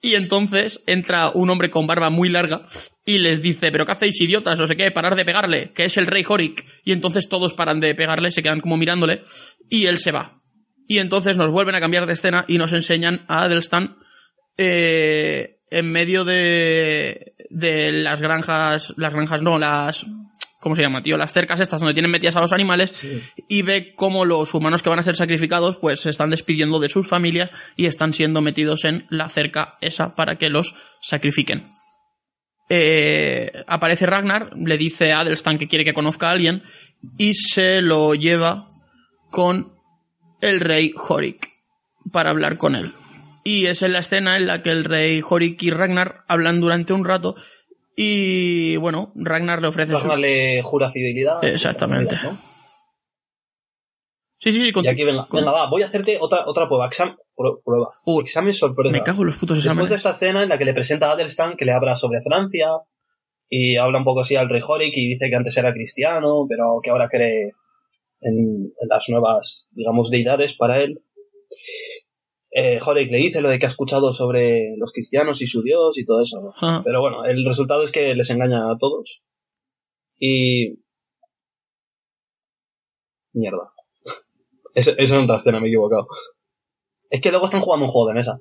Y 0.02 0.14
entonces 0.14 0.82
entra 0.86 1.30
un 1.30 1.50
hombre 1.50 1.70
con 1.70 1.86
barba 1.86 2.08
muy 2.10 2.28
larga 2.30 2.62
y 3.04 3.18
les 3.18 3.42
dice, 3.42 3.70
pero 3.72 3.84
¿qué 3.84 3.92
hacéis, 3.92 4.20
idiotas? 4.20 4.58
No 4.58 4.66
sé 4.66 4.76
qué, 4.76 4.90
parar 4.90 5.14
de 5.16 5.24
pegarle, 5.24 5.72
que 5.74 5.84
es 5.84 5.96
el 5.98 6.06
rey 6.06 6.24
Horik. 6.28 6.64
Y 6.84 6.92
entonces 6.92 7.28
todos 7.28 7.54
paran 7.54 7.80
de 7.80 7.94
pegarle, 7.94 8.30
se 8.30 8.42
quedan 8.42 8.60
como 8.60 8.76
mirándole, 8.76 9.22
y 9.68 9.86
él 9.86 9.98
se 9.98 10.12
va. 10.12 10.40
Y 10.86 10.98
entonces 10.98 11.36
nos 11.36 11.50
vuelven 11.50 11.74
a 11.74 11.80
cambiar 11.80 12.06
de 12.06 12.14
escena 12.14 12.44
y 12.48 12.56
nos 12.58 12.72
enseñan 12.72 13.24
a 13.28 13.42
Adelstan 13.44 13.96
eh, 14.56 15.58
en 15.70 15.90
medio 15.90 16.24
de, 16.24 17.29
de 17.50 17.92
las 17.92 18.20
granjas, 18.20 18.94
las 18.96 19.12
granjas 19.12 19.42
no, 19.42 19.58
las, 19.58 20.06
¿cómo 20.60 20.74
se 20.74 20.82
llama, 20.82 21.02
tío? 21.02 21.18
Las 21.18 21.32
cercas 21.32 21.60
estas 21.60 21.80
donde 21.80 21.94
tienen 21.94 22.10
metidas 22.10 22.36
a 22.36 22.40
los 22.40 22.52
animales 22.52 23.04
y 23.48 23.62
ve 23.62 23.92
cómo 23.94 24.24
los 24.24 24.54
humanos 24.54 24.82
que 24.82 24.88
van 24.88 25.00
a 25.00 25.02
ser 25.02 25.16
sacrificados 25.16 25.76
pues 25.76 26.00
se 26.00 26.10
están 26.10 26.30
despidiendo 26.30 26.78
de 26.78 26.88
sus 26.88 27.08
familias 27.08 27.50
y 27.76 27.86
están 27.86 28.12
siendo 28.12 28.40
metidos 28.40 28.84
en 28.84 29.06
la 29.10 29.28
cerca 29.28 29.76
esa 29.80 30.14
para 30.14 30.36
que 30.36 30.48
los 30.48 30.74
sacrifiquen. 31.02 31.64
Eh, 32.68 33.50
aparece 33.66 34.06
Ragnar, 34.06 34.56
le 34.56 34.78
dice 34.78 35.12
a 35.12 35.20
Adelstan 35.20 35.58
que 35.58 35.66
quiere 35.66 35.84
que 35.84 35.92
conozca 35.92 36.28
a 36.28 36.32
alguien 36.32 36.62
y 37.18 37.34
se 37.34 37.82
lo 37.82 38.14
lleva 38.14 38.70
con 39.30 39.72
el 40.40 40.60
rey 40.60 40.92
Horik 40.96 41.48
para 42.12 42.30
hablar 42.30 42.58
con 42.58 42.76
él. 42.76 42.92
Y 43.44 43.66
es 43.66 43.82
en 43.82 43.92
la 43.92 44.00
escena 44.00 44.36
en 44.36 44.46
la 44.46 44.62
que 44.62 44.70
el 44.70 44.84
rey 44.84 45.22
Horik 45.28 45.62
y 45.62 45.70
Ragnar 45.70 46.24
hablan 46.28 46.60
durante 46.60 46.92
un 46.92 47.04
rato 47.04 47.34
y 47.96 48.76
bueno, 48.76 49.12
Ragnar 49.14 49.60
le 49.62 49.68
ofrece 49.68 49.92
Ragnar 49.94 50.18
le 50.18 50.62
jura 50.62 50.90
fidelidad. 50.92 51.42
Exactamente. 51.44 52.16
¿no? 52.22 52.30
Sí, 54.38 54.52
sí, 54.52 54.60
sí. 54.60 54.68
Y 54.68 54.72
con- 54.72 54.88
aquí 54.88 55.04
venga, 55.04 55.26
con- 55.26 55.40
venga, 55.40 55.52
va, 55.52 55.68
voy 55.70 55.82
a 55.82 55.86
hacerte 55.86 56.16
otra, 56.20 56.44
otra 56.46 56.66
prueba. 56.66 56.88
Exam- 56.90 57.16
prueba. 57.64 57.90
Uy, 58.04 58.22
Examen 58.22 58.54
sorpresa. 58.54 58.92
me 58.92 59.02
cago 59.02 59.22
en 59.22 59.26
los 59.26 59.36
putos 59.36 59.56
Después 59.58 59.64
de 59.64 59.70
exámenes. 59.96 59.96
esta 59.98 60.10
escena 60.10 60.42
en 60.42 60.48
la 60.48 60.58
que 60.58 60.64
le 60.64 60.74
presenta 60.74 61.08
a 61.08 61.12
Adelstan 61.12 61.56
que 61.56 61.64
le 61.64 61.72
habla 61.72 61.96
sobre 61.96 62.22
Francia 62.22 62.68
y 63.48 63.76
habla 63.76 63.98
un 63.98 64.04
poco 64.04 64.20
así 64.20 64.36
al 64.36 64.48
rey 64.48 64.62
Horik 64.66 64.92
y 64.96 65.08
dice 65.14 65.28
que 65.28 65.36
antes 65.36 65.56
era 65.56 65.72
cristiano, 65.72 66.46
pero 66.48 66.80
que 66.82 66.90
ahora 66.90 67.08
cree 67.10 67.52
en, 68.22 68.34
en 68.80 68.88
las 68.88 69.08
nuevas, 69.08 69.68
digamos, 69.72 70.10
deidades 70.10 70.54
para 70.54 70.80
él. 70.80 71.00
Eh, 72.52 72.80
le 72.94 73.18
dice 73.18 73.40
lo 73.40 73.48
de 73.48 73.58
que 73.58 73.66
ha 73.66 73.68
escuchado 73.68 74.12
sobre 74.12 74.76
los 74.76 74.92
cristianos 74.92 75.40
y 75.40 75.46
su 75.46 75.62
Dios 75.62 75.96
y 75.98 76.04
todo 76.04 76.20
eso. 76.20 76.40
¿no? 76.40 76.50
Ajá. 76.50 76.82
Pero 76.84 77.00
bueno, 77.00 77.24
el 77.24 77.44
resultado 77.44 77.82
es 77.82 77.92
que 77.92 78.14
les 78.14 78.30
engaña 78.30 78.70
a 78.70 78.78
todos. 78.78 79.22
Y... 80.18 80.80
Mierda. 83.32 83.72
Eso, 84.74 84.92
eso 84.96 85.16
es 85.16 85.24
otra 85.24 85.36
escena, 85.36 85.58
me 85.58 85.66
he 85.66 85.70
equivocado. 85.70 86.06
Es 87.10 87.20
que 87.20 87.30
luego 87.30 87.46
están 87.46 87.60
jugando 87.60 87.86
un 87.86 87.92
juego 87.92 88.08
de 88.08 88.14
mesa. 88.14 88.40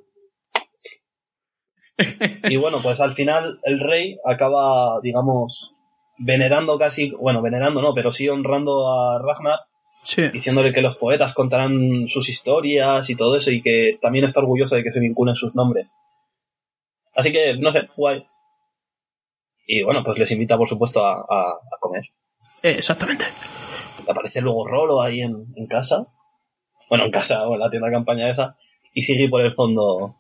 Y 2.43 2.57
bueno, 2.57 2.77
pues 2.81 2.99
al 2.99 3.13
final 3.13 3.59
el 3.63 3.79
rey 3.79 4.17
acaba, 4.25 4.99
digamos, 5.01 5.73
venerando 6.17 6.77
casi, 6.77 7.11
bueno, 7.11 7.41
venerando 7.41 7.81
no, 7.81 7.93
pero 7.93 8.11
sí 8.11 8.29
honrando 8.29 8.91
a 8.91 9.19
Ragnar, 9.19 9.59
Sí. 10.03 10.27
diciéndole 10.29 10.73
que 10.73 10.81
los 10.81 10.97
poetas 10.97 11.33
contarán 11.33 12.07
sus 12.07 12.29
historias 12.29 13.09
y 13.09 13.15
todo 13.15 13.35
eso, 13.35 13.51
y 13.51 13.61
que 13.61 13.97
también 14.01 14.25
está 14.25 14.39
orgulloso 14.39 14.75
de 14.75 14.83
que 14.83 14.91
se 14.91 14.99
vinculen 14.99 15.35
sus 15.35 15.55
nombres. 15.55 15.87
Así 17.15 17.31
que, 17.31 17.55
no 17.57 17.71
sé, 17.71 17.81
guay. 17.95 18.25
Y 19.67 19.83
bueno, 19.83 20.03
pues 20.03 20.17
les 20.17 20.31
invita, 20.31 20.57
por 20.57 20.67
supuesto, 20.67 21.05
a, 21.05 21.13
a- 21.15 21.51
a 21.51 21.77
comer. 21.79 22.03
Eh, 22.63 22.75
exactamente. 22.79 23.25
Aparece 24.09 24.41
luego 24.41 24.67
Rolo 24.67 25.01
ahí 25.01 25.21
en, 25.21 25.45
en 25.55 25.67
casa. 25.67 26.05
Bueno, 26.89 27.05
en 27.05 27.11
casa 27.11 27.47
o 27.47 27.53
en 27.53 27.59
la 27.59 27.69
tienda 27.69 27.87
de 27.87 27.93
campaña 27.93 28.31
esa. 28.31 28.55
Y 28.93 29.03
sigue 29.03 29.29
por 29.29 29.41
el 29.41 29.53
fondo. 29.53 30.15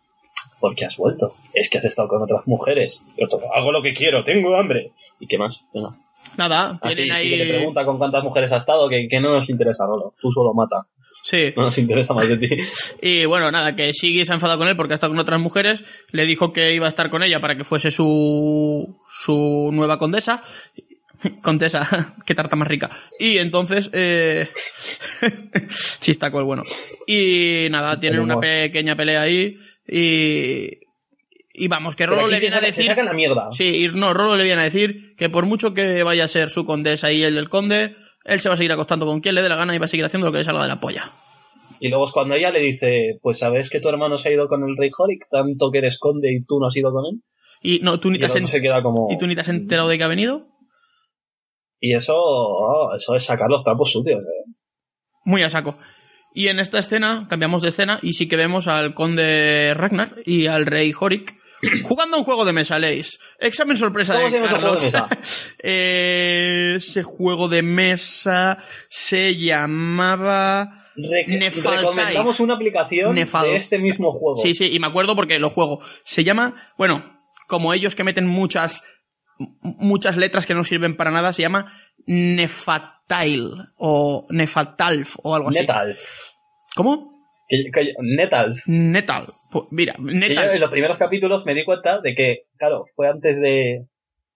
¿Por 0.59 0.75
qué 0.75 0.85
has 0.85 0.97
vuelto? 0.97 1.33
Es 1.53 1.69
que 1.69 1.77
has 1.79 1.85
estado 1.85 2.07
con 2.09 2.21
otras 2.21 2.45
mujeres. 2.47 3.01
Hago 3.55 3.71
lo 3.71 3.81
que 3.81 3.93
quiero, 3.93 4.23
tengo 4.23 4.55
hambre. 4.55 4.91
¿Y 5.19 5.25
qué 5.27 5.37
más? 5.37 5.61
Venga. 5.73 5.95
Nada, 6.39 6.79
Así, 6.81 6.95
tienen 6.95 7.17
sí 7.17 7.29
que 7.29 7.35
le 7.37 7.43
ahí. 7.43 7.49
pregunta 7.49 7.85
con 7.85 7.97
cuántas 7.97 8.23
mujeres 8.23 8.49
ha 8.53 8.57
estado, 8.57 8.87
que, 8.89 9.07
que 9.09 9.19
no 9.19 9.33
nos 9.35 9.49
interesa, 9.49 9.85
Rolo. 9.85 10.13
Tú 10.21 10.31
solo 10.31 10.53
mata. 10.53 10.87
Sí. 11.21 11.53
No 11.55 11.63
nos 11.63 11.77
interesa 11.77 12.13
más 12.13 12.29
de 12.29 12.37
ti. 12.37 12.49
Y 13.01 13.25
bueno, 13.25 13.51
nada, 13.51 13.75
que 13.75 13.91
Siggy 13.93 14.23
se 14.25 14.31
ha 14.31 14.35
enfadado 14.35 14.57
con 14.57 14.69
él 14.69 14.77
porque 14.77 14.93
ha 14.93 14.95
estado 14.95 15.11
con 15.11 15.19
otras 15.19 15.39
mujeres. 15.39 15.83
Le 16.11 16.25
dijo 16.25 16.53
que 16.53 16.73
iba 16.73 16.85
a 16.85 16.89
estar 16.89 17.09
con 17.09 17.23
ella 17.23 17.41
para 17.41 17.55
que 17.57 17.65
fuese 17.65 17.91
su, 17.91 18.97
su 19.09 19.69
nueva 19.73 19.97
condesa. 19.99 20.41
Condesa, 21.43 22.15
qué 22.25 22.33
tarta 22.33 22.55
más 22.55 22.69
rica. 22.69 22.89
Y 23.19 23.39
entonces, 23.39 23.89
eh... 23.91 24.47
chistaco 25.99 26.39
el 26.39 26.45
bueno. 26.45 26.63
Y 27.05 27.67
nada, 27.69 27.99
tienen 27.99 28.21
una 28.21 28.39
pequeña 28.39 28.95
pelea 28.95 29.23
ahí. 29.23 29.57
Y, 29.85 30.79
y 31.53 31.67
vamos, 31.67 31.95
que 31.95 32.05
Rolo 32.05 32.27
le 32.27 32.39
viene 32.39 32.55
a 32.55 32.59
saca- 32.59 32.67
decir. 32.67 32.85
sacan 32.85 33.05
la 33.05 33.13
mierda. 33.13 33.47
Sí, 33.51 33.87
no, 33.93 34.13
Rolo 34.13 34.35
le 34.35 34.43
viene 34.43 34.61
a 34.61 34.65
decir 34.65 35.15
que 35.15 35.29
por 35.29 35.45
mucho 35.45 35.73
que 35.73 36.03
vaya 36.03 36.25
a 36.25 36.27
ser 36.27 36.49
su 36.49 36.65
condesa 36.65 37.11
y 37.11 37.23
él 37.23 37.37
el 37.37 37.49
conde, 37.49 37.95
él 38.25 38.39
se 38.39 38.49
va 38.49 38.53
a 38.53 38.57
seguir 38.57 38.71
acostando 38.71 39.05
con 39.05 39.19
quien 39.21 39.35
le 39.35 39.41
dé 39.41 39.49
la 39.49 39.55
gana 39.55 39.75
y 39.75 39.79
va 39.79 39.85
a 39.85 39.87
seguir 39.87 40.05
haciendo 40.05 40.27
lo 40.27 40.31
que 40.31 40.39
le 40.39 40.43
salga 40.43 40.61
de 40.63 40.67
la 40.67 40.79
polla. 40.79 41.05
Y 41.81 41.87
luego 41.89 42.05
es 42.05 42.11
cuando 42.11 42.35
ella 42.35 42.51
le 42.51 42.59
dice, 42.59 43.17
pues 43.21 43.39
sabes 43.39 43.69
que 43.69 43.79
tu 43.79 43.87
hermano 43.89 44.17
se 44.17 44.29
ha 44.29 44.33
ido 44.33 44.47
con 44.47 44.63
el 44.67 44.75
rey 44.77 44.89
Horik, 44.97 45.25
tanto 45.31 45.71
que 45.71 45.77
eres 45.79 45.97
conde 45.97 46.31
y 46.33 46.43
tú 46.43 46.59
no 46.59 46.67
has 46.67 46.75
ido 46.75 46.91
con 46.91 47.05
él. 47.05 47.21
Y 47.61 47.79
no, 47.79 47.99
tú 47.99 48.11
ni 48.11 48.19
te 48.19 48.25
has, 48.25 48.31
otro 48.31 48.41
en- 48.41 48.47
se 48.47 48.61
queda 48.61 48.81
como... 48.83 49.07
¿y 49.11 49.17
tú 49.17 49.27
ni 49.27 49.35
te 49.35 49.41
has 49.41 49.49
enterado 49.49 49.87
de 49.89 49.97
que 49.97 50.03
ha 50.03 50.07
venido. 50.07 50.47
Y 51.79 51.95
eso, 51.95 52.13
oh, 52.15 52.93
eso 52.95 53.15
es 53.15 53.23
sacar 53.23 53.49
los 53.49 53.63
trapos 53.63 53.91
sucios. 53.91 54.19
eh. 54.21 54.51
Muy 55.25 55.41
a 55.43 55.49
saco. 55.49 55.77
Y 56.33 56.47
en 56.49 56.59
esta 56.59 56.79
escena, 56.79 57.25
cambiamos 57.29 57.61
de 57.61 57.69
escena 57.69 57.99
y 58.01 58.13
sí 58.13 58.27
que 58.27 58.35
vemos 58.35 58.67
al 58.67 58.93
conde 58.93 59.73
Ragnar 59.75 60.15
y 60.25 60.47
al 60.47 60.65
rey 60.65 60.91
Horik 60.97 61.38
jugando 61.83 62.17
un 62.17 62.23
juego 62.23 62.45
de 62.45 62.53
mesa, 62.53 62.79
Leis. 62.79 63.19
Examen 63.39 63.75
sorpresa 63.77 64.13
¿Cómo 64.13 64.25
de 64.25 64.31
se 64.31 64.37
ese 64.37 64.47
Carlos. 64.47 64.79
juego 64.79 64.81
de 64.81 64.91
mesa? 64.91 65.07
Eh, 65.63 66.73
ese 66.77 67.03
juego 67.03 67.47
de 67.47 67.61
mesa 67.63 68.57
se 68.89 69.35
llamaba... 69.37 70.85
Re- 70.95 71.25
Nefaltai. 71.27 71.77
recomendamos 71.77 72.39
una 72.41 72.55
aplicación 72.55 73.15
Nefal- 73.15 73.43
de 73.43 73.55
este 73.57 73.79
mismo 73.79 74.11
juego. 74.11 74.37
Sí, 74.37 74.53
sí, 74.53 74.69
y 74.73 74.79
me 74.79 74.87
acuerdo 74.87 75.15
porque 75.15 75.39
lo 75.39 75.49
juego. 75.49 75.79
Se 76.03 76.23
llama, 76.25 76.73
bueno, 76.77 77.21
como 77.47 77.73
ellos 77.73 77.95
que 77.95 78.03
meten 78.03 78.27
muchas 78.27 78.83
muchas 79.61 80.17
letras 80.17 80.45
que 80.45 80.53
no 80.53 80.65
sirven 80.65 80.97
para 80.97 81.11
nada, 81.11 81.31
se 81.31 81.41
llama 81.43 81.71
Nefatail 82.05 83.51
o 83.77 84.27
Nefatalf 84.29 85.15
o 85.23 85.33
algo 85.35 85.47
así. 85.49 85.59
Netal. 85.59 85.95
¿Cómo? 86.75 87.13
Netal. 88.01 88.61
Netal. 88.65 89.33
Pues 89.51 89.65
mira, 89.71 89.95
yo 89.97 90.05
Netal. 90.05 90.51
en 90.51 90.59
los 90.59 90.71
primeros 90.71 90.97
capítulos 90.97 91.45
me 91.45 91.55
di 91.55 91.65
cuenta 91.65 92.01
de 92.01 92.13
que, 92.13 92.43
claro, 92.57 92.85
fue 92.95 93.07
antes 93.07 93.39
de, 93.39 93.85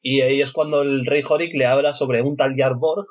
y 0.06 0.20
ahí 0.20 0.42
es 0.42 0.52
cuando 0.52 0.82
el 0.82 1.06
rey 1.06 1.22
Horik 1.26 1.54
le 1.54 1.64
habla 1.64 1.94
sobre 1.94 2.20
un 2.20 2.36
tal 2.36 2.54
Jarborg 2.54 3.06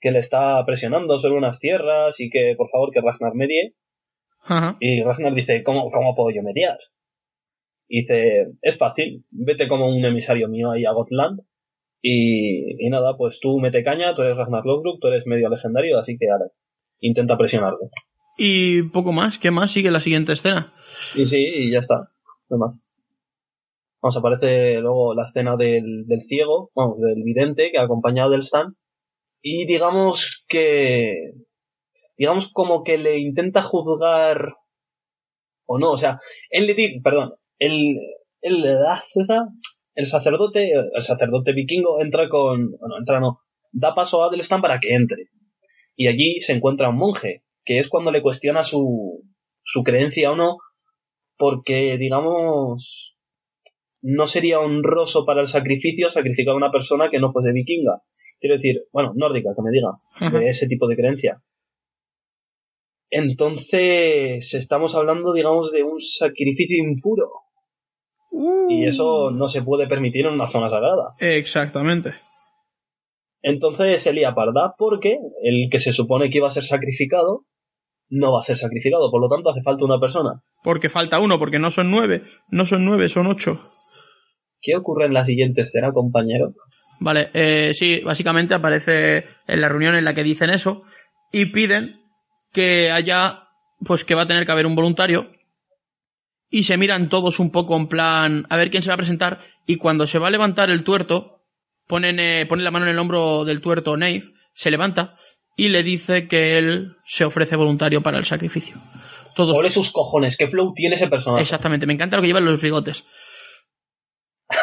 que 0.00 0.10
le 0.10 0.18
está 0.18 0.64
presionando 0.66 1.16
sobre 1.20 1.36
unas 1.36 1.60
tierras 1.60 2.18
y 2.18 2.28
que 2.28 2.54
por 2.56 2.68
favor 2.70 2.90
que 2.92 3.00
Ragnar 3.00 3.36
medie. 3.36 3.76
Ajá. 4.42 4.76
Y 4.80 5.00
Ragnar 5.04 5.32
dice, 5.34 5.62
¿cómo, 5.62 5.92
cómo 5.92 6.16
puedo 6.16 6.34
yo 6.34 6.42
mediar? 6.42 6.76
Y 7.86 8.00
dice, 8.00 8.48
es 8.62 8.76
fácil, 8.76 9.24
vete 9.30 9.68
como 9.68 9.88
un 9.88 10.04
emisario 10.04 10.48
mío 10.48 10.72
ahí 10.72 10.84
a 10.84 10.90
Gotland. 10.90 11.40
Y, 12.02 12.84
y 12.84 12.90
nada, 12.90 13.16
pues 13.16 13.38
tú 13.38 13.60
mete 13.60 13.84
caña, 13.84 14.16
tú 14.16 14.22
eres 14.22 14.36
Ragnar 14.36 14.66
Lothbrok, 14.66 14.98
tú 15.00 15.06
eres 15.06 15.24
medio 15.24 15.48
legendario, 15.48 16.00
así 16.00 16.18
que 16.18 16.28
ahora 16.28 16.46
intenta 16.98 17.38
presionarte. 17.38 17.90
Y 18.36 18.82
poco 18.82 19.12
más, 19.12 19.38
¿qué 19.38 19.52
más 19.52 19.70
sigue 19.70 19.92
la 19.92 20.00
siguiente 20.00 20.32
escena? 20.32 20.72
Y 21.14 21.26
sí, 21.26 21.38
y 21.38 21.70
ya 21.70 21.78
está. 21.78 22.10
No 22.50 22.58
más. 22.58 22.87
Vamos, 24.00 24.16
aparece 24.16 24.80
luego 24.80 25.14
la 25.14 25.26
escena 25.28 25.56
del, 25.56 26.06
del 26.06 26.22
ciego, 26.22 26.70
vamos, 26.74 27.00
del 27.00 27.22
vidente 27.24 27.70
que 27.70 27.78
ha 27.78 27.82
acompañado 27.82 28.30
del 28.30 28.40
Stan. 28.40 28.74
Y 29.42 29.66
digamos 29.66 30.44
que 30.48 31.32
digamos 32.18 32.50
como 32.52 32.82
que 32.82 32.98
le 32.98 33.18
intenta 33.18 33.62
juzgar 33.62 34.54
o 35.66 35.78
no, 35.78 35.92
o 35.92 35.96
sea, 35.96 36.20
él 36.50 36.66
le 36.66 36.74
dice, 36.74 37.00
perdón, 37.02 37.34
el, 37.58 37.98
el, 38.40 38.64
el 39.94 40.06
sacerdote, 40.06 40.72
el 40.72 41.02
sacerdote 41.02 41.52
vikingo 41.52 42.00
entra 42.00 42.28
con, 42.28 42.70
bueno, 42.78 42.98
entra 42.98 43.20
no, 43.20 43.40
da 43.70 43.94
paso 43.94 44.22
a 44.22 44.26
Adelstan 44.26 44.62
para 44.62 44.80
que 44.80 44.94
entre. 44.94 45.26
Y 45.94 46.08
allí 46.08 46.40
se 46.40 46.54
encuentra 46.54 46.88
un 46.88 46.96
monje, 46.96 47.42
que 47.64 47.78
es 47.78 47.88
cuando 47.88 48.10
le 48.10 48.22
cuestiona 48.22 48.62
su, 48.62 49.22
su 49.62 49.82
creencia 49.82 50.32
o 50.32 50.36
no, 50.36 50.56
porque, 51.36 51.98
digamos, 51.98 53.14
no 54.10 54.26
sería 54.26 54.58
honroso 54.58 55.26
para 55.26 55.42
el 55.42 55.48
sacrificio 55.48 56.08
sacrificar 56.08 56.54
a 56.54 56.56
una 56.56 56.72
persona 56.72 57.10
que 57.10 57.18
no 57.18 57.30
fuese 57.30 57.52
vikinga. 57.52 58.00
Quiero 58.40 58.56
decir, 58.56 58.84
bueno, 58.90 59.12
nórdica, 59.14 59.50
que 59.54 59.62
me 59.62 59.70
diga, 59.70 60.38
de 60.38 60.48
ese 60.48 60.66
tipo 60.66 60.88
de 60.88 60.96
creencia. 60.96 61.42
Entonces, 63.10 64.54
estamos 64.54 64.94
hablando, 64.94 65.34
digamos, 65.34 65.72
de 65.72 65.82
un 65.82 66.00
sacrificio 66.00 66.82
impuro. 66.82 67.28
Y 68.70 68.86
eso 68.86 69.30
no 69.30 69.46
se 69.46 69.62
puede 69.62 69.86
permitir 69.86 70.24
en 70.24 70.32
una 70.32 70.50
zona 70.50 70.70
sagrada. 70.70 71.12
Exactamente. 71.18 72.14
Entonces 73.42 74.02
se 74.02 74.12
lía 74.12 74.34
parda 74.34 74.74
porque 74.78 75.18
el 75.42 75.68
que 75.70 75.80
se 75.80 75.92
supone 75.92 76.30
que 76.30 76.38
iba 76.38 76.48
a 76.48 76.52
ser 76.52 76.64
sacrificado 76.64 77.44
no 78.08 78.32
va 78.32 78.40
a 78.40 78.44
ser 78.44 78.56
sacrificado, 78.56 79.10
por 79.10 79.20
lo 79.20 79.28
tanto 79.28 79.50
hace 79.50 79.62
falta 79.62 79.84
una 79.84 80.00
persona. 80.00 80.42
Porque 80.64 80.88
falta 80.88 81.20
uno, 81.20 81.38
porque 81.38 81.58
no 81.58 81.70
son 81.70 81.90
nueve, 81.90 82.22
no 82.50 82.66
son 82.66 82.84
nueve, 82.84 83.08
son 83.08 83.26
ocho. 83.26 83.60
¿Qué 84.60 84.76
ocurre 84.76 85.06
en 85.06 85.14
la 85.14 85.24
siguiente 85.24 85.62
escena, 85.62 85.92
compañero? 85.92 86.52
Vale, 87.00 87.30
eh, 87.32 87.72
sí, 87.74 88.00
básicamente 88.04 88.54
aparece 88.54 89.24
en 89.46 89.60
la 89.60 89.68
reunión 89.68 89.94
en 89.94 90.04
la 90.04 90.14
que 90.14 90.24
dicen 90.24 90.50
eso 90.50 90.82
y 91.32 91.46
piden 91.46 92.00
que 92.52 92.90
haya, 92.90 93.48
pues 93.84 94.04
que 94.04 94.14
va 94.14 94.22
a 94.22 94.26
tener 94.26 94.44
que 94.44 94.52
haber 94.52 94.66
un 94.66 94.74
voluntario 94.74 95.30
y 96.50 96.64
se 96.64 96.76
miran 96.76 97.08
todos 97.08 97.38
un 97.38 97.50
poco 97.50 97.76
en 97.76 97.88
plan 97.88 98.46
a 98.48 98.56
ver 98.56 98.70
quién 98.70 98.82
se 98.82 98.88
va 98.88 98.94
a 98.94 98.98
presentar 98.98 99.40
y 99.66 99.76
cuando 99.76 100.06
se 100.06 100.18
va 100.18 100.28
a 100.28 100.30
levantar 100.30 100.70
el 100.70 100.82
tuerto 100.82 101.42
ponen, 101.86 102.18
eh, 102.18 102.46
pone 102.46 102.62
la 102.62 102.70
mano 102.70 102.86
en 102.86 102.92
el 102.92 102.98
hombro 102.98 103.44
del 103.44 103.60
tuerto 103.60 103.96
Nave, 103.96 104.22
se 104.52 104.70
levanta 104.70 105.14
y 105.56 105.68
le 105.68 105.82
dice 105.82 106.26
que 106.26 106.56
él 106.56 106.96
se 107.04 107.24
ofrece 107.24 107.56
voluntario 107.56 108.00
para 108.00 108.18
el 108.18 108.24
sacrificio. 108.24 108.76
Todos... 109.34 109.56
Ole 109.56 109.70
sus 109.70 109.90
cojones, 109.92 110.36
qué 110.36 110.48
flow 110.48 110.72
tiene 110.74 110.96
ese 110.96 111.08
personaje. 111.08 111.42
Exactamente, 111.42 111.86
me 111.86 111.94
encanta 111.94 112.16
lo 112.16 112.22
que 112.22 112.28
llevan 112.28 112.44
los 112.44 112.62
bigotes. 112.62 113.04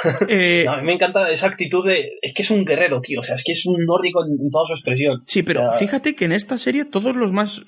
Eh, 0.29 0.65
a 0.67 0.77
mí 0.77 0.83
me 0.83 0.93
encanta 0.93 1.29
esa 1.31 1.47
actitud 1.47 1.85
de. 1.85 2.17
Es 2.21 2.33
que 2.33 2.41
es 2.41 2.51
un 2.51 2.65
guerrero, 2.65 3.01
tío. 3.01 3.21
O 3.21 3.23
sea, 3.23 3.35
es 3.35 3.43
que 3.43 3.53
es 3.53 3.65
un 3.65 3.85
nórdico 3.85 4.23
en, 4.25 4.49
toda 4.49 4.65
su 4.65 4.73
expresión. 4.73 5.23
Sí, 5.27 5.43
pero 5.43 5.71
fíjate 5.71 6.15
que 6.15 6.25
en 6.25 6.31
esta 6.31 6.57
serie 6.57 6.85
todos 6.85 7.15
los 7.15 7.31
más. 7.31 7.63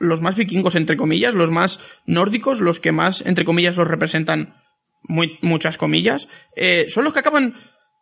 Los 0.00 0.20
más 0.20 0.36
vikingos, 0.36 0.76
entre 0.76 0.96
comillas, 0.96 1.34
los 1.34 1.50
más 1.50 1.80
nórdicos, 2.06 2.60
los 2.60 2.78
que 2.78 2.92
más, 2.92 3.26
entre 3.26 3.44
comillas, 3.44 3.76
los 3.76 3.88
representan 3.88 4.54
muy, 5.02 5.38
muchas 5.42 5.76
comillas, 5.76 6.28
eh, 6.54 6.84
son 6.88 7.02
los 7.02 7.12
que 7.12 7.18
acaban 7.18 7.56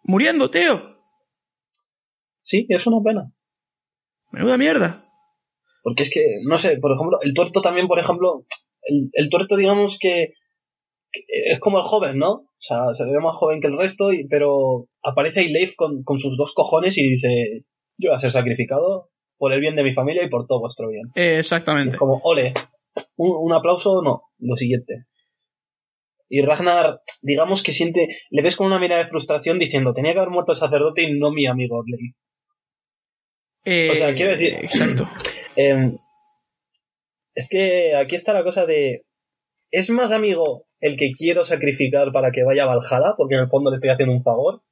muriendo, 0.05 0.51
tío. 0.51 0.99
Sí, 2.43 2.67
es 2.69 2.87
una 2.87 3.03
pena. 3.03 3.33
Menuda 4.31 4.59
mierda. 4.59 5.05
Porque 5.83 6.03
es 6.03 6.11
que, 6.11 6.21
no 6.45 6.59
sé, 6.59 6.77
por 6.77 6.93
ejemplo, 6.93 7.19
el 7.23 7.33
tuerto 7.33 7.63
también, 7.63 7.89
por 7.89 7.99
ejemplo, 7.99 8.45
el, 8.83 9.09
el 9.15 9.31
tuerto, 9.31 9.57
digamos 9.57 9.99
que 9.99 10.35
es 11.29 11.61
como 11.61 11.79
el 11.79 11.85
joven, 11.85 12.19
¿no? 12.19 12.49
O 12.69 12.95
sea, 12.95 12.95
se 12.97 13.05
ve 13.05 13.19
más 13.21 13.37
joven 13.37 13.61
que 13.61 13.69
el 13.69 13.79
resto, 13.79 14.13
y, 14.13 14.27
pero 14.27 14.87
aparece 15.03 15.41
ahí 15.41 15.49
Leif 15.49 15.75
con, 15.77 16.03
con 16.03 16.19
sus 16.19 16.37
dos 16.37 16.53
cojones 16.55 16.99
y 16.99 17.11
dice, 17.11 17.65
yo 17.97 18.11
voy 18.11 18.17
a 18.17 18.19
ser 18.19 18.33
sacrificado 18.33 19.11
por 19.39 19.53
el 19.53 19.61
bien 19.61 19.77
de 19.77 19.85
mi 19.85 19.95
familia 19.95 20.25
y 20.25 20.31
por 20.31 20.47
todo 20.47 20.61
vuestro 20.61 20.89
bien. 20.89 21.11
exactamente. 21.15 21.97
como, 21.97 22.21
ole, 22.25 22.55
un, 23.17 23.31
un 23.39 23.53
aplauso, 23.53 24.03
no, 24.03 24.23
lo 24.39 24.57
siguiente. 24.57 25.05
Y 26.29 26.43
Ragnar, 26.43 27.03
digamos 27.23 27.63
que 27.63 27.71
siente, 27.71 28.09
le 28.31 28.43
ves 28.43 28.57
con 28.57 28.67
una 28.67 28.81
mirada 28.81 29.05
de 29.05 29.11
frustración 29.11 29.61
diciendo, 29.61 29.95
tenía 29.95 30.13
que 30.13 30.19
haber 30.19 30.31
muerto 30.31 30.53
el 30.53 30.59
sacerdote 30.59 31.03
y 31.03 31.19
no 31.19 31.31
mi 31.31 31.47
amigo 31.47 31.85
Leif. 31.87 32.17
Eh, 33.65 33.91
o 33.93 33.95
sea, 33.95 34.15
quiero 34.15 34.33
decir. 34.33 34.55
Exacto. 34.63 35.05
Eh, 35.57 35.93
es 37.35 37.49
que 37.49 37.95
aquí 37.97 38.15
está 38.15 38.33
la 38.33 38.45
cosa 38.45 38.67
de. 38.67 39.03
¿Es 39.71 39.91
más 39.91 40.13
amigo 40.13 40.66
el 40.81 40.97
que 40.97 41.13
quiero 41.13 41.45
sacrificar 41.45 42.13
para 42.13 42.31
que 42.31 42.45
vaya 42.45 42.65
a 42.65 42.67
Valhalla, 42.67 43.15
porque 43.17 43.35
en 43.35 43.43
el 43.43 43.49
fondo 43.49 43.71
le 43.71 43.75
estoy 43.75 43.91
haciendo 43.91 44.15
un 44.15 44.23
favor? 44.23 44.63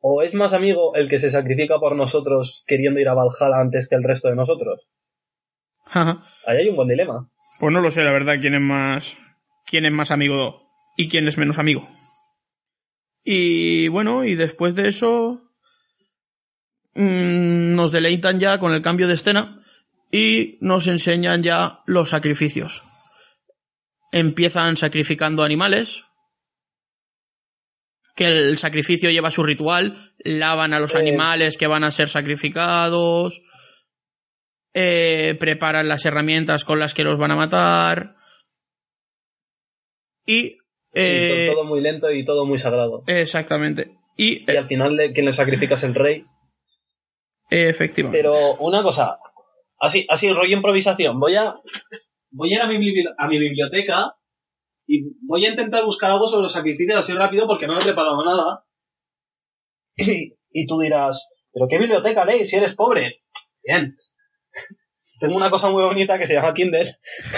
¿O 0.00 0.22
es 0.22 0.34
más 0.34 0.52
amigo 0.52 0.94
el 0.94 1.08
que 1.08 1.18
se 1.18 1.30
sacrifica 1.30 1.78
por 1.78 1.94
nosotros 1.94 2.64
queriendo 2.66 3.00
ir 3.00 3.08
a 3.08 3.14
Valhalla 3.14 3.60
antes 3.60 3.88
que 3.88 3.96
el 3.96 4.04
resto 4.04 4.28
de 4.28 4.36
nosotros? 4.36 4.86
Ahí 6.46 6.58
hay 6.58 6.68
un 6.68 6.76
buen 6.76 6.88
dilema. 6.88 7.28
Pues 7.58 7.72
no 7.72 7.80
lo 7.80 7.90
sé, 7.90 8.02
la 8.02 8.12
verdad, 8.12 8.36
quién 8.40 8.54
es 8.54 8.60
más. 8.60 9.18
quién 9.66 9.84
es 9.84 9.92
más 9.92 10.10
amigo 10.10 10.62
y 10.96 11.08
quién 11.08 11.28
es 11.28 11.36
menos 11.38 11.58
amigo. 11.58 11.86
Y 13.24 13.88
bueno, 13.88 14.24
y 14.24 14.34
después 14.34 14.74
de 14.74 14.88
eso. 14.88 15.42
Mmm, 16.94 17.74
nos 17.74 17.92
deleitan 17.92 18.40
ya 18.40 18.58
con 18.58 18.72
el 18.72 18.82
cambio 18.82 19.06
de 19.06 19.14
escena 19.14 19.62
y 20.10 20.58
nos 20.60 20.88
enseñan 20.88 21.42
ya 21.42 21.82
los 21.86 22.10
sacrificios 22.10 22.89
empiezan 24.12 24.76
sacrificando 24.76 25.42
animales, 25.42 26.04
que 28.16 28.26
el 28.26 28.58
sacrificio 28.58 29.10
lleva 29.10 29.30
su 29.30 29.42
ritual, 29.42 30.12
lavan 30.18 30.74
a 30.74 30.80
los 30.80 30.94
Eh. 30.94 30.98
animales 30.98 31.56
que 31.56 31.66
van 31.66 31.84
a 31.84 31.90
ser 31.90 32.08
sacrificados, 32.08 33.40
eh, 34.74 35.36
preparan 35.38 35.88
las 35.88 36.04
herramientas 36.04 36.64
con 36.64 36.78
las 36.78 36.94
que 36.94 37.04
los 37.04 37.18
van 37.18 37.30
a 37.32 37.36
matar 37.36 38.16
y... 40.26 40.58
eh, 40.94 41.46
Sí, 41.48 41.54
todo 41.54 41.64
muy 41.64 41.80
lento 41.80 42.10
y 42.10 42.24
todo 42.24 42.44
muy 42.46 42.58
sagrado. 42.58 43.02
exactamente. 43.06 43.92
Y, 44.16 44.44
Y 44.50 44.56
al 44.56 44.66
final 44.68 44.96
de 44.96 45.12
quien 45.12 45.26
le 45.26 45.32
sacrifica 45.32 45.74
es 45.76 45.82
el 45.84 45.94
rey. 45.94 46.24
efectivamente. 47.48 48.18
Pero 48.22 48.54
una 48.56 48.82
cosa, 48.82 49.18
así, 49.78 50.06
así 50.08 50.30
rollo 50.32 50.56
improvisación. 50.56 51.18
Voy 51.18 51.36
a, 51.36 51.54
voy 52.30 52.52
a 52.52 52.56
ir 52.56 52.62
a 52.62 52.66
mi, 52.66 52.76
a 53.18 53.28
mi 53.28 53.38
biblioteca 53.38 54.14
y 54.86 55.02
voy 55.26 55.46
a 55.46 55.50
intentar 55.50 55.84
buscar 55.84 56.10
algo 56.10 56.28
sobre 56.28 56.42
los 56.42 56.52
sacrificios 56.52 56.98
así 56.98 57.12
rápido 57.12 57.46
porque 57.46 57.66
no 57.66 57.78
he 57.78 57.82
preparado 57.82 58.24
nada. 58.24 58.64
Y, 59.96 60.34
y 60.52 60.66
tú 60.66 60.80
dirás, 60.80 61.28
¿pero 61.52 61.66
qué 61.68 61.78
biblioteca 61.78 62.24
lees 62.24 62.50
si 62.50 62.56
eres 62.56 62.74
pobre? 62.74 63.20
Bien. 63.62 63.94
Tengo 65.20 65.36
una 65.36 65.50
cosa 65.50 65.70
muy 65.70 65.82
bonita 65.82 66.18
que 66.18 66.26
se 66.26 66.34
llama 66.34 66.54
Kindle. 66.54 66.96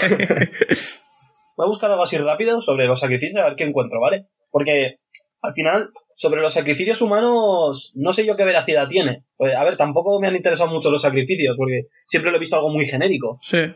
Voy 1.55 1.65
a 1.65 1.67
buscar 1.67 1.91
algo 1.91 2.03
así 2.03 2.17
rápido 2.17 2.61
sobre 2.61 2.87
los 2.87 2.99
sacrificios 2.99 3.39
a 3.39 3.49
ver 3.49 3.55
qué 3.55 3.65
encuentro, 3.65 3.99
¿vale? 3.99 4.27
Porque 4.49 4.99
al 5.41 5.53
final, 5.53 5.91
sobre 6.15 6.41
los 6.41 6.53
sacrificios 6.53 7.01
humanos, 7.01 7.91
no 7.93 8.13
sé 8.13 8.25
yo 8.25 8.35
qué 8.35 8.45
veracidad 8.45 8.87
tiene. 8.87 9.25
Pues, 9.35 9.53
a 9.55 9.63
ver, 9.63 9.77
tampoco 9.77 10.19
me 10.19 10.27
han 10.27 10.35
interesado 10.35 10.71
mucho 10.71 10.89
los 10.89 11.01
sacrificios, 11.01 11.55
porque 11.57 11.87
siempre 12.07 12.31
lo 12.31 12.37
he 12.37 12.39
visto 12.39 12.55
algo 12.55 12.69
muy 12.69 12.87
genérico. 12.87 13.37
sí. 13.41 13.73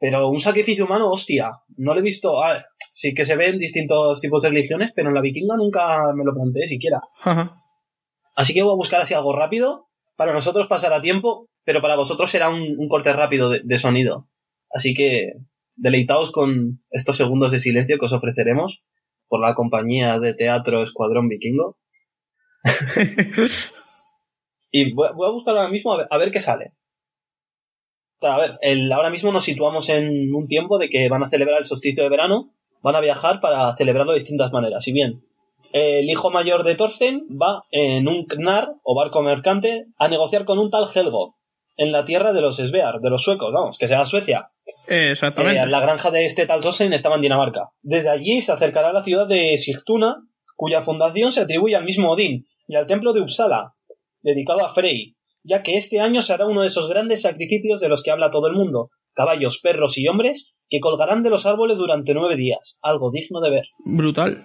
Pero 0.00 0.28
un 0.28 0.40
sacrificio 0.40 0.86
humano, 0.86 1.10
hostia, 1.10 1.52
no 1.76 1.92
lo 1.94 2.00
he 2.00 2.02
visto. 2.02 2.42
A 2.42 2.54
ver, 2.54 2.64
sí 2.94 3.14
que 3.14 3.26
se 3.26 3.36
ven 3.36 3.58
distintos 3.58 4.20
tipos 4.20 4.42
de 4.42 4.48
religiones, 4.48 4.92
pero 4.94 5.08
en 5.08 5.14
la 5.14 5.20
vikinga 5.20 5.56
nunca 5.56 6.12
me 6.14 6.24
lo 6.24 6.34
planteé 6.34 6.66
siquiera. 6.66 7.00
Ajá. 7.22 7.56
Así 8.34 8.54
que 8.54 8.62
voy 8.62 8.72
a 8.72 8.76
buscar 8.76 9.02
así 9.02 9.14
algo 9.14 9.36
rápido. 9.36 9.88
Para 10.16 10.32
nosotros 10.32 10.66
pasará 10.68 11.00
tiempo, 11.00 11.48
pero 11.64 11.82
para 11.82 11.96
vosotros 11.96 12.30
será 12.30 12.48
un, 12.48 12.62
un 12.78 12.88
corte 12.88 13.12
rápido 13.12 13.50
de, 13.50 13.60
de 13.62 13.78
sonido. 13.78 14.26
Así 14.70 14.94
que 14.94 15.34
deleitaos 15.76 16.32
con 16.32 16.80
estos 16.90 17.16
segundos 17.16 17.52
de 17.52 17.60
silencio 17.60 17.98
que 17.98 18.06
os 18.06 18.12
ofreceremos 18.12 18.82
por 19.28 19.40
la 19.40 19.54
compañía 19.54 20.18
de 20.18 20.34
teatro 20.34 20.82
Escuadrón 20.82 21.28
Vikingo. 21.28 21.76
Y 24.70 24.92
voy, 24.92 25.08
voy 25.14 25.28
a 25.28 25.32
buscar 25.32 25.56
ahora 25.56 25.68
mismo 25.68 25.92
a 25.92 25.98
ver, 25.98 26.06
a 26.10 26.18
ver 26.18 26.30
qué 26.30 26.40
sale. 26.40 26.72
A 28.22 28.38
ver, 28.38 28.58
el, 28.60 28.92
ahora 28.92 29.10
mismo 29.10 29.32
nos 29.32 29.44
situamos 29.44 29.88
en 29.88 30.34
un 30.34 30.46
tiempo 30.46 30.78
de 30.78 30.88
que 30.88 31.08
van 31.08 31.22
a 31.22 31.30
celebrar 31.30 31.58
el 31.58 31.64
solsticio 31.64 32.02
de 32.02 32.10
verano, 32.10 32.50
van 32.82 32.96
a 32.96 33.00
viajar 33.00 33.40
para 33.40 33.74
celebrarlo 33.76 34.12
de 34.12 34.18
distintas 34.18 34.52
maneras. 34.52 34.86
Y 34.86 34.92
bien, 34.92 35.22
el 35.72 36.08
hijo 36.08 36.30
mayor 36.30 36.64
de 36.64 36.74
Thorstein 36.74 37.26
va 37.40 37.64
en 37.70 38.08
un 38.08 38.26
knar 38.26 38.72
o 38.82 38.94
barco 38.94 39.22
mercante 39.22 39.86
a 39.98 40.08
negociar 40.08 40.44
con 40.44 40.58
un 40.58 40.70
tal 40.70 40.88
Helgo 40.94 41.36
en 41.76 41.92
la 41.92 42.04
tierra 42.04 42.34
de 42.34 42.42
los 42.42 42.56
Svear, 42.56 43.00
de 43.00 43.08
los 43.08 43.22
suecos, 43.24 43.52
vamos, 43.54 43.78
que 43.78 43.88
sea 43.88 44.04
Suecia. 44.04 44.50
Exactamente. 44.86 45.64
Eh, 45.64 45.66
la 45.66 45.80
granja 45.80 46.10
de 46.10 46.26
este 46.26 46.46
tal 46.46 46.60
Thorstein 46.60 46.92
estaba 46.92 47.16
en 47.16 47.22
Dinamarca. 47.22 47.70
Desde 47.80 48.10
allí 48.10 48.42
se 48.42 48.52
acercará 48.52 48.90
a 48.90 48.92
la 48.92 49.02
ciudad 49.02 49.26
de 49.26 49.56
Sigtuna, 49.56 50.16
cuya 50.56 50.82
fundación 50.82 51.32
se 51.32 51.40
atribuye 51.40 51.76
al 51.76 51.84
mismo 51.84 52.10
Odín, 52.10 52.44
y 52.68 52.76
al 52.76 52.86
templo 52.86 53.14
de 53.14 53.22
Uppsala, 53.22 53.72
dedicado 54.20 54.66
a 54.66 54.74
Frey, 54.74 55.14
ya 55.42 55.62
que 55.62 55.74
este 55.74 56.00
año 56.00 56.22
se 56.22 56.32
hará 56.32 56.46
uno 56.46 56.62
de 56.62 56.68
esos 56.68 56.88
grandes 56.88 57.22
sacrificios 57.22 57.80
de 57.80 57.88
los 57.88 58.02
que 58.02 58.10
habla 58.10 58.30
todo 58.30 58.46
el 58.48 58.54
mundo, 58.54 58.90
caballos, 59.14 59.60
perros 59.62 59.96
y 59.98 60.06
hombres, 60.08 60.52
que 60.68 60.80
colgarán 60.80 61.22
de 61.22 61.30
los 61.30 61.46
árboles 61.46 61.78
durante 61.78 62.14
nueve 62.14 62.36
días, 62.36 62.76
algo 62.82 63.10
digno 63.10 63.40
de 63.40 63.50
ver. 63.50 63.64
Brutal. 63.84 64.42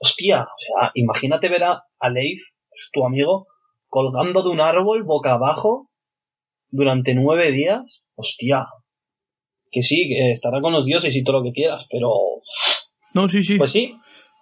Hostia, 0.00 0.42
o 0.42 0.58
sea, 0.58 0.90
imagínate 0.94 1.48
ver 1.48 1.64
a, 1.64 1.82
a 1.98 2.10
Leif, 2.10 2.40
es 2.72 2.88
tu 2.92 3.04
amigo, 3.04 3.46
colgando 3.88 4.42
de 4.42 4.50
un 4.50 4.60
árbol 4.60 5.02
boca 5.04 5.32
abajo 5.34 5.88
durante 6.70 7.14
nueve 7.14 7.50
días. 7.52 8.02
hostia, 8.14 8.66
que 9.70 9.82
sí, 9.82 10.08
que 10.08 10.32
estará 10.32 10.60
con 10.60 10.72
los 10.72 10.86
dioses 10.86 11.14
y 11.14 11.22
todo 11.22 11.38
lo 11.38 11.44
que 11.44 11.52
quieras, 11.52 11.84
pero 11.90 12.10
No, 13.14 13.28
sí, 13.28 13.42
sí. 13.42 13.58
pues 13.58 13.72
sí. 13.72 13.94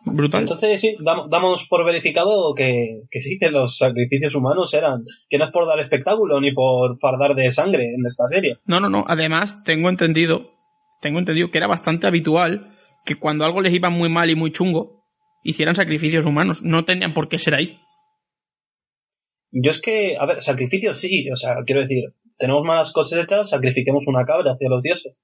Brutal. 0.08 0.42
Entonces 0.42 0.80
sí, 0.80 0.96
dam- 1.00 1.28
damos 1.28 1.66
por 1.68 1.84
verificado 1.84 2.54
que, 2.54 3.02
que 3.10 3.22
sí, 3.22 3.38
que 3.38 3.50
los 3.50 3.76
sacrificios 3.76 4.34
humanos 4.36 4.72
eran, 4.72 5.04
que 5.28 5.36
no 5.36 5.46
es 5.46 5.50
por 5.50 5.66
dar 5.66 5.80
espectáculo 5.80 6.40
ni 6.40 6.52
por 6.52 6.98
fardar 7.00 7.34
de 7.34 7.50
sangre 7.50 7.84
en 7.94 8.06
esta 8.06 8.28
serie. 8.28 8.58
No, 8.66 8.78
no, 8.80 8.88
no. 8.88 9.04
Además, 9.08 9.64
tengo 9.64 9.88
entendido, 9.88 10.52
tengo 11.00 11.18
entendido 11.18 11.50
que 11.50 11.58
era 11.58 11.66
bastante 11.66 12.06
habitual 12.06 12.72
que 13.04 13.16
cuando 13.16 13.44
algo 13.44 13.60
les 13.60 13.74
iba 13.74 13.90
muy 13.90 14.08
mal 14.08 14.30
y 14.30 14.36
muy 14.36 14.52
chungo, 14.52 15.02
hicieran 15.42 15.74
sacrificios 15.74 16.24
humanos. 16.24 16.62
No 16.62 16.84
tenían 16.84 17.12
por 17.12 17.28
qué 17.28 17.38
ser 17.38 17.54
ahí. 17.54 17.78
Yo 19.52 19.70
es 19.70 19.80
que, 19.80 20.16
a 20.18 20.26
ver, 20.26 20.42
sacrificios 20.42 20.98
sí, 21.00 21.30
o 21.30 21.36
sea, 21.36 21.56
quiero 21.64 21.82
decir, 21.82 22.04
tenemos 22.38 22.62
malas 22.64 22.92
cosechas, 22.92 23.50
sacrifiquemos 23.50 24.04
una 24.06 24.24
cabra 24.24 24.52
hacia 24.52 24.68
los 24.68 24.82
dioses. 24.82 25.22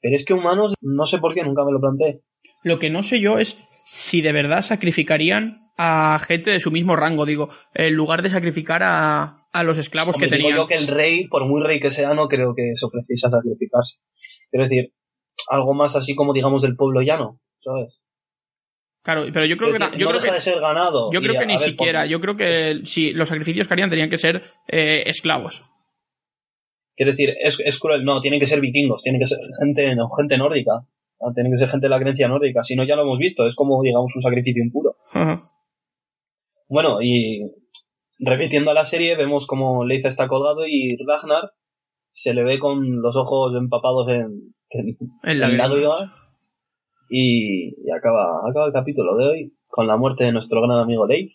Pero 0.00 0.16
es 0.16 0.24
que 0.24 0.34
humanos, 0.34 0.74
no 0.80 1.06
sé 1.06 1.18
por 1.18 1.34
qué, 1.34 1.42
nunca 1.42 1.64
me 1.64 1.72
lo 1.72 1.80
planteé. 1.80 2.20
Lo 2.62 2.78
que 2.78 2.90
no 2.90 3.02
sé 3.02 3.20
yo 3.20 3.38
es 3.38 3.58
si 3.84 4.20
de 4.22 4.32
verdad 4.32 4.62
sacrificarían 4.62 5.70
a 5.76 6.18
gente 6.26 6.50
de 6.50 6.60
su 6.60 6.70
mismo 6.70 6.96
rango, 6.96 7.26
digo, 7.26 7.48
en 7.74 7.94
lugar 7.94 8.22
de 8.22 8.30
sacrificar 8.30 8.82
a, 8.82 9.46
a 9.52 9.62
los 9.64 9.76
esclavos 9.78 10.14
Hombre, 10.14 10.28
que 10.30 10.36
tenían. 10.36 10.56
yo 10.56 10.66
que 10.66 10.74
el 10.76 10.86
rey, 10.88 11.26
por 11.28 11.44
muy 11.46 11.62
rey 11.62 11.80
que 11.80 11.90
sea, 11.90 12.14
no 12.14 12.28
creo 12.28 12.54
que 12.54 12.70
eso 12.72 12.88
precisa 12.90 13.28
sacrificarse. 13.30 13.96
Quiero 14.50 14.64
decir, 14.68 14.92
algo 15.48 15.74
más 15.74 15.96
así 15.96 16.14
como 16.14 16.32
digamos 16.32 16.62
del 16.62 16.76
pueblo 16.76 17.00
llano, 17.02 17.40
¿sabes? 17.60 18.00
Claro, 19.02 19.24
pero 19.32 19.44
yo 19.44 19.56
creo 19.58 19.72
que, 19.72 19.78
decir, 19.80 19.98
yo 19.98 20.06
no 20.06 20.10
creo 20.12 20.20
deja 20.22 20.32
que 20.32 20.34
de 20.36 20.40
ser 20.40 20.60
ganado. 20.60 21.10
Yo 21.12 21.20
creo 21.20 21.38
que 21.38 21.46
ni 21.46 21.56
ver, 21.56 21.62
siquiera. 21.62 22.00
por- 22.02 22.08
Yo 22.08 22.20
creo 22.20 22.36
que 22.36 22.80
si 22.84 23.12
los 23.12 23.28
sacrificios 23.28 23.68
que 23.68 23.74
harían 23.74 23.90
tenían 23.90 24.08
que 24.08 24.16
ser 24.16 24.44
eh, 24.68 25.02
esclavos. 25.06 25.62
Quiero 26.96 27.10
decir, 27.10 27.34
es, 27.42 27.58
es 27.64 27.78
cruel, 27.78 28.04
no, 28.04 28.20
tienen 28.20 28.38
que 28.40 28.46
ser 28.46 28.60
vikingos, 28.60 29.02
tienen 29.02 29.20
que 29.20 29.26
ser 29.26 29.38
gente, 29.60 29.94
no, 29.96 30.08
gente 30.16 30.38
nórdica. 30.38 30.86
Ah, 31.26 31.30
Tienen 31.34 31.52
que 31.52 31.58
ser 31.58 31.68
gente 31.70 31.86
de 31.86 31.90
la 31.90 31.98
creencia 32.00 32.28
nórdica, 32.28 32.62
si 32.62 32.76
no 32.76 32.84
ya 32.84 32.96
lo 32.96 33.02
hemos 33.02 33.18
visto, 33.18 33.46
es 33.46 33.54
como, 33.54 33.80
digamos, 33.82 34.14
un 34.14 34.20
sacrificio 34.22 34.62
impuro. 34.62 34.96
Ajá. 35.12 35.50
Bueno, 36.68 37.00
y 37.02 37.40
repitiendo 38.18 38.70
a 38.70 38.74
la 38.74 38.84
serie, 38.84 39.16
vemos 39.16 39.46
como 39.46 39.84
Leif 39.84 40.04
está 40.06 40.26
colgado 40.28 40.66
y 40.66 40.96
Ragnar 41.06 41.52
se 42.10 42.32
le 42.34 42.42
ve 42.44 42.58
con 42.58 43.00
los 43.02 43.16
ojos 43.16 43.54
empapados 43.56 44.08
en, 44.08 44.54
en, 44.70 44.88
En 44.88 45.30
en 45.30 45.40
lágrimas. 45.40 45.68
lágrimas. 45.70 46.12
Y, 47.10 47.68
y 47.86 47.90
acaba, 47.96 48.40
acaba 48.48 48.66
el 48.66 48.72
capítulo 48.72 49.16
de 49.16 49.26
hoy 49.26 49.52
con 49.68 49.86
la 49.86 49.96
muerte 49.96 50.24
de 50.24 50.32
nuestro 50.32 50.60
gran 50.62 50.78
amigo 50.78 51.06
Leif. 51.06 51.32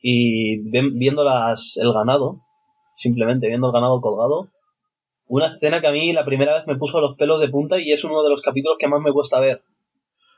Y 0.00 0.70
ven- 0.70 0.96
viendo 0.98 1.24
las, 1.24 1.76
el 1.76 1.92
ganado, 1.92 2.40
simplemente 2.98 3.48
viendo 3.48 3.66
el 3.68 3.72
ganado 3.72 4.00
colgado, 4.00 4.46
una 5.28 5.54
escena 5.54 5.80
que 5.80 5.86
a 5.86 5.92
mí 5.92 6.12
la 6.12 6.24
primera 6.24 6.54
vez 6.54 6.66
me 6.66 6.76
puso 6.76 7.00
los 7.00 7.16
pelos 7.16 7.40
de 7.40 7.48
punta 7.48 7.78
y 7.78 7.92
es 7.92 8.02
uno 8.04 8.22
de 8.22 8.30
los 8.30 8.42
capítulos 8.42 8.78
que 8.78 8.88
más 8.88 9.00
me 9.00 9.12
cuesta 9.12 9.38
ver. 9.38 9.62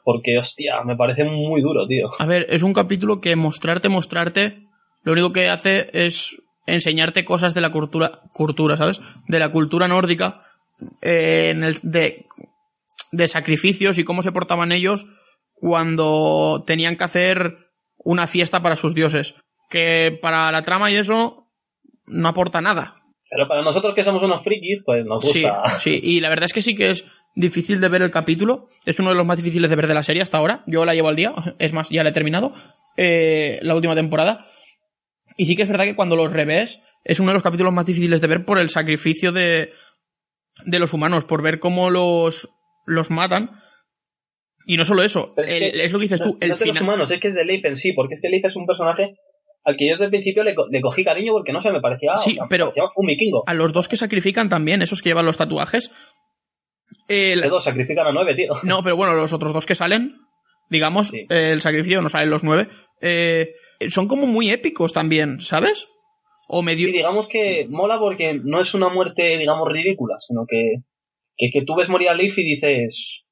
Porque, 0.05 0.38
hostia, 0.38 0.82
me 0.84 0.97
parece 0.97 1.24
muy 1.24 1.61
duro, 1.61 1.86
tío. 1.86 2.09
A 2.18 2.26
ver, 2.26 2.47
es 2.49 2.62
un 2.62 2.72
capítulo 2.72 3.20
que 3.20 3.36
mostrarte, 3.36 3.88
mostrarte, 3.88 4.64
lo 5.03 5.12
único 5.12 5.32
que 5.32 5.49
hace 5.49 5.88
es 5.93 6.36
enseñarte 6.66 7.24
cosas 7.24 7.55
de 7.55 7.61
la 7.61 7.70
cultura, 7.70 8.22
cultura 8.32 8.76
¿sabes? 8.76 9.01
De 9.28 9.38
la 9.38 9.51
cultura 9.51 9.88
nórdica, 9.88 10.43
eh, 11.03 11.51
en 11.51 11.62
el, 11.62 11.74
de, 11.82 12.26
de 13.12 13.28
sacrificios 13.28 13.99
y 13.99 14.05
cómo 14.05 14.22
se 14.22 14.32
portaban 14.32 14.72
ellos 14.72 15.07
cuando 15.55 16.64
tenían 16.66 16.97
que 16.97 17.05
hacer 17.05 17.70
una 17.99 18.26
fiesta 18.26 18.62
para 18.62 18.76
sus 18.76 18.95
dioses. 18.95 19.34
Que 19.68 20.18
para 20.20 20.51
la 20.51 20.62
trama 20.62 20.91
y 20.91 20.97
eso 20.97 21.47
no 22.07 22.28
aporta 22.28 22.61
nada. 22.61 23.00
Pero 23.31 23.47
para 23.47 23.62
nosotros 23.62 23.95
que 23.95 24.03
somos 24.05 24.22
unos 24.22 24.43
frikis, 24.43 24.83
pues 24.85 25.05
nos 25.07 25.24
Sí, 25.31 25.43
gusta. 25.43 25.78
sí, 25.78 26.01
y 26.03 26.20
la 26.20 26.28
verdad 26.28 26.47
es 26.47 26.53
que 26.53 26.62
sí 26.62 26.74
que 26.74 26.91
es 26.91 27.07
difícil 27.37 27.81
de 27.81 27.89
ver 27.89 28.03
el 28.03 28.11
capítulo. 28.11 28.68
Es 28.85 28.99
uno 28.99 29.11
de 29.11 29.16
los 29.16 29.24
más 29.26 29.37
difíciles 29.37 29.70
de 29.70 29.76
ver 29.76 29.87
de 29.87 29.95
la 29.95 30.03
serie 30.03 30.20
hasta 30.22 30.39
ahora. 30.39 30.64
Yo 30.66 30.85
la 30.85 30.95
llevo 30.95 31.09
al 31.09 31.16
día, 31.16 31.33
es 31.59 31.72
más, 31.72 31.89
ya 31.91 32.03
la 32.03 32.11
he 32.11 32.12
terminado. 32.12 32.53
eh, 32.97 33.59
la 33.62 33.74
última 33.76 33.95
temporada. 33.95 34.47
Y 35.37 35.47
sí 35.47 35.55
que 35.57 35.62
es 35.62 35.68
verdad 35.68 35.85
que 35.85 35.95
cuando 35.97 36.16
los 36.16 36.33
revés, 36.33 36.83
es 37.05 37.20
uno 37.20 37.31
de 37.31 37.35
los 37.35 37.43
capítulos 37.43 37.72
más 37.72 37.87
difíciles 37.87 38.20
de 38.20 38.26
ver 38.26 38.45
por 38.45 38.59
el 38.59 38.68
sacrificio 38.68 39.31
de, 39.33 39.72
de 40.66 40.78
los 40.81 40.93
humanos, 40.93 41.24
por 41.24 41.41
ver 41.43 41.61
cómo 41.61 41.89
los, 41.89 42.51
los 42.85 43.11
matan. 43.11 43.53
Y 44.66 44.76
no 44.76 44.85
solo 44.85 45.03
eso, 45.03 45.33
Pero 45.37 45.49
es 45.49 45.55
el- 45.55 45.72
que 45.72 45.85
es 45.85 45.93
lo 45.93 45.99
que 45.99 46.03
dices 46.05 46.20
no- 46.20 46.26
tú, 46.33 46.39
el 46.41 46.49
no 46.49 46.55
es 46.55 46.59
de 46.61 46.66
los 46.66 46.76
final. 46.78 46.83
humanos, 46.89 47.11
es 47.11 47.20
que 47.20 47.28
es 47.28 47.35
de 47.35 47.45
Leif 47.45 47.64
en 47.64 47.76
sí, 47.76 47.93
porque 47.93 48.16
es 48.16 48.20
que 48.20 48.28
Leif 48.28 48.45
es 48.45 48.57
un 48.57 48.66
personaje 48.66 49.14
al 49.65 49.77
que 49.77 49.87
yo 49.87 49.93
desde 49.93 50.05
el 50.07 50.11
principio 50.11 50.43
le, 50.45 50.55
co- 50.55 50.67
le 50.71 50.81
cogí 50.81 51.05
cariño 51.05 51.33
porque 51.33 51.53
no 51.53 51.61
sé, 51.61 51.71
me 51.71 51.81
parecía, 51.81 52.17
Sí, 52.17 52.31
o 52.33 52.35
sea, 52.35 52.43
me 52.45 52.49
pero- 52.49 52.65
parecía 52.67 52.85
un 52.97 53.07
vikingo. 53.07 53.43
A 53.47 53.55
los 53.55 53.73
dos 53.73 53.89
que 53.89 53.97
sacrifican 53.97 54.49
también, 54.49 54.83
esos 54.83 55.03
que 55.03 55.11
llevan 55.11 55.27
los 55.27 55.37
tatuajes. 55.37 55.91
el- 57.09 57.43
dos 57.49 57.65
sacrifican 57.65 58.07
a 58.07 58.13
nueve, 58.13 58.35
tío. 58.35 58.55
No, 58.63 58.83
pero 58.83 58.97
bueno, 58.97 59.15
los 59.15 59.33
otros 59.33 59.53
dos 59.53 59.67
que 59.67 59.75
salen, 59.75 60.17
digamos, 60.71 61.09
Sí. 61.09 61.27
eh, 61.29 61.51
el 61.53 61.61
sacrificio 61.61 62.01
no 62.03 62.09
salen 62.09 62.31
los 62.31 62.45
nueve, 62.45 62.69
eh, 63.01 63.53
son 63.89 64.09
como 64.09 64.27
muy 64.27 64.51
épicos 64.51 64.93
también, 64.93 65.41
¿sabes? 65.41 65.87
O 66.49 66.63
medio... 66.63 66.87
Sí, 66.87 66.93
digamos 66.93 67.29
que 67.29 67.67
mola 67.69 67.99
porque 67.99 68.41
no 68.43 68.61
es 68.61 68.75
una 68.75 68.89
muerte, 68.89 69.39
digamos, 69.39 69.69
ridícula, 69.71 70.17
sino 70.27 70.43
que, 70.49 70.83
que, 71.37 71.51
que 71.53 71.65
tú 71.65 71.75
ves 71.77 71.89
morir 71.89 72.09
a 72.09 72.15
Leif 72.15 72.37
y 72.39 72.43
dices, 72.43 73.23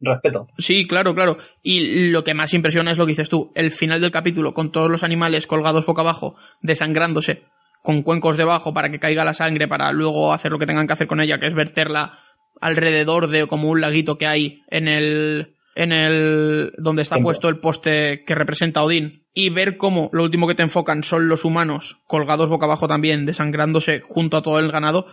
respeto. 0.00 0.48
Sí, 0.58 0.86
claro, 0.86 1.14
claro. 1.14 1.36
Y 1.62 2.10
lo 2.10 2.24
que 2.24 2.34
más 2.34 2.54
impresiona 2.54 2.90
es 2.90 2.98
lo 2.98 3.06
que 3.06 3.12
dices 3.12 3.28
tú, 3.28 3.52
el 3.54 3.70
final 3.70 4.00
del 4.00 4.10
capítulo, 4.10 4.54
con 4.54 4.72
todos 4.72 4.90
los 4.90 5.02
animales 5.02 5.46
colgados 5.46 5.86
boca 5.86 6.02
abajo, 6.02 6.36
desangrándose, 6.62 7.44
con 7.82 8.02
cuencos 8.02 8.36
debajo 8.36 8.72
para 8.74 8.90
que 8.90 8.98
caiga 8.98 9.24
la 9.24 9.34
sangre, 9.34 9.68
para 9.68 9.92
luego 9.92 10.32
hacer 10.32 10.52
lo 10.52 10.58
que 10.58 10.66
tengan 10.66 10.86
que 10.86 10.92
hacer 10.92 11.06
con 11.06 11.20
ella, 11.20 11.38
que 11.38 11.46
es 11.46 11.54
verterla 11.54 12.18
alrededor 12.60 13.28
de 13.28 13.46
como 13.46 13.68
un 13.68 13.80
laguito 13.80 14.18
que 14.18 14.26
hay 14.26 14.62
en 14.68 14.88
el 14.88 15.54
en 15.74 15.92
el 15.92 16.72
donde 16.76 17.02
está 17.02 17.18
puesto 17.20 17.48
el 17.48 17.60
poste 17.60 18.24
que 18.24 18.34
representa 18.34 18.80
a 18.80 18.82
Odín 18.82 19.22
y 19.32 19.50
ver 19.50 19.76
cómo 19.76 20.10
lo 20.12 20.24
último 20.24 20.48
que 20.48 20.56
te 20.56 20.64
enfocan 20.64 21.04
son 21.04 21.28
los 21.28 21.44
humanos 21.44 22.02
colgados 22.08 22.48
boca 22.48 22.66
abajo 22.66 22.88
también 22.88 23.24
desangrándose 23.24 24.00
junto 24.00 24.36
a 24.36 24.42
todo 24.42 24.58
el 24.58 24.72
ganado 24.72 25.06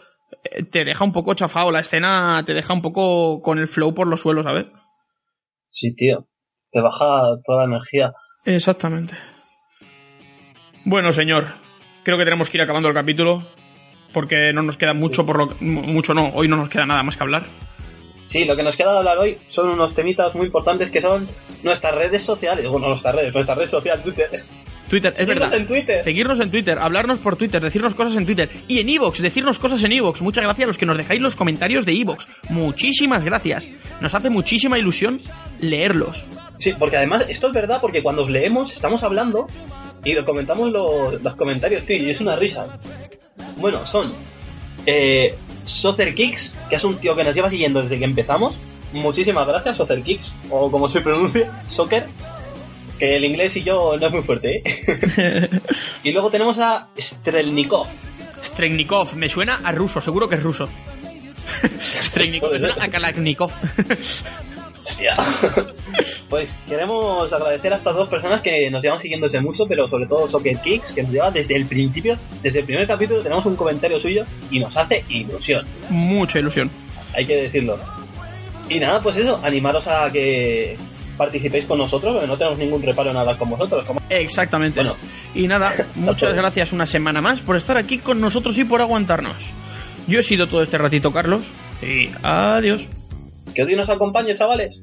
te 0.72 0.84
deja 0.86 1.04
un 1.04 1.12
poco 1.12 1.34
chafado 1.34 1.72
la 1.72 1.80
escena 1.82 2.44
te 2.46 2.54
deja 2.54 2.74
un 2.74 2.82
poco 2.82 3.42
con 3.42 3.60
el 3.60 3.68
flow 3.68 3.94
por 3.94 4.08
los 4.08 4.22
suelos 4.22 4.44
¿sabes? 4.46 4.66
Sí, 5.70 5.94
tío. 5.96 6.28
Te 6.72 6.82
baja 6.82 7.38
toda 7.46 7.60
la 7.60 7.66
energía. 7.76 8.14
Exactamente. 8.46 9.16
Bueno, 10.86 11.12
señor, 11.12 11.48
creo 12.04 12.18
que 12.18 12.24
tenemos 12.26 12.50
que 12.50 12.58
ir 12.58 12.62
acabando 12.62 12.88
el 12.90 12.94
capítulo 12.96 13.44
porque 14.14 14.54
no 14.54 14.62
nos 14.62 14.78
queda 14.78 14.94
mucho 14.94 15.26
por 15.26 15.38
lo 15.38 15.50
que- 15.50 15.66
mu- 15.66 15.82
mucho 15.84 16.14
no, 16.14 16.30
hoy 16.34 16.48
no 16.48 16.56
nos 16.56 16.70
queda 16.70 16.86
nada 16.86 17.04
más 17.04 17.18
que 17.18 17.24
hablar. 17.24 17.44
Sí, 18.28 18.46
lo 18.46 18.56
que 18.56 18.64
nos 18.64 18.76
queda 18.76 18.92
de 18.94 18.98
hablar 19.00 19.18
hoy 19.18 19.38
son 19.50 19.70
unos 19.70 19.94
temitas 19.94 20.34
muy 20.36 20.46
importantes 20.48 20.90
que 20.90 21.02
son 21.02 21.28
nuestras 21.64 21.94
redes 21.96 22.24
sociales. 22.24 22.68
Bueno, 22.68 22.88
nuestras 22.88 23.16
redes, 23.16 23.34
nuestra 23.34 23.56
red 23.56 23.68
social, 23.68 24.02
Twitter. 24.02 24.30
Twitter, 24.90 25.14
es 25.18 25.28
verdad. 25.28 25.54
en 25.54 25.66
Twitter. 25.68 26.04
Seguirnos 26.04 26.40
en 26.40 26.52
Twitter, 26.52 26.78
hablarnos 26.80 27.20
por 27.20 27.36
Twitter, 27.36 27.62
decirnos 27.62 27.96
cosas 27.96 28.16
en 28.18 28.26
Twitter 28.26 28.50
y 28.68 28.80
en 28.80 28.90
Evox, 28.90 29.22
decirnos 29.22 29.58
cosas 29.60 29.84
en 29.84 29.92
Evox. 29.94 30.22
Muchas 30.22 30.44
gracias 30.44 30.66
a 30.66 30.68
los 30.68 30.78
que 30.78 30.86
nos 30.86 30.98
dejáis 30.98 31.22
los 31.22 31.36
comentarios 31.36 31.86
de 31.86 31.94
Evox. 31.94 32.28
Muchísimas 32.50 33.24
gracias. 33.24 33.70
Nos 34.02 34.14
hace 34.14 34.30
muchísima 34.30 34.78
ilusión 34.78 35.20
leerlos. 35.60 36.26
Sí, 36.60 36.74
porque 36.78 36.98
además 36.98 37.26
esto 37.28 37.48
es 37.48 37.54
verdad 37.54 37.80
porque 37.82 38.04
cuando 38.04 38.24
os 38.24 38.30
leemos 38.30 38.72
estamos 38.72 39.02
hablando 39.04 39.48
y 40.04 40.16
comentamos 40.24 40.72
lo- 40.72 41.12
los 41.18 41.36
comentarios, 41.36 41.86
tío, 41.86 41.98
y 41.98 42.10
es 42.12 42.22
una 42.22 42.36
risa. 42.36 42.66
Bueno, 43.58 43.86
son 43.88 44.12
eh, 44.86 45.36
Soccer 45.66 46.14
Kicks, 46.14 46.54
que 46.70 46.76
es 46.76 46.84
un 46.84 46.98
tío 46.98 47.16
que 47.16 47.24
nos 47.24 47.34
lleva 47.36 47.50
siguiendo 47.50 47.82
desde 47.82 47.98
que 47.98 48.06
empezamos. 48.06 48.56
Muchísimas 48.94 49.48
gracias, 49.48 49.78
Soccer 49.78 50.02
Kicks, 50.04 50.32
o 50.50 50.70
como 50.72 50.90
se 50.90 51.02
pronuncia, 51.02 51.52
Soccer. 51.70 52.06
Que 53.00 53.16
el 53.18 53.26
inglés 53.26 53.56
y 53.58 53.64
yo 53.64 53.98
no 54.00 54.06
es 54.08 54.12
muy 54.14 54.22
fuerte, 54.22 54.62
¿eh? 54.64 55.50
y 56.04 56.12
luego 56.12 56.30
tenemos 56.30 56.58
a 56.60 56.88
Strelnikov. 56.98 57.88
Strelnikov, 58.44 59.16
me 59.16 59.28
suena 59.28 59.60
a 59.64 59.72
ruso, 59.72 60.00
seguro 60.00 60.30
que 60.30 60.36
es 60.36 60.44
ruso. 60.44 60.70
Strelnikov, 61.80 62.52
me 62.54 62.60
suena 62.60 62.76
a 62.80 62.88
Kalashnikov. 62.88 63.52
Hostia. 64.88 65.16
pues 66.30 66.52
queremos 66.68 67.34
agradecer 67.34 67.74
a 67.74 67.78
estas 67.78 67.96
dos 67.96 68.08
personas 68.08 68.42
que 68.42 68.70
nos 68.70 68.84
llevan 68.84 69.02
siguiendo 69.02 69.26
desde 69.26 69.42
mucho, 69.42 69.66
pero 69.68 69.88
sobre 69.88 70.06
todo 70.06 70.30
Soccer 70.30 70.58
Kicks, 70.62 70.92
que 70.94 71.02
nos 71.04 71.12
lleva 71.12 71.32
desde 71.32 71.56
el 71.56 71.66
principio, 71.66 72.18
desde 72.44 72.60
el 72.60 72.66
primer 72.66 72.86
capítulo 72.86 73.22
tenemos 73.24 73.46
un 73.48 73.56
comentario 73.56 74.00
suyo 74.00 74.26
y 74.52 74.60
nos 74.60 74.78
hace 74.78 75.04
ilusión, 75.10 75.66
Mucha 75.90 76.38
ilusión. 76.40 76.70
hay 77.16 77.26
que 77.26 77.36
decirlo. 77.36 77.80
Y 78.70 78.80
nada, 78.80 79.00
pues 79.02 79.18
eso, 79.18 79.40
animaros 79.44 79.88
a 79.88 80.10
que 80.12 80.78
participéis 81.18 81.66
con 81.66 81.78
nosotros, 81.78 82.14
porque 82.14 82.28
no 82.28 82.38
tenemos 82.38 82.60
ningún 82.60 82.82
reparo 82.82 83.12
en 83.12 83.18
hablar 83.18 83.38
con 83.38 83.50
vosotros. 83.50 83.86
Como... 83.86 84.00
Exactamente. 84.10 84.82
Bueno. 84.82 84.96
y 85.34 85.48
nada, 85.48 85.74
muchas 85.96 86.34
gracias 86.36 86.72
una 86.74 86.86
semana 86.86 87.22
más 87.22 87.42
por 87.42 87.56
estar 87.56 87.78
aquí 87.78 87.98
con 87.98 88.22
nosotros 88.22 88.58
y 88.58 88.66
por 88.66 88.82
aguantarnos. 88.82 89.52
Yo 90.08 90.20
he 90.20 90.24
sido 90.24 90.48
todo 90.48 90.62
este 90.62 90.78
ratito 90.78 91.12
Carlos 91.12 91.52
y 91.82 92.10
adiós. 92.22 92.88
Que 93.54 93.66
Dios 93.66 93.78
nos 93.78 93.90
acompañe, 93.90 94.36
chavales. 94.36 94.80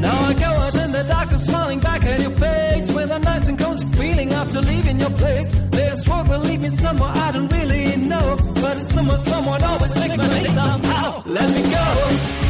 Now 0.00 0.30
I 0.30 0.34
go 0.34 0.46
out 0.46 0.74
in 0.74 0.92
the 0.92 1.04
dark 1.06 1.30
and 1.30 1.40
smiling 1.40 1.80
back 1.80 2.02
at 2.02 2.20
your 2.20 2.30
face 2.30 2.92
with 2.92 3.10
a 3.10 3.18
nice 3.18 3.48
and 3.48 3.58
cozy 3.58 3.86
feeling 3.86 4.32
after 4.32 4.60
leaving 4.62 4.98
your 4.98 5.10
place. 5.10 5.54
This 5.70 6.08
road 6.08 6.26
will 6.28 6.40
lead 6.40 6.62
me 6.62 6.70
somewhere 6.70 7.12
I 7.14 7.32
don't 7.32 7.52
really 7.52 7.80
but 9.00 9.20
someone 9.26 9.62
always 9.62 9.94
makes 9.94 10.16
my 10.16 10.28
day 10.28 10.52
somehow. 10.52 11.22
Let 11.26 11.50
me 11.50 11.70
go. 11.70 12.49